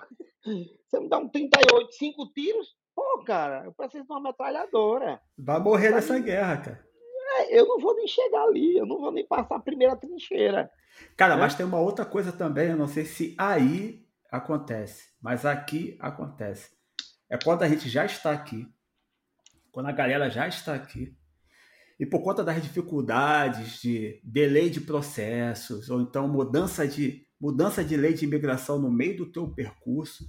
Você 0.45 1.01
me 1.01 1.09
dá 1.09 1.19
um 1.19 1.29
38, 1.29 1.93
cinco 1.93 2.33
tiros. 2.33 2.77
Pô, 2.95 3.25
cara, 3.25 3.65
eu 3.65 3.73
preciso 3.73 4.05
de 4.05 4.13
uma 4.13 4.21
metralhadora. 4.21 5.21
Vai 5.37 5.59
morrer 5.59 5.91
nessa 5.91 6.19
guerra, 6.19 6.59
cara. 6.59 6.85
É, 7.37 7.59
eu 7.59 7.67
não 7.67 7.81
vou 7.81 7.97
nem 7.97 8.07
chegar 8.07 8.45
ali, 8.45 8.77
eu 8.77 8.87
não 8.87 9.01
vou 9.01 9.11
nem 9.11 9.27
passar 9.27 9.57
a 9.57 9.61
primeira 9.61 9.97
trincheira. 9.97 10.71
Cara, 11.17 11.35
né? 11.35 11.43
mas 11.43 11.55
tem 11.55 11.67
uma 11.67 11.81
outra 11.81 12.05
coisa 12.05 12.31
também, 12.31 12.71
eu 12.71 12.77
não 12.77 12.87
sei 12.87 13.05
se 13.05 13.35
aí 13.37 14.07
acontece, 14.31 15.09
mas 15.21 15.45
aqui 15.45 15.97
acontece. 16.01 16.71
É 17.29 17.37
quando 17.37 17.63
a 17.63 17.69
gente 17.69 17.89
já 17.89 18.05
está 18.05 18.31
aqui, 18.31 18.69
quando 19.73 19.87
a 19.87 19.93
galera 19.93 20.31
já 20.31 20.47
está 20.47 20.75
aqui, 20.75 21.17
e 21.99 22.05
por 22.07 22.23
conta 22.23 22.45
das 22.45 22.63
dificuldades 22.63 23.81
de 23.81 24.21
delay 24.23 24.69
de 24.69 24.81
processos, 24.81 25.89
ou 25.91 26.01
então 26.01 26.29
mudança 26.29 26.87
de, 26.87 27.27
mudança 27.41 27.85
de 27.85 27.97
lei 27.97 28.13
de 28.13 28.25
imigração 28.25 28.79
no 28.79 28.91
meio 28.91 29.17
do 29.17 29.33
teu 29.33 29.49
percurso, 29.49 30.25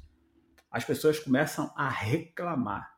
as 0.75 0.83
pessoas 0.83 1.19
começam 1.19 1.71
a 1.75 1.89
reclamar. 1.89 2.93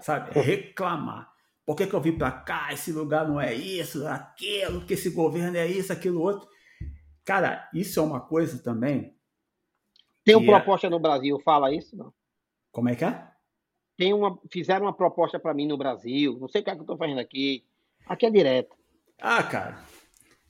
Sabe? 0.00 0.30
Reclamar. 0.38 1.32
Por 1.64 1.76
que, 1.76 1.86
que 1.86 1.94
eu 1.94 2.00
vim 2.00 2.16
para 2.16 2.32
cá? 2.32 2.72
Esse 2.72 2.92
lugar 2.92 3.26
não 3.26 3.40
é 3.40 3.54
isso, 3.54 4.06
aquilo, 4.06 4.84
que 4.84 4.94
esse 4.94 5.10
governo 5.10 5.56
é 5.56 5.66
isso, 5.66 5.92
aquilo 5.92 6.20
outro. 6.20 6.48
Cara, 7.24 7.68
isso 7.72 8.00
é 8.00 8.02
uma 8.02 8.20
coisa 8.20 8.62
também 8.62 9.16
tem 10.24 10.36
uma 10.36 10.44
é 10.44 10.60
proposta 10.60 10.88
no 10.88 11.00
Brasil, 11.00 11.38
fala 11.40 11.74
isso, 11.74 11.96
não? 11.96 12.12
Como 12.70 12.88
é 12.88 12.94
que 12.94 13.04
é? 13.04 13.28
Tem 13.96 14.14
uma, 14.14 14.38
fizeram 14.50 14.86
uma 14.86 14.92
proposta 14.92 15.38
para 15.38 15.54
mim 15.54 15.66
no 15.66 15.76
Brasil, 15.76 16.38
não 16.40 16.48
sei 16.48 16.60
o 16.60 16.64
que, 16.64 16.70
é 16.70 16.74
que 16.74 16.80
eu 16.80 16.86
tô 16.86 16.96
fazendo 16.96 17.20
aqui. 17.20 17.64
Aqui 18.06 18.26
é 18.26 18.30
direto. 18.30 18.74
Ah, 19.20 19.42
cara. 19.42 19.78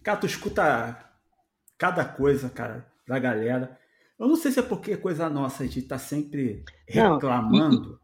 Cara, 0.03 0.19
tu 0.19 0.27
escuta 0.27 1.11
cada 1.77 2.05
coisa, 2.05 2.49
cara, 2.49 2.87
da 3.07 3.19
galera. 3.19 3.79
Eu 4.23 4.29
não 4.29 4.37
sei 4.37 4.53
se 4.53 4.61
é 4.61 4.63
porque 4.63 4.93
é 4.93 4.97
coisa 4.97 5.29
nossa, 5.29 5.65
a 5.65 5.67
gente 5.67 5.83
tá 5.83 5.99
sempre 5.99 6.65
reclamando. 6.87 7.99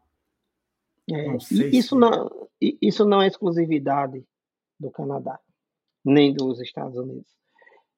Não, 1.07 1.07
e, 1.07 1.13
e, 1.13 1.15
é, 1.15 1.31
não 1.31 1.39
sei 1.39 1.69
isso, 1.69 1.95
se... 1.95 1.95
não, 1.95 2.49
isso 2.59 3.05
não 3.05 3.21
é 3.21 3.27
exclusividade 3.27 4.21
do 4.77 4.91
Canadá, 4.91 5.39
nem 6.03 6.33
dos 6.33 6.59
Estados 6.59 6.97
Unidos. 6.97 7.31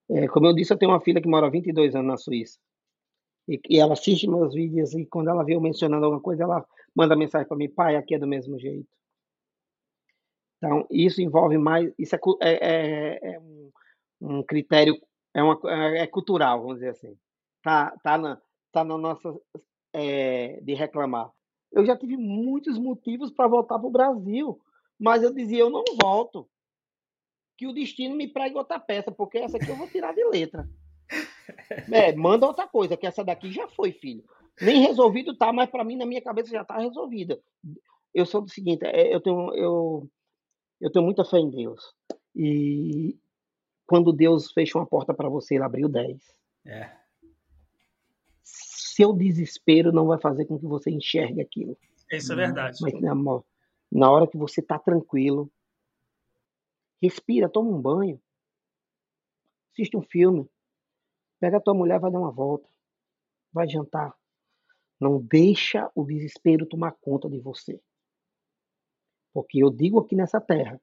É, 0.07 0.27
como 0.27 0.45
eu 0.45 0.53
disse, 0.53 0.71
eu 0.71 0.77
tenho 0.77 0.91
uma 0.91 1.01
filha 1.01 1.19
que 1.19 1.27
mora 1.27 1.47
há 1.47 1.49
22 1.49 1.95
anos 1.95 2.07
na 2.07 2.15
Suíça. 2.15 2.59
E, 3.47 3.59
e, 3.67 3.79
ela 3.79 3.93
assiste 3.93 4.29
meus 4.29 4.53
vídeos 4.53 4.93
e 4.93 5.03
quando 5.07 5.31
ela 5.31 5.43
vê 5.43 5.55
eu 5.55 5.61
mencionando 5.61 6.05
alguma 6.05 6.21
coisa, 6.21 6.43
ela 6.43 6.63
manda 6.95 7.15
mensagem 7.15 7.47
para 7.47 7.57
mim, 7.57 7.71
pai, 7.71 7.95
aqui 7.95 8.13
é 8.13 8.19
do 8.19 8.27
mesmo 8.27 8.59
jeito. 8.59 8.87
Então, 10.57 10.85
isso 10.91 11.23
envolve 11.23 11.57
mais, 11.57 11.91
isso 11.97 12.15
é, 12.15 12.19
é, 12.39 12.49
é, 12.51 13.33
é 13.33 13.39
um, 13.39 13.71
um, 14.21 14.43
critério, 14.43 14.95
é, 15.33 15.41
uma, 15.41 15.59
é, 15.65 16.03
é 16.03 16.07
cultural, 16.07 16.61
vamos 16.61 16.75
dizer 16.75 16.89
assim. 16.89 17.17
Tá, 17.61 17.91
tá, 18.03 18.17
na, 18.17 18.41
tá 18.71 18.83
na 18.83 18.97
nossa, 18.97 19.39
é, 19.93 20.59
de 20.61 20.73
reclamar. 20.73 21.31
Eu 21.71 21.85
já 21.85 21.95
tive 21.95 22.17
muitos 22.17 22.77
motivos 22.77 23.31
para 23.31 23.47
voltar 23.47 23.79
para 23.79 23.87
o 23.87 23.91
Brasil, 23.91 24.59
mas 24.99 25.23
eu 25.23 25.33
dizia, 25.33 25.59
eu 25.59 25.69
não 25.69 25.83
volto. 26.01 26.49
Que 27.57 27.67
o 27.67 27.73
destino 27.73 28.15
me 28.15 28.27
pregue 28.27 28.57
outra 28.57 28.79
peça, 28.79 29.11
porque 29.11 29.37
essa 29.37 29.57
aqui 29.57 29.69
eu 29.69 29.75
vou 29.75 29.87
tirar 29.87 30.13
de 30.13 30.23
letra. 30.25 30.67
É, 31.91 32.15
manda 32.15 32.47
outra 32.47 32.67
coisa, 32.67 32.95
que 32.95 33.05
essa 33.05 33.23
daqui 33.23 33.51
já 33.51 33.67
foi, 33.67 33.91
filho. 33.91 34.23
Nem 34.61 34.81
resolvido 34.81 35.35
tá, 35.35 35.51
mas 35.51 35.69
para 35.69 35.83
mim, 35.83 35.97
na 35.97 36.05
minha 36.05 36.21
cabeça, 36.21 36.49
já 36.49 36.63
tá 36.63 36.77
resolvida. 36.77 37.41
Eu 38.13 38.25
sou 38.25 38.41
do 38.41 38.49
seguinte, 38.49 38.85
é, 38.85 39.13
eu 39.13 39.19
tenho, 39.19 39.53
eu, 39.55 40.09
eu 40.79 40.91
tenho 40.91 41.03
muita 41.03 41.25
fé 41.25 41.37
em 41.39 41.49
Deus. 41.49 41.93
E 42.35 43.17
quando 43.85 44.13
Deus 44.13 44.51
fecha 44.51 44.77
uma 44.77 44.87
porta 44.87 45.13
para 45.13 45.29
você, 45.29 45.55
ele 45.55 45.63
abriu 45.63 45.89
10. 45.89 46.17
É. 46.65 47.00
Seu 49.01 49.13
desespero 49.13 49.91
não 49.91 50.07
vai 50.07 50.19
fazer 50.19 50.45
com 50.45 50.59
que 50.59 50.65
você 50.65 50.91
enxergue 50.91 51.41
aquilo. 51.41 51.77
Isso 52.11 52.33
é 52.33 52.35
verdade. 52.35 52.77
Mas, 52.81 53.03
amor, 53.03 53.43
na 53.91 54.11
hora 54.11 54.27
que 54.27 54.37
você 54.37 54.61
tá 54.61 54.77
tranquilo, 54.77 55.51
respira, 57.01 57.49
toma 57.49 57.69
um 57.69 57.81
banho 57.81 58.21
assiste 59.71 59.97
um 59.97 60.01
filme, 60.01 60.49
pega 61.39 61.57
a 61.57 61.61
tua 61.61 61.73
mulher, 61.73 61.99
vai 61.99 62.11
dar 62.11 62.19
uma 62.19 62.31
volta, 62.31 62.67
vai 63.51 63.67
jantar. 63.67 64.13
Não 64.99 65.19
deixa 65.19 65.89
o 65.95 66.05
desespero 66.05 66.67
tomar 66.67 66.91
conta 67.01 67.29
de 67.29 67.39
você. 67.39 67.81
Porque 69.33 69.63
eu 69.63 69.71
digo 69.71 69.99
aqui 69.99 70.15
nessa 70.15 70.39
terra, 70.39 70.79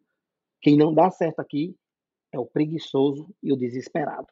quem 0.60 0.76
não 0.76 0.92
dá 0.92 1.10
certo 1.10 1.38
aqui 1.40 1.76
é 2.32 2.38
o 2.38 2.46
preguiçoso 2.46 3.32
e 3.42 3.52
o 3.52 3.56
desesperado. 3.56 4.26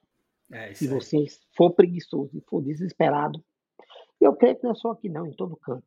É 0.50 0.74
Se 0.74 0.88
você 0.88 1.26
for 1.56 1.72
preguiçoso 1.72 2.36
e 2.36 2.40
for 2.40 2.62
desesperado, 2.62 3.44
eu 4.24 4.34
creio 4.34 4.56
que 4.56 4.64
não 4.64 4.72
é 4.72 4.74
só 4.74 4.90
aqui 4.90 5.08
não, 5.08 5.26
em 5.26 5.32
todo 5.32 5.56
canto. 5.56 5.86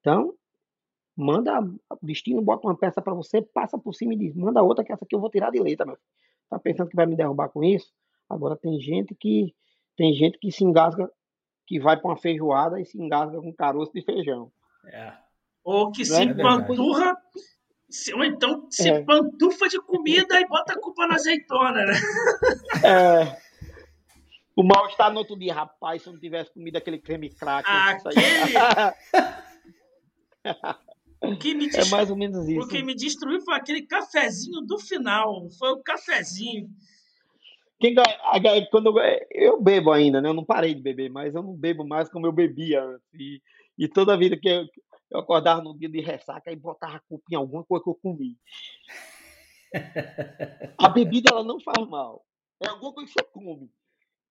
Então, 0.00 0.34
manda 1.16 1.60
o 1.60 1.98
destino, 2.02 2.42
bota 2.42 2.66
uma 2.66 2.76
peça 2.76 3.00
para 3.00 3.14
você, 3.14 3.42
passa 3.42 3.78
por 3.78 3.94
cima 3.94 4.14
e 4.14 4.18
diz, 4.18 4.34
manda 4.34 4.62
outra 4.62 4.84
que 4.84 4.92
essa 4.92 5.04
aqui 5.04 5.14
eu 5.14 5.20
vou 5.20 5.30
tirar 5.30 5.50
de 5.50 5.60
letra, 5.60 5.86
meu. 5.86 5.98
Tá 6.50 6.58
pensando 6.58 6.88
que 6.88 6.96
vai 6.96 7.06
me 7.06 7.16
derrubar 7.16 7.48
com 7.48 7.62
isso? 7.62 7.92
Agora 8.28 8.56
tem 8.56 8.80
gente 8.80 9.14
que 9.14 9.54
tem 9.96 10.12
gente 10.12 10.38
que 10.38 10.50
se 10.50 10.64
engasga, 10.64 11.10
que 11.66 11.78
vai 11.78 11.96
para 11.96 12.10
uma 12.10 12.16
feijoada 12.16 12.80
e 12.80 12.84
se 12.84 13.00
engasga 13.00 13.40
com 13.40 13.52
caroço 13.52 13.92
de 13.92 14.02
feijão. 14.02 14.50
É. 14.86 15.12
Ou 15.62 15.90
que 15.90 16.04
se 16.04 16.22
é 16.22 16.34
panturra, 16.34 17.16
ou 18.14 18.24
então 18.24 18.66
se 18.70 18.88
é. 18.88 19.02
pantufa 19.02 19.68
de 19.68 19.80
comida 19.80 20.40
e 20.40 20.46
bota 20.46 20.72
a 20.74 20.80
culpa 20.80 21.06
na 21.06 21.14
azeitona, 21.14 21.84
né? 21.86 21.94
É. 22.84 23.43
O 24.56 24.62
mal-estar 24.62 25.12
no 25.12 25.18
outro 25.18 25.36
dia, 25.36 25.52
rapaz, 25.52 26.02
se 26.02 26.08
eu 26.08 26.12
não 26.12 26.20
tivesse 26.20 26.52
comido 26.52 26.76
aquele 26.76 26.98
creme 26.98 27.28
crack. 27.28 27.68
Aquele... 27.68 28.14
o 31.34 31.36
que 31.36 31.54
me 31.54 31.66
destru... 31.66 31.86
É 31.86 31.90
mais 31.90 32.10
ou 32.10 32.16
menos 32.16 32.48
isso. 32.48 32.60
O 32.60 32.68
que 32.68 32.82
me 32.82 32.94
destruiu 32.94 33.40
foi 33.40 33.54
aquele 33.54 33.82
cafezinho 33.82 34.60
do 34.60 34.78
final. 34.78 35.50
Foi 35.58 35.70
o 35.70 35.82
cafezinho. 35.82 36.68
Quem, 37.80 37.94
quando 38.70 38.98
eu, 38.98 39.26
eu, 39.30 39.60
bebo 39.60 39.90
ainda, 39.90 40.20
né? 40.20 40.28
Eu 40.28 40.34
não 40.34 40.44
parei 40.44 40.72
de 40.74 40.80
beber, 40.80 41.10
mas 41.10 41.34
eu 41.34 41.42
não 41.42 41.54
bebo 41.54 41.84
mais 41.84 42.08
como 42.08 42.26
eu 42.26 42.32
bebia 42.32 42.82
antes. 42.82 43.12
E, 43.14 43.42
e 43.76 43.88
toda 43.88 44.16
vida 44.16 44.36
que 44.36 44.48
eu, 44.48 44.66
eu 45.10 45.18
acordava 45.18 45.60
no 45.60 45.76
dia 45.76 45.88
de 45.88 46.00
ressaca 46.00 46.52
e 46.52 46.56
botava 46.56 46.96
a 46.96 47.00
culpa 47.00 47.24
em 47.30 47.34
alguma 47.34 47.64
coisa 47.64 47.82
que 47.82 47.90
eu 47.90 47.98
comi. 48.00 48.38
A 50.78 50.88
bebida 50.88 51.30
ela 51.32 51.42
não 51.42 51.58
faz 51.58 51.84
mal. 51.88 52.24
É 52.62 52.68
alguma 52.68 52.92
coisa 52.92 53.12
que 53.12 53.20
você 53.20 53.28
come. 53.32 53.68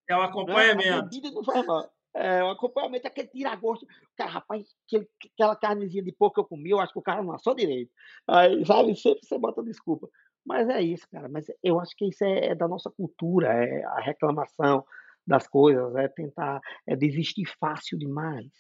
É 0.09 0.15
um 0.15 0.21
acompanhamento. 0.21 0.89
Né? 0.89 0.97
A 0.97 1.01
bebida 1.01 1.31
não 1.31 1.43
faz 1.43 1.65
mal. 1.65 1.89
É, 2.15 2.43
o 2.43 2.49
acompanhamento 2.49 3.07
é 3.07 3.09
aquele 3.09 3.27
tira-gosto. 3.27 3.87
Cara, 4.15 4.29
rapaz, 4.29 4.67
aquele, 4.85 5.09
aquela 5.33 5.55
carnezinha 5.55 6.03
de 6.03 6.11
porco 6.11 6.35
que 6.35 6.39
eu 6.41 6.45
comi, 6.45 6.69
eu 6.69 6.79
acho 6.79 6.93
que 6.93 6.99
o 6.99 7.03
cara 7.03 7.23
não 7.23 7.33
assou 7.33 7.55
direito. 7.55 7.91
Aí, 8.27 8.63
sabe, 8.65 8.95
sempre 8.95 9.25
você 9.25 9.37
bota 9.37 9.63
desculpa. 9.63 10.07
Mas 10.45 10.69
é 10.69 10.81
isso, 10.81 11.07
cara. 11.09 11.27
Mas 11.27 11.45
eu 11.63 11.79
acho 11.79 11.95
que 11.95 12.07
isso 12.07 12.23
é, 12.23 12.47
é 12.47 12.55
da 12.55 12.67
nossa 12.67 12.91
cultura, 12.91 13.47
é 13.47 13.83
a 13.83 14.01
reclamação 14.01 14.85
das 15.25 15.47
coisas, 15.47 15.95
é 15.95 16.07
tentar 16.07 16.59
é 16.85 16.95
desistir 16.95 17.45
fácil 17.59 17.97
demais. 17.97 18.51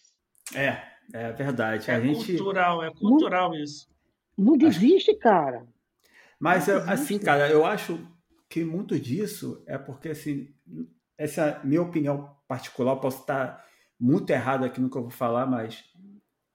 É, 0.55 0.81
é 1.13 1.31
verdade. 1.31 1.91
É 1.91 1.95
a 1.95 1.99
gente... 1.99 2.37
cultural, 2.37 2.83
é 2.83 2.91
cultural 2.91 3.49
não, 3.49 3.57
isso. 3.57 3.87
Não 4.37 4.57
desiste, 4.57 5.13
cara. 5.15 5.67
Mas 6.39 6.67
não 6.67 6.77
assim, 6.89 7.19
cara, 7.19 7.49
eu 7.49 7.65
acho 7.65 7.99
que 8.49 8.63
muito 8.63 8.99
disso 8.99 9.63
é 9.67 9.77
porque 9.77 10.09
assim, 10.09 10.53
essa 11.17 11.41
é 11.41 11.57
a 11.57 11.63
minha 11.63 11.81
opinião 11.81 12.35
particular, 12.47 12.95
posso 12.97 13.21
estar 13.21 13.63
muito 13.99 14.29
errado 14.29 14.65
aqui 14.65 14.81
no 14.81 14.89
que 14.89 14.97
eu 14.97 15.03
vou 15.03 15.11
falar, 15.11 15.45
mas 15.45 15.83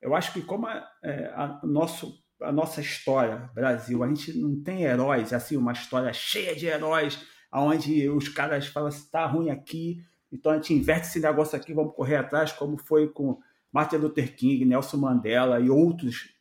eu 0.01 0.14
acho 0.14 0.33
que 0.33 0.42
como 0.42 0.66
a, 0.66 0.87
é, 1.03 1.27
a, 1.35 1.61
nosso, 1.64 2.23
a 2.42 2.53
nossa 2.53 2.81
história, 2.81 3.51
Brasil, 3.55 4.03
a 4.03 4.09
gente 4.09 4.37
não 4.38 4.62
tem 4.62 4.83
heróis, 4.83 5.33
assim, 5.33 5.57
uma 5.57 5.73
história 5.73 6.12
cheia 6.12 6.55
de 6.55 6.66
heróis, 6.66 7.25
onde 7.53 8.09
os 8.09 8.29
caras 8.29 8.66
falam 8.66 8.88
assim, 8.88 9.09
tá 9.11 9.27
ruim 9.27 9.51
aqui, 9.51 10.05
então 10.31 10.53
a 10.53 10.57
gente 10.57 10.75
inverte 10.75 11.07
esse 11.07 11.21
negócio 11.21 11.57
aqui, 11.57 11.73
vamos 11.73 11.94
correr 11.94 12.16
atrás, 12.16 12.53
como 12.53 12.77
foi 12.77 13.09
com 13.09 13.38
Martin 13.73 13.97
Luther 13.97 14.37
King, 14.37 14.64
Nelson 14.64 14.99
Mandela 14.99 15.59
e 15.61 15.71
outros 15.71 16.35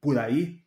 por 0.00 0.18
aí 0.18 0.61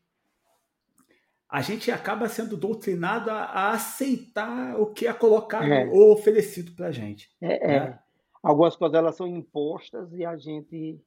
a 1.56 1.62
gente 1.62 1.90
acaba 1.90 2.28
sendo 2.28 2.58
doutrinado 2.58 3.32
a, 3.32 3.44
a 3.44 3.72
aceitar 3.72 4.78
o 4.78 4.88
que 4.88 5.08
é 5.08 5.14
colocado 5.14 5.72
é. 5.72 5.86
ou 5.88 6.12
oferecido 6.12 6.74
para 6.74 6.88
a 6.88 6.92
gente. 6.92 7.34
É, 7.40 7.48
né? 7.66 7.76
é, 7.78 8.00
Algumas 8.44 8.76
coisas 8.76 8.98
elas 8.98 9.16
são 9.16 9.26
impostas 9.26 10.12
e 10.12 10.26
a 10.26 10.36
gente 10.36 11.00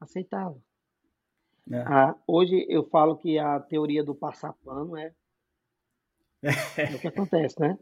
aceitava. 0.00 0.56
É. 1.70 1.76
Ah, 1.80 2.16
hoje 2.26 2.64
eu 2.70 2.84
falo 2.84 3.18
que 3.18 3.38
a 3.38 3.60
teoria 3.60 4.02
do 4.02 4.14
passar 4.14 4.54
pano 4.64 4.96
é, 4.96 5.12
é 6.42 6.96
o 6.96 6.98
que 6.98 7.08
acontece, 7.08 7.60
né? 7.60 7.78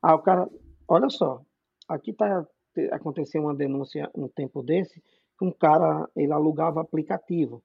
Ah, 0.00 0.14
o 0.14 0.20
cara, 0.20 0.48
olha 0.86 1.08
só, 1.08 1.42
aqui 1.88 2.12
tá 2.12 2.46
aconteceu 2.92 3.42
uma 3.42 3.56
denúncia 3.56 4.08
um 4.14 4.28
tempo 4.28 4.62
desse, 4.62 5.02
que 5.36 5.44
um 5.44 5.50
cara 5.50 6.08
ele 6.14 6.32
alugava 6.32 6.80
aplicativo. 6.80 7.60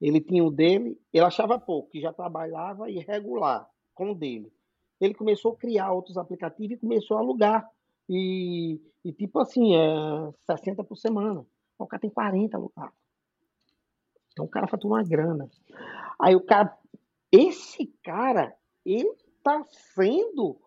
Ele 0.00 0.20
tinha 0.20 0.44
o 0.44 0.50
dele, 0.50 1.00
ele 1.12 1.24
achava 1.24 1.58
pouco, 1.58 1.90
que 1.90 2.00
já 2.00 2.12
trabalhava 2.12 2.90
irregular 2.90 3.68
com 3.94 4.12
o 4.12 4.14
dele. 4.14 4.52
Ele 5.00 5.14
começou 5.14 5.52
a 5.52 5.56
criar 5.56 5.92
outros 5.92 6.16
aplicativos 6.16 6.76
e 6.76 6.80
começou 6.80 7.16
a 7.16 7.20
alugar. 7.20 7.68
E, 8.08 8.80
e 9.04 9.12
tipo 9.12 9.40
assim, 9.40 9.74
é 9.74 10.32
60 10.46 10.84
por 10.84 10.96
semana. 10.96 11.44
O 11.78 11.86
cara 11.86 12.00
tem 12.00 12.10
40 12.10 12.56
alugados. 12.56 12.96
Então 14.32 14.44
o 14.44 14.48
cara 14.48 14.68
fatura 14.68 14.94
uma 14.94 15.02
grana. 15.02 15.48
Aí 16.20 16.34
o 16.34 16.40
cara, 16.40 16.76
esse 17.30 17.86
cara, 18.02 18.56
ele 18.84 19.08
está 19.08 19.62
sendo 19.94 20.60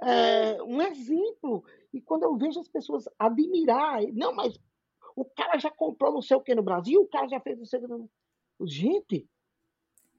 é, 0.00 0.62
um 0.62 0.80
exemplo. 0.80 1.64
E 1.92 2.00
quando 2.00 2.24
eu 2.24 2.36
vejo 2.36 2.60
as 2.60 2.68
pessoas 2.68 3.08
admirar, 3.18 4.00
não, 4.12 4.34
mas 4.34 4.58
o 5.16 5.24
cara 5.24 5.58
já 5.58 5.70
comprou 5.70 6.12
não 6.12 6.22
sei 6.22 6.36
o 6.36 6.40
que 6.40 6.54
no 6.54 6.62
Brasil, 6.62 7.00
o 7.00 7.08
cara 7.08 7.28
já 7.28 7.40
fez 7.40 7.58
não 7.58 7.66
sei 7.66 7.78
o 7.80 7.82
que 7.82 7.88
no 7.88 8.10
Gente, 8.62 9.28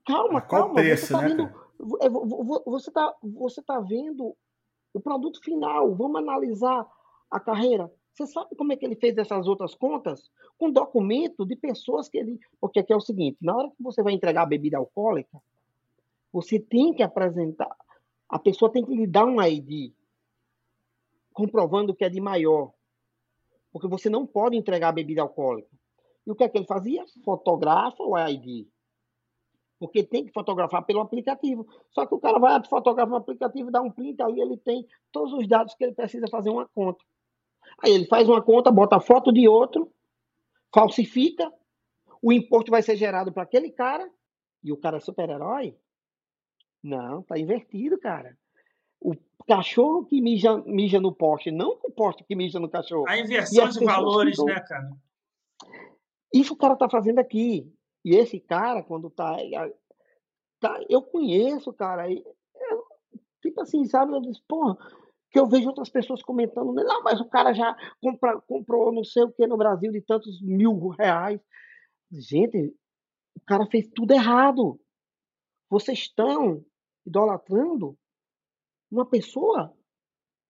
calma, 0.05 0.41
calma. 0.41 0.75
Preço, 0.75 1.07
você 1.07 1.13
está 1.13 1.21
né, 1.21 1.27
vendo, 1.29 1.55
é, 2.01 2.09
você 2.65 2.91
tá, 2.91 3.15
você 3.21 3.61
tá 3.61 3.79
vendo 3.79 4.35
o 4.93 4.99
produto 4.99 5.39
final. 5.43 5.95
Vamos 5.95 6.17
analisar 6.17 6.87
a 7.29 7.39
carreira. 7.39 7.91
Você 8.13 8.27
sabe 8.27 8.55
como 8.55 8.71
é 8.71 8.77
que 8.77 8.85
ele 8.85 8.95
fez 8.95 9.17
essas 9.17 9.45
outras 9.45 9.75
contas? 9.75 10.31
Com 10.57 10.71
documento 10.71 11.45
de 11.45 11.55
pessoas 11.55 12.07
que 12.07 12.17
ele. 12.17 12.39
Porque 12.61 12.79
aqui 12.79 12.93
é 12.93 12.95
o 12.95 13.01
seguinte: 13.01 13.37
na 13.41 13.55
hora 13.55 13.69
que 13.69 13.83
você 13.83 14.01
vai 14.01 14.13
entregar 14.13 14.43
a 14.43 14.47
bebida 14.47 14.77
alcoólica, 14.77 15.41
você 16.31 16.59
tem 16.59 16.93
que 16.93 17.03
apresentar. 17.03 17.75
A 18.29 18.39
pessoa 18.39 18.71
tem 18.71 18.85
que 18.85 18.95
lhe 18.95 19.05
dar 19.05 19.25
um 19.25 19.41
ID 19.41 19.93
comprovando 21.33 21.93
que 21.93 22.05
é 22.05 22.09
de 22.09 22.21
maior. 22.21 22.71
Porque 23.71 23.87
você 23.87 24.09
não 24.09 24.25
pode 24.25 24.55
entregar 24.55 24.89
a 24.89 24.93
bebida 24.93 25.21
alcoólica. 25.21 25.69
E 26.25 26.31
o 26.31 26.35
que 26.35 26.43
é 26.43 26.49
que 26.49 26.57
ele 26.57 26.65
fazia? 26.65 27.05
Fotografa 27.23 28.03
o 28.03 28.17
ID. 28.17 28.67
Porque 29.79 30.03
tem 30.03 30.25
que 30.25 30.31
fotografar 30.31 30.83
pelo 30.85 31.01
aplicativo. 31.01 31.67
Só 31.91 32.05
que 32.05 32.15
o 32.15 32.19
cara 32.19 32.39
vai 32.39 32.63
fotografar 32.65 33.13
o 33.13 33.17
aplicativo, 33.17 33.69
dá 33.69 33.81
um 33.81 33.91
print 33.91 34.21
ali, 34.21 34.41
ele 34.41 34.57
tem 34.57 34.87
todos 35.11 35.33
os 35.33 35.47
dados 35.47 35.75
que 35.75 35.83
ele 35.83 35.93
precisa 35.93 36.27
fazer 36.29 36.49
uma 36.49 36.67
conta. 36.67 37.03
Aí 37.83 37.91
ele 37.91 38.07
faz 38.07 38.27
uma 38.27 38.41
conta, 38.41 38.71
bota 38.71 38.95
a 38.95 39.01
foto 39.01 39.31
de 39.31 39.47
outro, 39.47 39.91
falsifica, 40.73 41.51
o 42.21 42.31
imposto 42.31 42.71
vai 42.71 42.81
ser 42.81 42.95
gerado 42.95 43.31
para 43.31 43.43
aquele 43.43 43.69
cara, 43.69 44.09
e 44.63 44.71
o 44.71 44.77
cara 44.77 44.97
é 44.97 44.99
super-herói? 44.99 45.77
Não, 46.81 47.21
tá 47.21 47.37
invertido, 47.37 47.99
cara. 47.99 48.37
O 48.99 49.13
cachorro 49.47 50.05
que 50.05 50.21
mija, 50.21 50.57
mija 50.65 50.99
no 50.99 51.13
poste, 51.13 51.51
não 51.51 51.79
o 51.83 51.91
poste 51.91 52.23
que 52.23 52.35
mija 52.35 52.59
no 52.59 52.69
cachorro. 52.69 53.07
A 53.07 53.19
inversão 53.19 53.69
de 53.69 53.83
valores, 53.83 54.37
né, 54.43 54.59
cara? 54.61 54.89
Isso 56.33 56.53
o 56.53 56.57
cara 56.57 56.73
está 56.73 56.89
fazendo 56.89 57.19
aqui. 57.19 57.71
E 58.03 58.15
esse 58.15 58.39
cara, 58.39 58.83
quando 58.83 59.09
tá, 59.09 59.35
tá 60.59 60.79
eu 60.89 61.01
conheço, 61.01 61.73
cara, 61.73 62.09
e, 62.09 62.19
é, 62.19 62.77
tipo 63.41 63.61
assim, 63.61 63.85
sabe? 63.85 64.13
Eu 64.13 64.21
disse, 64.21 64.41
porra, 64.47 64.77
que 65.31 65.39
eu 65.39 65.47
vejo 65.47 65.67
outras 65.67 65.89
pessoas 65.89 66.21
comentando, 66.21 66.73
não, 66.73 67.03
mas 67.03 67.19
o 67.19 67.27
cara 67.27 67.53
já 67.53 67.75
compra, 68.01 68.39
comprou 68.41 68.93
não 68.93 69.03
sei 69.03 69.23
o 69.23 69.31
que 69.31 69.45
no 69.47 69.57
Brasil 69.57 69.91
de 69.91 70.01
tantos 70.01 70.41
mil 70.41 70.89
reais. 70.89 71.41
Gente, 72.11 72.73
o 73.35 73.41
cara 73.45 73.65
fez 73.65 73.89
tudo 73.93 74.13
errado. 74.13 74.79
Vocês 75.69 75.99
estão 75.99 76.63
idolatrando 77.05 77.97
uma 78.89 79.05
pessoa 79.05 79.73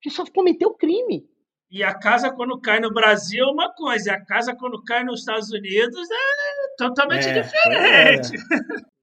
que 0.01 0.09
só 0.09 0.23
cometeu 0.31 0.73
crime. 0.73 1.27
E 1.71 1.83
a 1.83 1.93
casa, 1.93 2.31
quando 2.31 2.59
cai 2.59 2.79
no 2.79 2.93
Brasil, 2.93 3.43
é 3.43 3.51
uma 3.51 3.73
coisa, 3.73 4.11
e 4.11 4.13
a 4.13 4.23
casa, 4.23 4.55
quando 4.55 4.83
cai 4.83 5.03
nos 5.03 5.21
Estados 5.21 5.49
Unidos, 5.51 6.07
é 6.09 6.75
totalmente 6.77 7.27
é, 7.27 7.41
diferente. 7.41 8.35
É. 8.35 8.95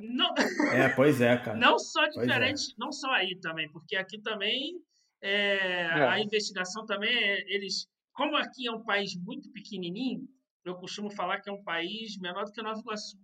Não, 0.00 0.34
é, 0.72 0.88
pois 0.90 1.20
é, 1.20 1.36
cara. 1.36 1.58
Não 1.58 1.78
só 1.78 2.04
é. 2.04 2.08
diferente, 2.08 2.72
é. 2.72 2.74
não 2.78 2.92
só 2.92 3.10
aí 3.12 3.36
também, 3.40 3.70
porque 3.70 3.96
aqui 3.96 4.20
também 4.20 4.80
é, 5.22 5.56
é, 5.56 6.08
a 6.08 6.20
investigação 6.20 6.86
também, 6.86 7.10
eles. 7.46 7.86
Como 8.14 8.36
aqui 8.36 8.66
é 8.66 8.72
um 8.72 8.82
país 8.84 9.14
muito 9.16 9.50
pequenininho, 9.50 10.28
eu 10.64 10.74
costumo 10.74 11.10
falar 11.10 11.40
que 11.40 11.48
é 11.48 11.52
um 11.52 11.62
país 11.62 12.18
menor 12.18 12.44
do 12.44 12.52
que 12.52 12.60
o 12.60 12.64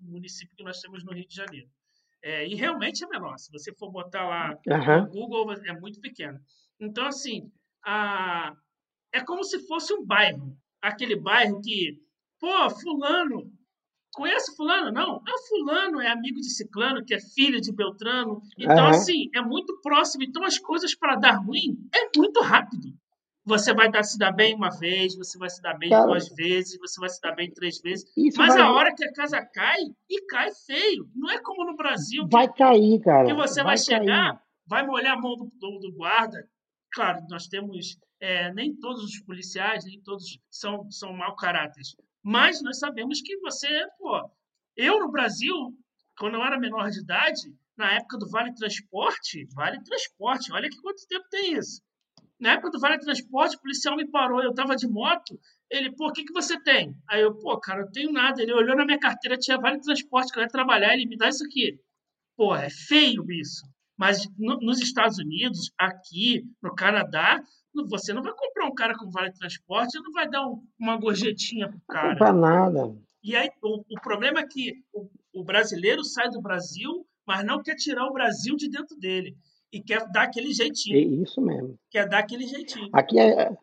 município 0.03 0.55
que 0.57 0.64
nós 0.64 0.81
temos 0.81 1.05
no 1.05 1.12
Rio 1.12 1.27
de 1.27 1.35
Janeiro. 1.35 1.68
É, 2.22 2.47
e 2.47 2.55
realmente 2.55 3.05
é 3.05 3.09
menor. 3.09 3.37
Se 3.39 3.51
você 3.53 3.74
for 3.74 3.91
botar 3.91 4.27
lá 4.27 4.59
uhum. 4.66 5.03
no 5.03 5.11
Google, 5.11 5.53
é 5.53 5.72
muito 5.79 6.01
pequeno. 6.01 6.39
Então, 6.81 7.07
assim, 7.07 7.51
a... 7.87 8.53
é 9.12 9.20
como 9.24 9.45
se 9.45 9.66
fosse 9.66 9.95
um 9.95 10.05
bairro. 10.05 10.57
Aquele 10.82 11.16
bairro 11.16 11.61
que, 11.62 11.99
pô, 12.41 12.68
fulano, 12.70 13.51
conhece 14.12 14.57
fulano? 14.57 14.91
Não. 14.91 15.22
Ah, 15.26 15.39
fulano 15.49 16.01
é 16.01 16.09
amigo 16.09 16.41
de 16.41 16.51
ciclano, 16.51 17.05
que 17.05 17.14
é 17.14 17.20
filho 17.20 17.61
de 17.61 17.72
Beltrano. 17.72 18.43
Então, 18.59 18.84
uhum. 18.84 18.91
assim, 18.91 19.30
é 19.34 19.41
muito 19.41 19.80
próximo. 19.80 20.24
Então, 20.24 20.43
as 20.45 20.59
coisas 20.59 20.95
para 20.95 21.16
dar 21.16 21.37
ruim 21.37 21.78
é 21.95 22.18
muito 22.18 22.41
rápido. 22.41 22.93
Você 23.45 23.72
vai 23.72 23.89
dar, 23.89 24.03
se 24.03 24.18
dar 24.18 24.32
bem 24.32 24.57
uma 24.57 24.70
vez, 24.70 25.16
você 25.16 25.39
vai 25.39 25.49
se 25.49 25.62
dar 25.62 25.74
bem 25.74 25.89
Cara, 25.89 26.05
duas 26.05 26.28
vezes, 26.30 26.76
você 26.80 26.99
vai 26.99 27.09
se 27.09 27.20
dar 27.20 27.32
bem 27.32 27.49
três 27.53 27.80
vezes. 27.80 28.05
Mas 28.37 28.55
vai... 28.55 28.61
a 28.61 28.72
hora 28.72 28.93
que 28.93 29.05
a 29.05 29.12
casa 29.12 29.41
cai, 29.41 29.78
e 30.11 30.26
cai 30.26 30.51
feio. 30.66 31.09
Não 31.14 31.30
é 31.30 31.39
como 31.41 31.64
no 31.64 31.76
Brasil. 31.76 32.26
Vai 32.28 32.49
que, 32.49 32.59
cair, 32.59 33.01
cara. 33.01 33.26
Que 33.26 33.34
você 33.34 33.62
vai, 33.62 33.76
vai 33.76 33.78
chegar, 33.78 34.43
vai 34.66 34.84
molhar 34.84 35.16
a 35.16 35.20
mão 35.20 35.37
do, 35.37 35.45
do, 35.61 35.78
do 35.78 35.93
guarda. 35.93 36.45
Claro, 36.97 37.26
nós 37.28 37.47
temos. 37.47 37.99
É, 38.18 38.51
nem 38.55 38.74
todos 38.74 39.05
os 39.05 39.20
policiais, 39.20 39.84
nem 39.84 40.01
todos 40.01 40.38
são, 40.51 40.90
são 40.90 41.12
mau 41.12 41.36
caráteres. 41.36 41.94
Mas 42.22 42.62
nós 42.62 42.78
sabemos 42.78 43.20
que 43.20 43.36
você, 43.40 43.68
pô. 43.99 44.30
Eu 44.74 44.99
no 45.01 45.11
Brasil, 45.11 45.55
quando 46.18 46.36
eu 46.36 46.42
era 46.42 46.59
menor 46.59 46.88
de 46.88 47.01
idade, 47.01 47.55
na 47.76 47.92
época 47.92 48.16
do 48.16 48.30
Vale 48.30 48.55
Transporte, 48.55 49.47
Vale 49.55 49.82
Transporte, 49.84 50.51
olha 50.53 50.70
que 50.70 50.80
quanto 50.80 51.07
tempo 51.07 51.26
tem 51.30 51.53
isso. 51.59 51.82
Na 52.40 52.53
época 52.53 52.70
do 52.70 52.80
Vale 52.80 52.99
Transporte, 52.99 53.57
o 53.57 53.61
policial 53.61 53.94
me 53.94 54.11
parou, 54.11 54.42
eu 54.42 54.55
tava 54.55 54.74
de 54.74 54.88
moto. 54.88 55.38
Ele, 55.70 55.94
pô, 55.94 56.09
o 56.09 56.12
que, 56.12 56.24
que 56.24 56.32
você 56.32 56.59
tem? 56.62 56.97
Aí 57.07 57.20
eu, 57.20 57.34
pô, 57.34 57.61
cara, 57.61 57.82
eu 57.82 57.90
tenho 57.92 58.11
nada. 58.11 58.40
Ele 58.42 58.55
olhou 58.55 58.74
na 58.74 58.86
minha 58.86 58.99
carteira, 58.99 59.36
tinha 59.36 59.59
Vale 59.59 59.82
Transporte, 59.82 60.32
que 60.32 60.38
eu 60.38 60.42
ia 60.42 60.49
trabalhar, 60.49 60.94
ele 60.94 61.07
me 61.07 61.16
dá 61.18 61.28
isso 61.28 61.44
aqui. 61.44 61.78
Pô, 62.34 62.57
é 62.57 62.70
feio 62.70 63.30
isso. 63.30 63.66
Mas 63.97 64.28
no, 64.38 64.59
nos 64.59 64.80
Estados 64.80 65.18
Unidos, 65.18 65.72
aqui, 65.78 66.44
no 66.62 66.74
Canadá, 66.74 67.42
você 67.88 68.12
não 68.12 68.22
vai 68.22 68.32
comprar 68.34 68.66
um 68.66 68.74
cara 68.74 68.94
com 68.97 69.11
Vale 69.11 69.32
Transporte 69.32 69.97
e 69.97 70.03
não 70.03 70.12
vai 70.12 70.28
dar 70.28 70.47
um, 70.47 70.62
uma 70.78 70.97
gorjetinha 70.97 71.68
pro 71.68 71.80
cara. 71.88 72.11
Não 72.11 72.18
dá 72.18 72.32
nada. 72.32 72.97
E 73.22 73.34
aí, 73.34 73.51
o, 73.62 73.80
o 73.80 74.01
problema 74.03 74.40
é 74.40 74.47
que 74.47 74.82
o, 74.92 75.09
o 75.34 75.44
brasileiro 75.44 76.05
sai 76.05 76.30
do 76.30 76.40
Brasil, 76.40 77.07
mas 77.26 77.44
não 77.44 77.62
quer 77.62 77.74
tirar 77.74 78.07
o 78.07 78.12
Brasil 78.12 78.57
de 78.57 78.68
dentro 78.68 78.97
dele 78.97 79.36
e 79.72 79.82
quer 79.82 80.09
dar 80.11 80.22
aquele 80.22 80.53
jeitinho. 80.53 80.97
É 80.97 81.01
isso 81.22 81.40
mesmo. 81.40 81.78
Quer 81.90 82.09
dar 82.09 82.20
aquele 82.20 82.47
jeitinho. 82.47 82.88
Aqui 82.92 83.18
é. 83.18 83.57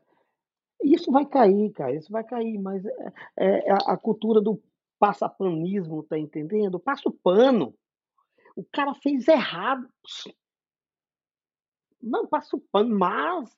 Isso 0.84 1.12
vai 1.12 1.26
cair, 1.26 1.72
cara. 1.72 1.96
Isso 1.96 2.12
vai 2.12 2.24
cair, 2.24 2.60
mas 2.60 2.86
é, 2.86 3.14
é, 3.38 3.70
é 3.70 3.74
a 3.88 3.96
cultura 3.96 4.42
do 4.42 4.62
passapanismo, 5.00 6.04
tá 6.04 6.18
entendendo? 6.18 6.80
Passa 6.80 7.08
o 7.08 7.12
pano. 7.12 7.74
O 8.56 8.64
cara 8.64 8.94
fez 8.94 9.28
errado. 9.28 9.88
Não, 12.02 12.28
passa 12.28 12.56
o 12.56 12.60
pano, 12.60 12.98
mas, 12.98 13.50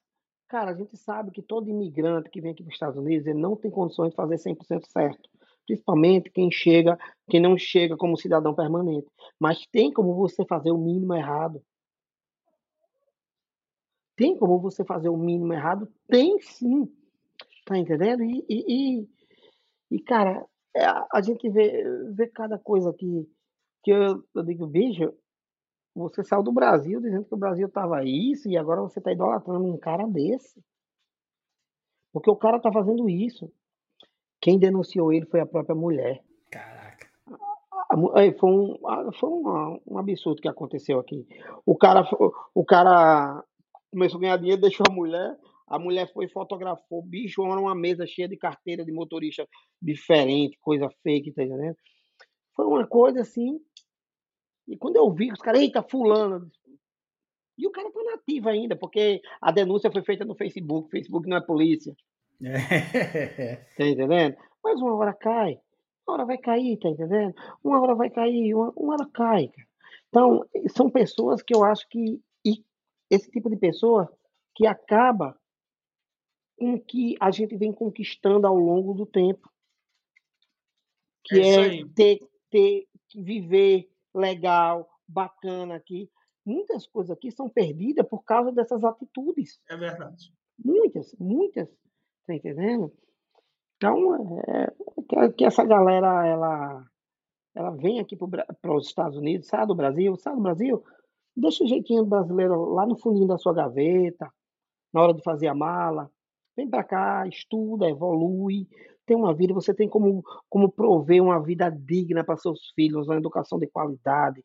cara, 0.47 0.71
a 0.71 0.75
gente 0.75 0.95
sabe 0.97 1.31
que 1.31 1.41
todo 1.41 1.69
imigrante 1.69 2.29
que 2.29 2.39
vem 2.39 2.51
aqui 2.51 2.63
para 2.63 2.69
os 2.69 2.75
Estados 2.75 2.97
Unidos, 2.97 3.27
ele 3.27 3.39
não 3.39 3.55
tem 3.55 3.71
condições 3.71 4.11
de 4.11 4.15
fazer 4.15 4.35
100% 4.35 4.85
certo. 4.87 5.29
Principalmente 5.65 6.29
quem 6.29 6.51
chega, 6.51 6.97
quem 7.27 7.41
não 7.41 7.57
chega 7.57 7.97
como 7.97 8.17
cidadão 8.17 8.53
permanente. 8.53 9.07
Mas 9.39 9.65
tem 9.67 9.91
como 9.91 10.13
você 10.13 10.45
fazer 10.45 10.71
o 10.71 10.77
mínimo 10.77 11.13
errado. 11.15 11.61
Tem 14.15 14.37
como 14.37 14.59
você 14.59 14.85
fazer 14.85 15.09
o 15.09 15.17
mínimo 15.17 15.51
errado? 15.53 15.91
Tem 16.07 16.39
sim. 16.39 16.87
Tá 17.65 17.77
entendendo? 17.77 18.23
E, 18.23 18.45
e, 18.47 18.99
e, 18.99 19.09
e 19.91 19.99
cara, 19.99 20.45
é, 20.75 20.85
a 21.11 21.21
gente 21.21 21.49
vê, 21.49 21.83
vê 22.11 22.27
cada 22.27 22.59
coisa 22.59 22.93
que, 22.93 23.27
que 23.85 23.91
eu, 23.91 24.23
eu 24.33 24.43
digo, 24.43 24.65
bicho, 24.65 25.13
você 25.95 26.23
saiu 26.23 26.41
do 26.41 26.51
Brasil 26.51 26.99
dizendo 26.99 27.23
que 27.23 27.35
o 27.35 27.37
Brasil 27.37 27.69
tava 27.69 28.03
isso 28.03 28.49
e 28.49 28.57
agora 28.57 28.81
você 28.81 28.99
tá 28.99 29.11
idolatrando 29.11 29.63
um 29.63 29.77
cara 29.77 30.07
desse. 30.07 30.59
Porque 32.11 32.31
o 32.31 32.35
cara 32.35 32.59
tá 32.59 32.71
fazendo 32.71 33.07
isso. 33.07 33.51
Quem 34.41 34.57
denunciou 34.57 35.13
ele 35.13 35.27
foi 35.27 35.39
a 35.39 35.45
própria 35.45 35.75
mulher. 35.75 36.23
Caraca. 36.51 37.07
Foi 38.39 38.49
um, 38.49 39.11
foi 39.13 39.29
um, 39.29 39.79
um 39.85 39.97
absurdo 39.99 40.41
que 40.41 40.47
aconteceu 40.47 40.99
aqui. 40.99 41.27
O 41.63 41.77
cara, 41.77 42.09
o 42.55 42.65
cara 42.65 43.43
começou 43.91 44.17
a 44.17 44.21
ganhar 44.21 44.37
dinheiro, 44.37 44.61
deixou 44.61 44.85
a 44.89 44.93
mulher. 44.93 45.37
A 45.67 45.77
mulher 45.77 46.11
foi 46.11 46.25
e 46.25 46.29
fotografou. 46.29 47.03
Bicho, 47.03 47.45
era 47.45 47.59
uma 47.59 47.75
mesa 47.75 48.07
cheia 48.07 48.27
de 48.27 48.37
carteira 48.37 48.83
de 48.83 48.91
motorista 48.91 49.47
diferente, 49.79 50.57
coisa 50.59 50.89
fake, 51.03 51.31
tá 51.33 51.43
entendendo? 51.43 51.77
Foi 52.55 52.65
uma 52.65 52.87
coisa 52.87 53.21
assim. 53.21 53.59
E 54.67 54.77
quando 54.77 54.95
eu 54.95 55.11
vi, 55.11 55.31
os 55.31 55.39
caras, 55.39 55.61
eita, 55.61 55.83
fulano. 55.83 56.49
E 57.57 57.67
o 57.67 57.71
cara 57.71 57.91
tá 57.91 58.03
nativo 58.03 58.49
ainda, 58.49 58.75
porque 58.75 59.21
a 59.41 59.51
denúncia 59.51 59.91
foi 59.91 60.03
feita 60.03 60.25
no 60.25 60.35
Facebook. 60.35 60.89
Facebook 60.89 61.27
não 61.27 61.37
é 61.37 61.41
polícia. 61.41 61.95
É. 62.43 63.55
Tá 63.77 63.85
entendendo? 63.85 64.35
Mas 64.63 64.81
uma 64.81 64.95
hora 64.95 65.13
cai. 65.13 65.59
Uma 66.07 66.15
hora 66.15 66.25
vai 66.25 66.37
cair, 66.37 66.77
tá 66.77 66.89
entendendo? 66.89 67.33
Uma 67.63 67.81
hora 67.81 67.95
vai 67.95 68.09
cair, 68.09 68.53
uma, 68.53 68.73
uma 68.75 68.93
hora 68.93 69.09
cai. 69.13 69.51
Então, 70.09 70.45
são 70.69 70.89
pessoas 70.89 71.41
que 71.41 71.55
eu 71.55 71.63
acho 71.63 71.87
que 71.89 72.21
esse 73.09 73.29
tipo 73.29 73.49
de 73.49 73.57
pessoa 73.57 74.11
que 74.55 74.65
acaba 74.65 75.37
com 76.57 76.79
que 76.79 77.15
a 77.19 77.31
gente 77.31 77.55
vem 77.57 77.71
conquistando 77.71 78.47
ao 78.47 78.55
longo 78.55 78.93
do 78.93 79.05
tempo. 79.05 79.49
Que 81.25 81.39
é, 81.39 81.79
é 81.81 81.85
ter, 81.93 82.19
ter, 82.49 82.87
viver 83.15 83.89
legal, 84.15 84.89
bacana 85.07 85.75
aqui. 85.75 86.09
Muitas 86.45 86.87
coisas 86.87 87.11
aqui 87.11 87.31
são 87.31 87.49
perdidas 87.49 88.07
por 88.07 88.23
causa 88.23 88.51
dessas 88.51 88.83
atitudes. 88.83 89.59
É 89.69 89.75
verdade. 89.75 90.31
Muitas, 90.63 91.15
muitas. 91.19 91.69
Tá 92.25 92.33
entendendo? 92.33 92.91
Então, 93.77 94.15
é, 94.41 94.73
que, 95.07 95.29
que 95.33 95.45
essa 95.45 95.63
galera, 95.63 96.25
ela, 96.25 96.85
ela 97.53 97.71
vem 97.71 97.99
aqui 97.99 98.15
para 98.15 98.75
os 98.75 98.87
Estados 98.87 99.17
Unidos, 99.17 99.47
sai 99.47 99.65
do 99.67 99.75
Brasil, 99.75 100.15
sai 100.15 100.33
do 100.35 100.41
Brasil, 100.41 100.83
Deixa 101.35 101.65
o 101.65 101.67
jeitinho 101.67 102.05
brasileiro 102.05 102.73
lá 102.73 102.85
no 102.85 102.97
fundinho 102.97 103.27
da 103.27 103.37
sua 103.37 103.53
gaveta, 103.53 104.31
na 104.93 105.01
hora 105.01 105.13
de 105.13 105.21
fazer 105.21 105.47
a 105.47 105.53
mala. 105.53 106.09
Vem 106.55 106.69
para 106.69 106.83
cá, 106.83 107.27
estuda, 107.27 107.89
evolui, 107.89 108.67
tem 109.05 109.15
uma 109.15 109.33
vida, 109.33 109.53
você 109.53 109.73
tem 109.73 109.87
como, 109.87 110.23
como 110.49 110.71
prover 110.71 111.21
uma 111.21 111.41
vida 111.41 111.69
digna 111.69 112.23
para 112.23 112.37
seus 112.37 112.71
filhos, 112.75 113.07
uma 113.07 113.17
educação 113.17 113.59
de 113.59 113.67
qualidade, 113.67 114.43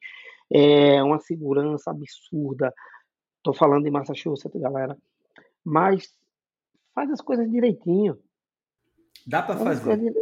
é, 0.52 1.02
uma 1.02 1.18
segurança 1.18 1.90
absurda. 1.90 2.72
Estou 3.38 3.54
falando 3.54 3.84
de 3.84 3.90
Massachusetts, 3.90 4.60
galera. 4.60 4.96
Mas 5.64 6.14
faz 6.94 7.10
as 7.10 7.20
coisas 7.20 7.50
direitinho. 7.50 8.18
Dá 9.26 9.42
para 9.42 9.56
fazer. 9.56 10.12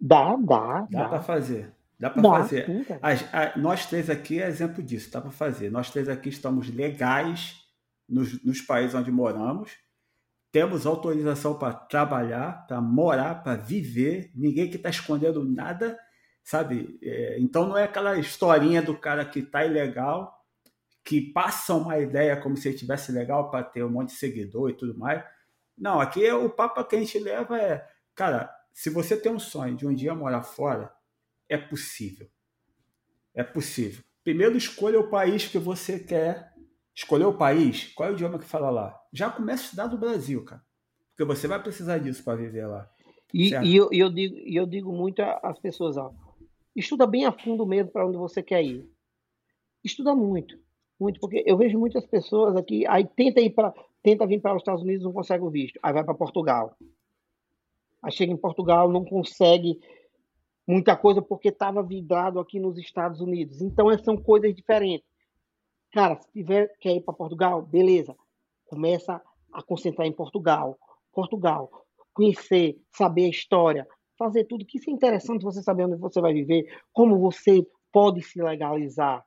Dá, 0.00 0.36
dá. 0.36 0.86
Dá, 0.90 1.02
dá. 1.02 1.08
para 1.08 1.20
fazer. 1.20 1.72
Dá 1.98 2.10
para 2.10 2.22
fazer. 2.22 2.66
Sim, 2.66 2.84
a, 3.00 3.58
nós 3.58 3.86
três 3.86 4.10
aqui 4.10 4.42
é 4.42 4.48
exemplo 4.48 4.82
disso, 4.82 5.10
dá 5.10 5.20
para 5.20 5.30
fazer. 5.30 5.70
Nós 5.70 5.90
três 5.90 6.08
aqui 6.08 6.28
estamos 6.28 6.68
legais 6.68 7.64
nos, 8.08 8.42
nos 8.44 8.60
países 8.60 8.94
onde 8.94 9.10
moramos, 9.10 9.78
temos 10.54 10.86
autorização 10.86 11.58
para 11.58 11.74
trabalhar, 11.74 12.64
para 12.68 12.80
morar, 12.80 13.42
para 13.42 13.56
viver, 13.56 14.30
ninguém 14.36 14.70
que 14.70 14.76
está 14.76 14.88
escondendo 14.88 15.44
nada, 15.44 15.98
sabe? 16.44 16.96
É, 17.02 17.40
então 17.40 17.66
não 17.66 17.76
é 17.76 17.82
aquela 17.82 18.16
historinha 18.16 18.80
do 18.80 18.96
cara 18.96 19.24
que 19.24 19.40
está 19.40 19.66
ilegal, 19.66 20.32
que 21.02 21.20
passa 21.20 21.74
uma 21.74 21.98
ideia 21.98 22.36
como 22.36 22.56
se 22.56 22.68
ele 22.68 22.78
tivesse 22.78 23.10
legal 23.10 23.50
para 23.50 23.64
ter 23.64 23.82
um 23.82 23.90
monte 23.90 24.10
de 24.10 24.14
seguidor 24.14 24.70
e 24.70 24.76
tudo 24.76 24.96
mais. 24.96 25.24
Não, 25.76 26.00
aqui 26.00 26.24
é, 26.24 26.32
o 26.32 26.48
papo 26.48 26.84
que 26.84 26.94
a 26.94 27.00
gente 27.00 27.18
leva 27.18 27.60
é, 27.60 27.84
cara, 28.14 28.48
se 28.72 28.90
você 28.90 29.16
tem 29.16 29.32
um 29.32 29.40
sonho 29.40 29.76
de 29.76 29.84
um 29.84 29.92
dia 29.92 30.14
morar 30.14 30.44
fora, 30.44 30.94
é 31.48 31.58
possível. 31.58 32.30
É 33.34 33.42
possível. 33.42 34.04
Primeiro, 34.22 34.56
escolha 34.56 35.00
o 35.00 35.10
país 35.10 35.48
que 35.48 35.58
você 35.58 35.98
quer. 35.98 36.53
Escolher 36.94 37.24
o 37.24 37.36
país, 37.36 37.92
qual 37.94 38.08
é 38.08 38.12
o 38.12 38.14
idioma 38.14 38.38
que 38.38 38.44
fala 38.44 38.70
lá? 38.70 39.00
Já 39.12 39.30
começa 39.30 39.62
a 39.62 39.66
estudar 39.66 39.86
do 39.88 39.98
Brasil, 39.98 40.44
cara. 40.44 40.62
Porque 41.10 41.24
você 41.24 41.48
vai 41.48 41.62
precisar 41.62 41.98
disso 41.98 42.22
para 42.22 42.36
viver 42.36 42.66
lá. 42.66 42.88
E, 43.32 43.50
e 43.50 43.76
eu, 43.76 43.88
eu, 43.90 44.08
digo, 44.10 44.36
eu 44.46 44.66
digo 44.66 44.92
muito 44.92 45.20
às 45.20 45.58
pessoas, 45.58 45.96
ó, 45.96 46.12
estuda 46.74 47.04
bem 47.04 47.24
a 47.24 47.32
fundo 47.32 47.66
mesmo 47.66 47.90
para 47.90 48.06
onde 48.06 48.16
você 48.16 48.42
quer 48.42 48.62
ir. 48.62 48.88
Estuda 49.82 50.14
muito, 50.14 50.56
muito, 50.98 51.18
porque 51.18 51.42
eu 51.44 51.56
vejo 51.56 51.78
muitas 51.78 52.06
pessoas 52.06 52.56
aqui, 52.56 52.86
aí 52.86 53.04
tenta 53.04 53.40
ir 53.40 53.50
para, 53.50 53.74
tenta 54.02 54.26
vir 54.26 54.40
para 54.40 54.54
os 54.54 54.62
Estados 54.62 54.82
Unidos, 54.82 55.04
não 55.04 55.12
consegue 55.12 55.42
o 55.42 55.50
visto, 55.50 55.78
aí 55.82 55.92
vai 55.92 56.04
para 56.04 56.14
Portugal. 56.14 56.76
Aí 58.02 58.12
chega 58.12 58.32
em 58.32 58.36
Portugal, 58.36 58.90
não 58.90 59.04
consegue 59.04 59.80
muita 60.66 60.96
coisa 60.96 61.20
porque 61.20 61.48
estava 61.48 61.82
vidrado 61.82 62.38
aqui 62.38 62.60
nos 62.60 62.78
Estados 62.78 63.20
Unidos. 63.20 63.60
Então, 63.60 63.86
são 63.98 64.16
coisas 64.16 64.54
diferentes. 64.54 65.06
Cara, 65.94 66.20
se 66.20 66.28
tiver 66.32 66.76
quer 66.80 66.96
ir 66.96 67.02
para 67.02 67.14
Portugal, 67.14 67.62
beleza. 67.62 68.16
Começa 68.66 69.22
a 69.52 69.62
concentrar 69.62 70.08
em 70.08 70.12
Portugal. 70.12 70.76
Portugal. 71.12 71.70
Conhecer, 72.12 72.76
saber 72.90 73.26
a 73.26 73.30
história, 73.30 73.86
fazer 74.18 74.44
tudo. 74.44 74.66
Que 74.66 74.78
isso 74.78 74.90
é 74.90 74.92
interessante 74.92 75.44
você 75.44 75.62
saber 75.62 75.84
onde 75.84 75.94
você 75.94 76.20
vai 76.20 76.32
viver, 76.32 76.64
como 76.92 77.20
você 77.20 77.64
pode 77.92 78.22
se 78.22 78.42
legalizar. 78.42 79.24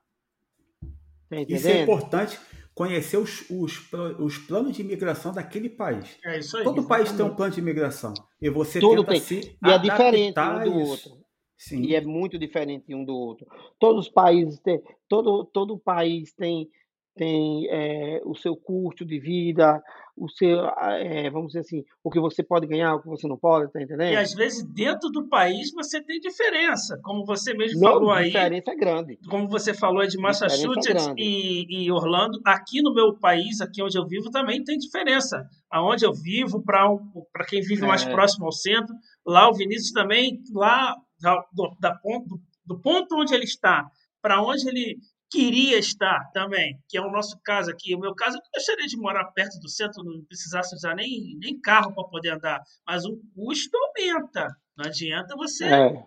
Tá 1.30 1.36
Isso 1.48 1.68
é 1.68 1.82
importante 1.82 2.38
conhecer 2.74 3.16
os, 3.16 3.48
os, 3.48 3.90
os 4.18 4.36
planos 4.36 4.76
de 4.76 4.82
imigração 4.82 5.32
daquele 5.32 5.70
país. 5.70 6.18
É 6.22 6.38
isso 6.38 6.54
aí. 6.58 6.64
Todo 6.64 6.80
exatamente. 6.80 7.06
país 7.06 7.16
tem 7.16 7.24
um 7.24 7.34
plano 7.34 7.52
de 7.54 7.60
imigração. 7.60 8.12
E 8.42 8.50
você 8.50 8.78
Tudo 8.78 9.04
tenta 9.04 9.12
tem. 9.12 9.20
se 9.20 9.56
E 9.64 9.70
é 9.70 9.78
diferente 9.78 10.38
adaptar 10.38 10.66
um 10.66 10.70
do 10.70 10.78
outro. 10.80 11.27
Sim. 11.58 11.82
E 11.82 11.94
é 11.94 12.00
muito 12.00 12.38
diferente 12.38 12.94
um 12.94 13.04
do 13.04 13.14
outro. 13.14 13.46
Todos 13.78 14.06
os 14.06 14.12
países 14.12 14.60
têm, 14.60 14.80
todo, 15.08 15.44
todo 15.44 15.76
país 15.78 16.32
tem, 16.32 16.68
tem 17.16 17.66
é, 17.68 18.20
o 18.24 18.34
seu 18.36 18.54
custo 18.56 19.04
de 19.04 19.18
vida, 19.18 19.82
o 20.16 20.28
seu, 20.28 20.66
é, 20.66 21.28
vamos 21.30 21.48
dizer 21.48 21.60
assim, 21.60 21.84
o 22.02 22.10
que 22.10 22.20
você 22.20 22.42
pode 22.44 22.66
ganhar, 22.66 22.94
o 22.94 23.02
que 23.02 23.08
você 23.08 23.26
não 23.26 23.36
pode, 23.36 23.72
tá 23.72 23.80
E 23.80 23.84
entendendo? 23.84 24.16
às 24.18 24.34
vezes 24.34 24.64
dentro 24.72 25.10
do 25.10 25.28
país 25.28 25.72
você 25.72 26.00
tem 26.02 26.20
diferença, 26.20 26.98
como 27.02 27.24
você 27.24 27.54
mesmo 27.54 27.80
Não, 27.80 27.92
falou 27.94 28.10
aí, 28.12 28.26
diferença 28.26 28.70
é 28.70 28.76
grande. 28.76 29.18
como 29.28 29.48
você 29.48 29.74
falou 29.74 30.02
de 30.02 30.10
Diferença 30.16 30.44
Massachusetts 30.46 31.06
grande. 31.06 31.22
e, 31.22 31.84
e 31.86 31.90
Orlando, 31.92 32.40
aqui 32.44 32.80
no 32.82 32.94
meu 32.94 33.16
país, 33.18 33.60
aqui 33.60 33.82
onde 33.82 33.98
eu 33.98 34.06
vivo, 34.06 34.30
também 34.30 34.62
tem 34.62 34.78
diferença. 34.78 35.44
Aonde 35.70 36.04
eu 36.04 36.12
vivo, 36.12 36.62
para 36.64 36.88
para 37.32 37.44
quem 37.46 37.60
vive 37.60 37.82
mais 37.86 38.04
É. 38.06 38.10
próximo 38.12 38.46
ao 38.46 38.52
centro, 38.52 38.94
lá 39.26 39.48
o 39.48 39.54
Vinícius 39.54 39.92
também, 39.92 40.40
lá 40.52 40.94
da, 41.20 41.44
do, 41.52 41.76
da 41.80 41.94
ponto, 41.96 42.40
do 42.64 42.78
ponto 42.80 43.16
onde 43.16 43.34
ele 43.34 43.44
está, 43.44 43.90
para 44.22 44.42
onde 44.42 44.68
ele 44.68 44.98
queria 45.30 45.78
estar 45.78 46.30
também, 46.32 46.78
que 46.88 46.96
é 46.96 47.00
o 47.02 47.10
nosso 47.10 47.38
caso 47.44 47.70
aqui. 47.70 47.94
O 47.94 47.98
meu 48.00 48.14
caso, 48.14 48.36
eu 48.38 48.42
gostaria 48.54 48.86
de 48.86 48.96
morar 48.96 49.26
perto 49.32 49.58
do 49.60 49.68
centro, 49.68 50.02
não 50.02 50.24
precisasse 50.24 50.74
usar 50.74 50.94
nem, 50.94 51.36
nem 51.38 51.60
carro 51.60 51.94
para 51.94 52.04
poder 52.08 52.30
andar, 52.30 52.62
mas 52.86 53.04
o 53.04 53.18
custo 53.34 53.76
aumenta. 53.76 54.48
Não 54.76 54.86
adianta 54.86 55.34
você. 55.36 55.64
É, 55.66 56.02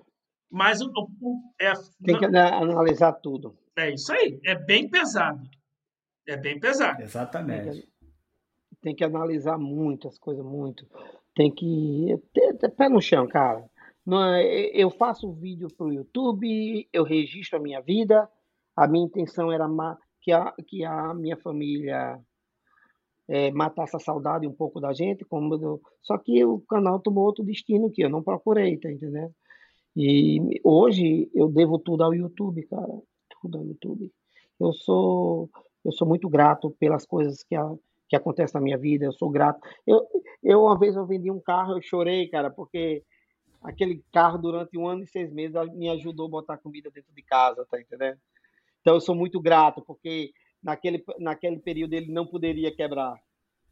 Mas 0.49 0.81
o, 0.81 0.89
o- 1.21 1.53
é, 1.59 1.71
tem 2.03 2.17
que 2.17 2.25
ana- 2.25 2.55
analisar 2.55 3.13
tudo. 3.13 3.55
é 3.77 3.91
isso 3.93 4.11
aí, 4.11 4.39
é 4.43 4.55
bem 4.55 4.89
pesado. 4.89 5.41
É 6.27 6.35
bem 6.37 6.59
pesado. 6.59 6.97
Tem 6.97 7.05
Exatamente. 7.05 7.81
que, 7.81 7.89
tem 8.81 8.95
que 8.95 9.03
analisar 9.03 9.57
muitas 9.57 10.17
coisas, 10.17 10.43
muito. 10.43 10.87
Tem 11.35 11.51
que 11.53 12.17
ter, 12.33 12.57
ter 12.57 12.69
pé 12.69 12.89
no 12.89 13.01
chão, 13.01 13.27
cara. 13.27 13.69
É- 14.41 14.71
eu 14.75 14.89
faço 14.89 15.31
vídeo 15.33 15.67
para 15.75 15.87
o 15.87 15.93
YouTube, 15.93 16.87
eu 16.91 17.03
registro 17.03 17.57
a 17.59 17.61
minha 17.61 17.81
vida. 17.81 18.29
A 18.75 18.87
minha 18.87 19.05
intenção 19.05 19.51
era 19.51 19.67
que 20.21 20.31
a, 20.31 20.53
que 20.67 20.83
a 20.83 21.13
minha 21.13 21.37
família 21.37 22.19
é, 23.27 23.51
matasse 23.51 23.95
a 23.95 23.99
saudade 23.99 24.47
um 24.47 24.53
pouco 24.53 24.79
da 24.79 24.93
gente, 24.93 25.23
como 25.25 25.53
eu- 25.55 25.81
só 26.01 26.17
que 26.17 26.43
o 26.43 26.59
canal 26.61 26.99
tomou 26.99 27.25
outro 27.25 27.43
destino 27.43 27.91
que 27.91 28.03
eu 28.03 28.09
não 28.09 28.23
procurei, 28.23 28.77
tá 28.77 28.91
entendendo? 28.91 29.31
E 29.95 30.61
hoje 30.63 31.29
eu 31.33 31.49
devo 31.49 31.79
tudo 31.79 32.03
ao 32.03 32.13
YouTube, 32.13 32.63
cara, 32.67 32.93
tudo 33.41 33.59
ao 33.59 33.65
YouTube. 33.65 34.11
Eu 34.59 34.73
sou 34.73 35.49
eu 35.85 35.91
sou 35.91 36.07
muito 36.07 36.29
grato 36.29 36.71
pelas 36.79 37.05
coisas 37.05 37.43
que, 37.43 37.55
a, 37.55 37.67
que 38.09 38.15
acontecem 38.15 38.59
na 38.59 38.63
minha 38.63 38.77
vida, 38.77 39.05
eu 39.05 39.13
sou 39.13 39.29
grato. 39.31 39.59
Eu, 39.87 40.05
eu 40.43 40.61
uma 40.63 40.77
vez 40.77 40.95
eu 40.95 41.07
vendi 41.07 41.31
um 41.31 41.39
carro, 41.41 41.73
eu 41.75 41.81
chorei, 41.81 42.27
cara, 42.29 42.51
porque 42.51 43.03
aquele 43.61 44.03
carro 44.11 44.37
durante 44.37 44.77
um 44.77 44.87
ano 44.87 45.03
e 45.03 45.07
seis 45.07 45.31
meses 45.31 45.55
me 45.73 45.89
ajudou 45.89 46.25
a 46.25 46.29
botar 46.29 46.57
comida 46.57 46.89
dentro 46.89 47.13
de 47.13 47.21
casa, 47.21 47.65
tá 47.69 47.79
entendendo? 47.79 48.17
Então 48.81 48.95
eu 48.95 49.01
sou 49.01 49.15
muito 49.15 49.39
grato, 49.39 49.81
porque 49.85 50.31
naquele, 50.61 51.03
naquele 51.19 51.59
período 51.59 51.93
ele 51.93 52.11
não 52.11 52.25
poderia 52.25 52.75
quebrar. 52.75 53.15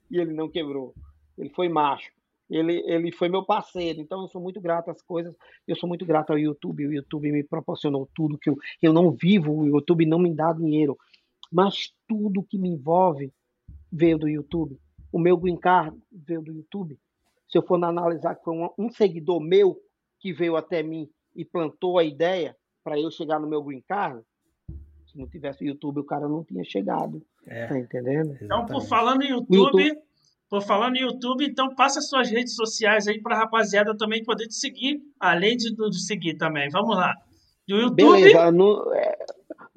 E 0.09 0.17
ele 0.17 0.33
não 0.33 0.49
quebrou. 0.49 0.93
Ele 1.37 1.49
foi 1.49 1.69
macho. 1.69 2.11
Ele, 2.49 2.83
ele 2.85 3.11
foi 3.11 3.29
meu 3.29 3.45
parceiro. 3.45 3.99
Então 3.99 4.21
eu 4.21 4.27
sou 4.27 4.41
muito 4.41 4.59
grato 4.59 4.89
às 4.89 5.01
coisas. 5.01 5.35
Eu 5.67 5.75
sou 5.75 5.87
muito 5.87 6.05
grato 6.05 6.31
ao 6.31 6.39
YouTube. 6.39 6.87
O 6.87 6.93
YouTube 6.93 7.31
me 7.31 7.43
proporcionou 7.43 8.09
tudo 8.15 8.37
que 8.37 8.49
eu, 8.49 8.57
eu 8.81 8.91
não 8.91 9.11
vivo. 9.11 9.53
O 9.53 9.67
YouTube 9.67 10.05
não 10.05 10.19
me 10.19 10.33
dá 10.33 10.51
dinheiro. 10.51 10.97
Mas 11.51 11.93
tudo 12.07 12.43
que 12.43 12.57
me 12.57 12.69
envolve 12.69 13.31
veio 13.91 14.17
do 14.17 14.27
YouTube. 14.27 14.79
O 15.11 15.19
meu 15.19 15.37
green 15.37 15.57
card 15.57 15.97
veio 16.11 16.41
do 16.41 16.51
YouTube. 16.51 16.97
Se 17.49 17.57
eu 17.57 17.63
for 17.63 17.83
analisar 17.83 18.35
que 18.35 18.43
foi 18.43 18.55
um, 18.55 18.69
um 18.77 18.89
seguidor 18.89 19.39
meu 19.39 19.77
que 20.19 20.31
veio 20.31 20.55
até 20.55 20.83
mim 20.83 21.09
e 21.35 21.43
plantou 21.43 21.97
a 21.97 22.03
ideia 22.03 22.55
para 22.83 22.99
eu 22.99 23.09
chegar 23.09 23.39
no 23.39 23.47
meu 23.49 23.63
green 23.63 23.83
card, 23.87 24.21
se 25.07 25.17
não 25.17 25.27
tivesse 25.27 25.63
o 25.63 25.67
YouTube, 25.67 25.99
o 25.99 26.05
cara 26.05 26.27
não 26.27 26.43
tinha 26.43 26.63
chegado. 26.63 27.21
É, 27.47 27.67
Tá 27.67 27.79
entendendo? 27.79 28.37
Então, 28.41 28.65
por 28.65 28.77
exatamente. 28.77 28.89
falando 28.89 29.21
em 29.23 29.29
YouTube, 29.31 29.97
por 30.49 30.61
falando 30.61 30.95
em 30.95 31.01
YouTube, 31.01 31.45
então 31.45 31.73
passa 31.75 32.01
suas 32.01 32.29
redes 32.29 32.55
sociais 32.55 33.07
aí 33.07 33.21
para 33.21 33.35
a 33.35 33.39
rapaziada 33.39 33.95
também 33.97 34.23
poder 34.23 34.47
te 34.47 34.55
seguir, 34.55 35.01
além 35.19 35.57
de, 35.57 35.73
de 35.73 36.05
seguir 36.05 36.35
também. 36.35 36.69
Vamos 36.69 36.95
lá. 36.95 37.13
Do 37.67 37.75
YouTube, 37.75 37.95
Beleza. 37.95 38.51
No, 38.51 38.93
é, 38.93 39.08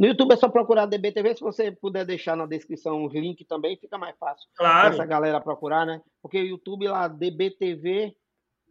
no 0.02 0.08
YouTube 0.08 0.32
é 0.32 0.36
só 0.36 0.48
procurar 0.48 0.86
DBTV. 0.86 1.36
Se 1.36 1.40
você 1.42 1.70
puder 1.70 2.04
deixar 2.04 2.34
na 2.34 2.44
descrição 2.44 3.04
os 3.04 3.14
links 3.14 3.46
também, 3.46 3.76
fica 3.76 3.96
mais 3.96 4.18
fácil 4.18 4.48
para 4.56 4.68
claro. 4.68 4.94
essa 4.94 5.06
galera 5.06 5.40
procurar, 5.40 5.86
né? 5.86 6.00
Porque 6.20 6.42
o 6.42 6.44
YouTube 6.44 6.88
lá, 6.88 7.06
DBTV 7.06 8.12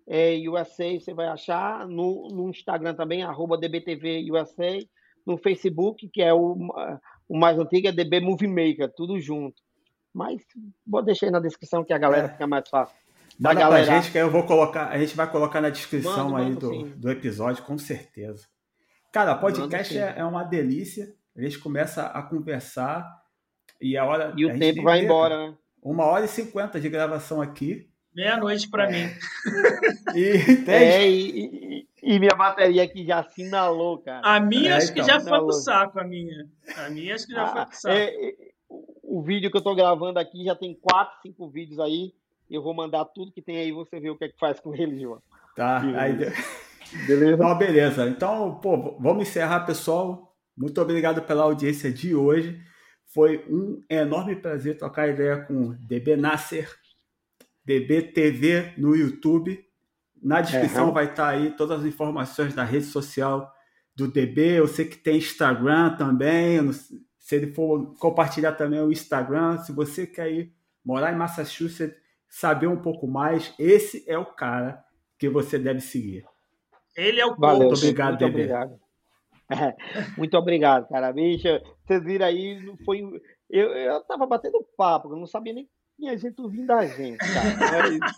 é, 0.10 0.36
USA, 0.50 1.00
você 1.00 1.14
vai 1.14 1.28
achar. 1.28 1.88
No, 1.88 2.28
no 2.34 2.50
Instagram 2.50 2.96
também, 2.96 3.24
arroba 3.24 3.58
DBTV 3.58 4.30
USA. 4.30 4.78
No 5.26 5.38
Facebook, 5.38 6.10
que 6.10 6.22
é 6.22 6.34
o, 6.34 6.58
o 7.30 7.40
mais 7.40 7.58
antigo, 7.58 7.88
é 7.88 7.94
DB 7.94 8.20
Movie 8.20 8.50
Maker, 8.50 8.92
tudo 8.94 9.18
junto. 9.18 9.56
Mas 10.14 10.42
vou 10.86 11.02
deixar 11.02 11.28
aí 11.28 11.32
na 11.32 11.40
descrição 11.40 11.82
que 11.82 11.94
a 11.94 11.98
galera 11.98 12.26
É. 12.28 12.30
fica 12.30 12.46
mais 12.46 12.68
fácil. 12.68 12.98
Da 13.40 13.52
Manda 13.52 13.62
pra 13.62 13.70
galera. 13.70 14.02
gente 14.02 14.12
que 14.12 14.18
eu 14.18 14.30
vou 14.30 14.46
colocar, 14.46 14.90
a 14.90 15.00
gente 15.00 15.16
vai 15.16 15.32
colocar 15.32 15.62
na 15.62 15.70
descrição 15.70 16.32
Mando, 16.32 16.36
aí 16.36 16.44
mando, 16.50 16.60
do, 16.60 16.74
sim. 16.74 16.94
do 16.98 17.10
episódio, 17.10 17.64
com 17.64 17.78
certeza. 17.78 18.50
Cara, 19.14 19.34
podcast 19.36 19.94
Mando, 19.94 20.06
é, 20.06 20.20
é 20.20 20.26
uma 20.26 20.44
delícia. 20.44 21.21
A 21.36 21.42
gente 21.42 21.60
começa 21.60 22.08
a 22.08 22.22
conversar 22.22 23.08
e 23.80 23.98
a 23.98 24.06
hora. 24.06 24.34
E 24.38 24.46
o 24.46 24.58
tempo 24.60 24.84
vai 24.84 25.04
embora, 25.04 25.50
né? 25.50 25.58
Uma 25.82 26.06
hora 26.06 26.26
e 26.26 26.28
cinquenta 26.28 26.80
de 26.80 26.90
gravação 26.90 27.42
aqui. 27.42 27.90
Meia-noite 28.14 28.70
para 28.70 28.90
É. 28.90 28.92
mim. 28.92 29.10
E 30.14 30.58
tem. 30.66 30.76
É, 30.76 31.10
e, 31.10 31.46
e- 31.46 31.88
e 32.04 32.20
minha 32.20 32.36
bateria 32.36 32.84
aqui 32.84 33.06
já 33.06 33.20
assinalou, 33.20 34.00
cara. 34.00 34.22
A 34.28 34.40
minha 34.40 34.72
É, 34.72 34.74
acho 34.76 34.94
que 34.94 35.00
então. 35.00 35.06
já 35.14 35.20
foi 35.22 35.40
pro 35.40 35.52
saco, 35.54 36.00
a 36.00 36.04
minha. 36.04 36.48
A 36.76 36.90
minha 36.90 37.16
acho 37.16 37.26
que 37.28 37.34
já 37.34 37.48
foi 37.48 37.62
Ah, 37.62 37.66
pro 37.66 37.78
saco. 37.78 37.96
é, 37.96 38.04
é, 38.30 38.36
o 38.70 39.20
o 39.20 39.22
vídeo 39.22 39.50
que 39.52 39.58
eu 39.58 39.62
tô 39.62 39.74
gravando 39.76 40.20
aqui 40.20 40.44
já 40.46 40.56
tem 40.56 40.74
quatro, 40.74 41.18
cinco 41.22 41.50
vídeos 41.50 41.80
aí. 41.80 42.14
Eu 42.50 42.62
vou 42.62 42.74
mandar 42.74 43.06
tudo 43.06 43.32
que 43.32 43.42
tem 43.42 43.58
aí, 43.58 43.72
você 43.72 44.00
vê 44.00 44.10
o 44.10 44.18
que 44.18 44.26
é 44.26 44.30
que 44.30 44.38
faz 44.40 44.60
com 44.60 44.74
ele, 44.76 45.00
João. 45.00 45.22
Tá, 45.56 45.82
aí, 45.98 46.14
Beleza? 47.08 47.38
Não, 47.44 47.58
beleza. 47.58 48.08
Então, 48.10 48.56
pô, 48.56 48.98
vamos 49.00 49.28
encerrar, 49.28 49.62
pessoal. 49.66 50.31
Muito 50.62 50.80
obrigado 50.80 51.24
pela 51.24 51.44
audiência 51.44 51.92
de 51.92 52.14
hoje. 52.14 52.62
Foi 53.08 53.44
um 53.50 53.84
enorme 53.90 54.36
prazer 54.36 54.78
trocar 54.78 55.10
ideia 55.10 55.38
com 55.44 55.72
DB 55.80 56.16
Nasser, 56.16 56.70
DB 57.66 58.04
TV 58.04 58.74
no 58.78 58.96
YouTube. 58.96 59.60
Na 60.22 60.40
descrição 60.40 60.90
É. 60.90 60.92
vai 60.92 61.06
estar 61.06 61.30
aí 61.30 61.50
todas 61.52 61.80
as 61.80 61.86
informações 61.86 62.54
da 62.54 62.64
rede 62.64 62.86
social 62.86 63.52
do 63.96 64.08
DB. 64.08 64.60
Eu 64.60 64.68
sei 64.68 64.86
que 64.86 64.98
tem 64.98 65.18
Instagram 65.18 65.96
também. 65.98 66.72
Se 66.72 67.36
ele 67.36 67.54
for 67.54 67.96
compartilhar 67.98 68.52
também 68.54 68.80
o 68.82 68.92
Instagram, 68.92 69.58
se 69.58 69.72
você 69.72 70.06
quer 70.06 70.32
ir 70.32 70.54
morar 70.86 71.12
em 71.12 71.18
Massachusetts, 71.18 71.98
saber 72.30 72.68
um 72.68 72.78
pouco 72.78 73.08
mais, 73.08 73.54
esse 73.58 74.04
é 74.08 74.18
o 74.18 74.26
cara 74.26 74.84
que 75.18 75.28
você 75.28 75.58
deve 75.58 75.82
seguir. 75.82 76.24
Ele 76.96 77.20
é 77.20 77.26
o 77.26 77.36
Valeu, 77.36 77.58
Muito 77.60 77.70
coach. 77.72 77.84
obrigado, 77.84 78.10
muito 78.12 78.20
Bebê. 78.26 78.34
obrigado. 78.44 78.80
É, 79.52 79.76
muito 80.18 80.38
obrigado, 80.38 80.88
cara. 80.88 81.12
Bicha, 81.12 81.62
vocês 81.86 82.04
viram 82.04 82.26
aí, 82.26 82.58
foi. 82.86 83.02
Eu, 83.50 83.70
eu 83.74 84.02
tava 84.06 84.26
batendo 84.26 84.66
papo, 84.78 85.10
eu 85.14 85.18
não 85.18 85.26
sabia 85.28 85.54
nem 85.54 85.66
que 85.66 85.72
tinha 86.00 86.18
gente 86.18 86.40
ouvindo 86.42 86.72
a 86.72 86.86
gente, 86.86 87.18
cara. 87.18 87.58
Mas- 87.60 88.18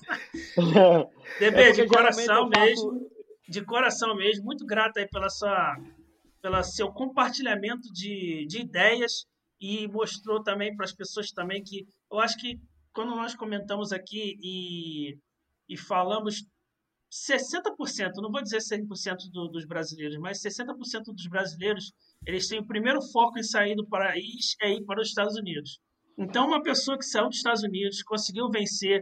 DB, 1.40 1.62
É 1.62 1.72
de 1.74 1.88
coração 1.88 2.50
faço- 2.52 2.60
mesmo. 2.60 3.10
De 3.50 3.66
coração 3.66 4.16
mesmo. 4.16 4.46
Muito 4.46 4.66
grato 4.66 4.98
aí 5.00 5.08
pela 5.10 5.30
sua, 5.30 5.76
pelo 6.42 6.64
seu 6.64 6.92
compartilhamento 6.92 7.92
de, 7.92 8.46
de 8.48 8.62
ideias 8.62 9.26
e 9.60 9.88
mostrou 9.88 10.42
também 10.44 10.76
para 10.76 10.86
as 10.86 10.94
pessoas 10.94 11.32
também 11.32 11.64
que 11.64 11.86
eu 12.12 12.20
acho 12.20 12.38
que 12.38 12.60
quando 12.94 13.16
nós 13.16 13.34
comentamos 13.36 13.92
aqui 13.92 14.38
e, 14.42 15.18
e 15.68 15.76
falamos 15.78 16.46
60%, 17.14 18.14
não 18.18 18.32
vou 18.32 18.42
dizer 18.42 18.58
100% 18.58 19.30
do, 19.32 19.48
dos 19.48 19.66
brasileiros, 19.66 20.18
mas 20.18 20.42
60% 20.42 21.14
dos 21.14 21.28
brasileiros, 21.28 21.94
eles 22.26 22.48
têm 22.48 22.60
o 22.60 22.66
primeiro 22.66 23.02
foco 23.02 23.38
em 23.38 23.44
sair 23.44 23.76
do 23.76 23.88
país 23.88 24.56
é 24.60 24.74
ir 24.74 24.84
para 24.84 25.00
os 25.00 25.10
Estados 25.10 25.36
Unidos. 25.36 25.80
Então, 26.18 26.48
uma 26.48 26.64
pessoa 26.64 26.98
que 26.98 27.06
saiu 27.06 27.28
dos 27.28 27.38
Estados 27.38 27.64
Unidos, 27.64 28.02
conseguiu 28.02 28.50
vencer 28.50 29.02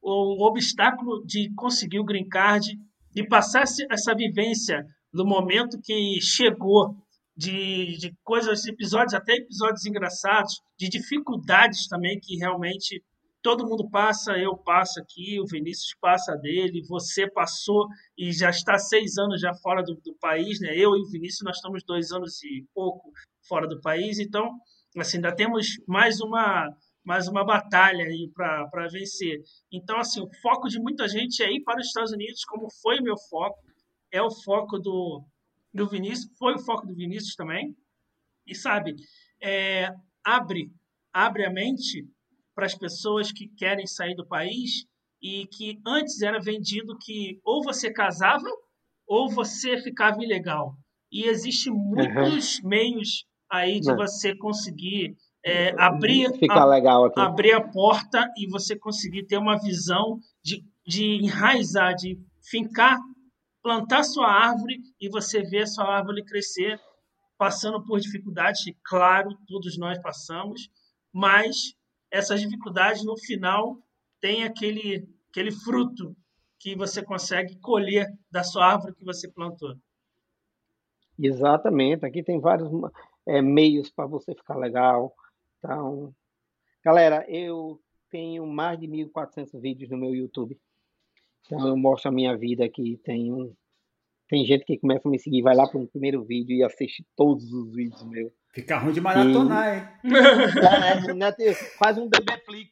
o 0.00 0.44
obstáculo 0.44 1.24
de 1.24 1.52
conseguir 1.54 2.00
o 2.00 2.04
green 2.04 2.28
card, 2.28 2.66
de 3.12 3.26
passar 3.28 3.62
essa 3.62 4.14
vivência 4.14 4.84
do 5.12 5.24
momento 5.24 5.80
que 5.80 6.20
chegou, 6.20 6.96
de, 7.36 7.96
de 7.98 8.12
coisas, 8.24 8.66
episódios, 8.66 9.14
até 9.14 9.34
episódios 9.34 9.86
engraçados, 9.86 10.60
de 10.76 10.88
dificuldades 10.88 11.86
também 11.86 12.18
que 12.20 12.36
realmente 12.36 13.02
todo 13.42 13.66
mundo 13.66 13.88
passa, 13.90 14.38
eu 14.38 14.56
passo 14.56 15.00
aqui, 15.00 15.40
o 15.40 15.46
Vinícius 15.46 15.94
passa 16.00 16.36
dele, 16.36 16.84
você 16.88 17.28
passou 17.30 17.88
e 18.16 18.32
já 18.32 18.50
está 18.50 18.78
seis 18.78 19.18
anos 19.18 19.40
já 19.40 19.52
fora 19.54 19.82
do, 19.82 19.94
do 19.96 20.14
país, 20.20 20.60
né? 20.60 20.68
Eu 20.76 20.96
e 20.96 21.02
o 21.02 21.10
Vinícius, 21.10 21.42
nós 21.44 21.56
estamos 21.56 21.82
dois 21.84 22.12
anos 22.12 22.42
e 22.44 22.64
pouco 22.74 23.10
fora 23.46 23.66
do 23.66 23.80
país, 23.80 24.18
então 24.18 24.58
Assim, 24.98 25.16
ainda 25.16 25.34
temos 25.34 25.78
mais 25.86 26.20
uma 26.20 26.68
mais 27.04 27.26
uma 27.26 27.44
batalha 27.44 28.04
aí 28.04 28.30
para 28.32 28.86
vencer. 28.86 29.42
Então, 29.72 29.98
assim, 29.98 30.20
o 30.20 30.30
foco 30.40 30.68
de 30.68 30.78
muita 30.78 31.08
gente 31.08 31.42
é 31.42 31.52
ir 31.52 31.60
para 31.64 31.80
os 31.80 31.88
Estados 31.88 32.12
Unidos, 32.12 32.44
como 32.44 32.68
foi 32.80 33.00
o 33.00 33.02
meu 33.02 33.16
foco, 33.28 33.58
é 34.12 34.22
o 34.22 34.30
foco 34.30 34.78
do, 34.78 35.24
do 35.74 35.88
Vinícius, 35.88 36.30
foi 36.38 36.54
o 36.54 36.60
foco 36.60 36.86
do 36.86 36.94
Vinícius 36.94 37.34
também. 37.34 37.76
E 38.46 38.54
sabe, 38.54 38.94
é, 39.42 39.88
abre, 40.22 40.70
abre 41.12 41.44
a 41.44 41.50
mente 41.50 42.06
para 42.54 42.66
as 42.66 42.74
pessoas 42.74 43.32
que 43.32 43.48
querem 43.56 43.86
sair 43.86 44.14
do 44.14 44.26
país 44.26 44.84
e 45.22 45.46
que 45.46 45.80
antes 45.86 46.20
era 46.20 46.40
vendido 46.40 46.96
que 47.00 47.40
ou 47.44 47.62
você 47.62 47.92
casava 47.92 48.48
ou 49.06 49.30
você 49.30 49.78
ficava 49.78 50.22
ilegal. 50.22 50.74
E 51.10 51.24
existe 51.24 51.70
muitos 51.70 52.58
uhum. 52.58 52.68
meios 52.68 53.24
aí 53.50 53.80
de 53.80 53.88
Não. 53.88 53.96
você 53.96 54.34
conseguir 54.36 55.14
é, 55.44 55.74
abrir, 55.78 56.26
a, 56.50 57.24
abrir 57.24 57.52
a 57.52 57.60
porta 57.60 58.26
e 58.36 58.48
você 58.48 58.78
conseguir 58.78 59.26
ter 59.26 59.36
uma 59.36 59.58
visão 59.58 60.18
de, 60.42 60.64
de 60.86 61.24
enraizar, 61.24 61.94
de 61.94 62.18
fincar, 62.48 62.98
plantar 63.62 64.04
sua 64.04 64.28
árvore 64.28 64.80
e 65.00 65.08
você 65.10 65.42
ver 65.42 65.66
sua 65.66 65.84
árvore 65.84 66.24
crescer, 66.24 66.80
passando 67.36 67.84
por 67.84 68.00
dificuldades, 68.00 68.62
claro, 68.84 69.36
todos 69.46 69.76
nós 69.76 70.00
passamos, 70.00 70.68
mas 71.12 71.74
essas 72.12 72.42
dificuldades 72.42 73.02
no 73.04 73.16
final 73.16 73.78
têm 74.20 74.44
aquele, 74.44 75.08
aquele 75.30 75.50
fruto 75.50 76.14
que 76.58 76.76
você 76.76 77.02
consegue 77.02 77.58
colher 77.58 78.06
da 78.30 78.44
sua 78.44 78.66
árvore 78.66 78.94
que 78.94 79.04
você 79.04 79.28
plantou. 79.28 79.74
Exatamente. 81.18 82.04
Aqui 82.04 82.22
tem 82.22 82.38
vários 82.38 82.70
é, 83.26 83.40
meios 83.40 83.90
para 83.90 84.06
você 84.06 84.34
ficar 84.34 84.56
legal. 84.56 85.14
Então, 85.58 86.14
galera, 86.84 87.24
eu 87.28 87.80
tenho 88.10 88.46
mais 88.46 88.78
de 88.78 88.86
1.400 88.86 89.58
vídeos 89.58 89.90
no 89.90 89.96
meu 89.96 90.14
YouTube. 90.14 90.60
Então, 91.46 91.66
eu 91.66 91.76
mostro 91.76 92.10
a 92.10 92.12
minha 92.12 92.36
vida 92.36 92.64
aqui. 92.64 92.98
Tem, 92.98 93.56
tem 94.28 94.44
gente 94.44 94.64
que 94.64 94.78
começa 94.78 95.08
a 95.08 95.10
me 95.10 95.18
seguir, 95.18 95.42
vai 95.42 95.56
lá 95.56 95.66
para 95.66 95.80
o 95.80 95.88
primeiro 95.88 96.22
vídeo 96.22 96.54
e 96.54 96.62
assiste 96.62 97.06
todos 97.16 97.50
os 97.52 97.74
vídeos 97.74 98.04
meus. 98.04 98.32
Fica 98.52 98.78
ruim 98.78 98.92
de 98.92 99.00
maratonar, 99.00 99.74
hein? 99.74 99.88
É, 101.40 101.48
é, 101.48 101.54
faz 101.78 101.96
um 101.96 102.06
DBFlix. 102.06 102.70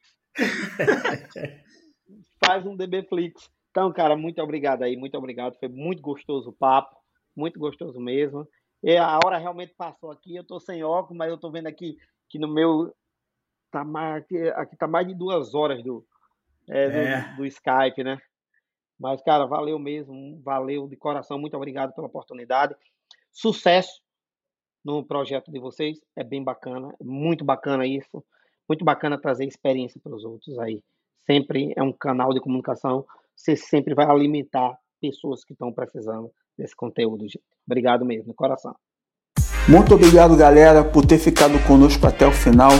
faz 2.44 2.64
um 2.66 2.76
DBFlix. 2.76 3.50
Então, 3.70 3.90
cara, 3.92 4.14
muito 4.14 4.42
obrigado 4.42 4.82
aí, 4.82 4.94
muito 4.96 5.16
obrigado. 5.16 5.58
Foi 5.58 5.68
muito 5.68 6.02
gostoso 6.02 6.50
o 6.50 6.52
papo, 6.52 6.96
muito 7.34 7.58
gostoso 7.58 7.98
mesmo. 7.98 8.46
E 8.82 8.96
a 8.96 9.18
hora 9.24 9.38
realmente 9.38 9.74
passou 9.74 10.10
aqui. 10.10 10.36
Eu 10.36 10.44
tô 10.44 10.60
sem 10.60 10.84
óculos, 10.84 11.16
mas 11.16 11.30
eu 11.30 11.38
tô 11.38 11.50
vendo 11.50 11.66
aqui 11.66 11.96
que 12.28 12.38
no 12.38 12.48
meu 12.48 12.94
tá 13.70 13.82
mais 13.82 14.24
aqui 14.56 14.76
tá 14.76 14.86
mais 14.86 15.06
de 15.06 15.14
duas 15.14 15.54
horas 15.54 15.82
do, 15.82 16.04
é, 16.68 16.84
é. 16.84 17.20
do, 17.22 17.36
do 17.38 17.46
Skype, 17.46 18.04
né? 18.04 18.18
Mas, 18.98 19.22
cara, 19.22 19.46
valeu 19.46 19.78
mesmo, 19.78 20.38
valeu 20.42 20.86
de 20.86 20.94
coração, 20.94 21.38
muito 21.38 21.56
obrigado 21.56 21.94
pela 21.94 22.06
oportunidade. 22.06 22.74
Sucesso 23.32 24.02
no 24.84 25.04
projeto 25.04 25.50
de 25.50 25.58
vocês, 25.58 25.98
é 26.16 26.24
bem 26.24 26.42
bacana, 26.42 26.94
é 27.00 27.04
muito 27.04 27.44
bacana 27.44 27.86
isso, 27.86 28.24
muito 28.68 28.84
bacana 28.84 29.20
trazer 29.20 29.44
experiência 29.44 30.00
para 30.02 30.14
os 30.14 30.24
outros 30.24 30.58
aí. 30.58 30.82
Sempre 31.26 31.72
é 31.76 31.82
um 31.82 31.92
canal 31.92 32.32
de 32.32 32.40
comunicação, 32.40 33.04
você 33.36 33.54
sempre 33.56 33.94
vai 33.94 34.06
alimentar 34.06 34.78
pessoas 35.00 35.44
que 35.44 35.52
estão 35.52 35.72
precisando 35.72 36.30
desse 36.56 36.76
conteúdo, 36.76 37.24
gente. 37.24 37.40
Obrigado 37.66 38.04
mesmo, 38.04 38.34
coração. 38.34 38.74
Muito 39.68 39.94
obrigado, 39.94 40.36
galera, 40.36 40.84
por 40.84 41.06
ter 41.06 41.18
ficado 41.18 41.58
conosco 41.66 42.06
até 42.06 42.26
o 42.26 42.32
final. 42.32 42.72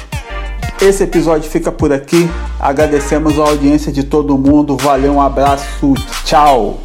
Esse 0.81 1.05
episódio 1.05 1.49
fica 1.49 1.71
por 1.71 1.93
aqui. 1.93 2.29
Agradecemos 2.59 3.39
a 3.39 3.43
audiência 3.43 3.93
de 3.93 4.05
todo 4.05 4.37
mundo. 4.37 4.77
Valeu, 4.77 5.15
um 5.15 5.21
abraço, 5.21 5.95
tchau! 6.25 6.81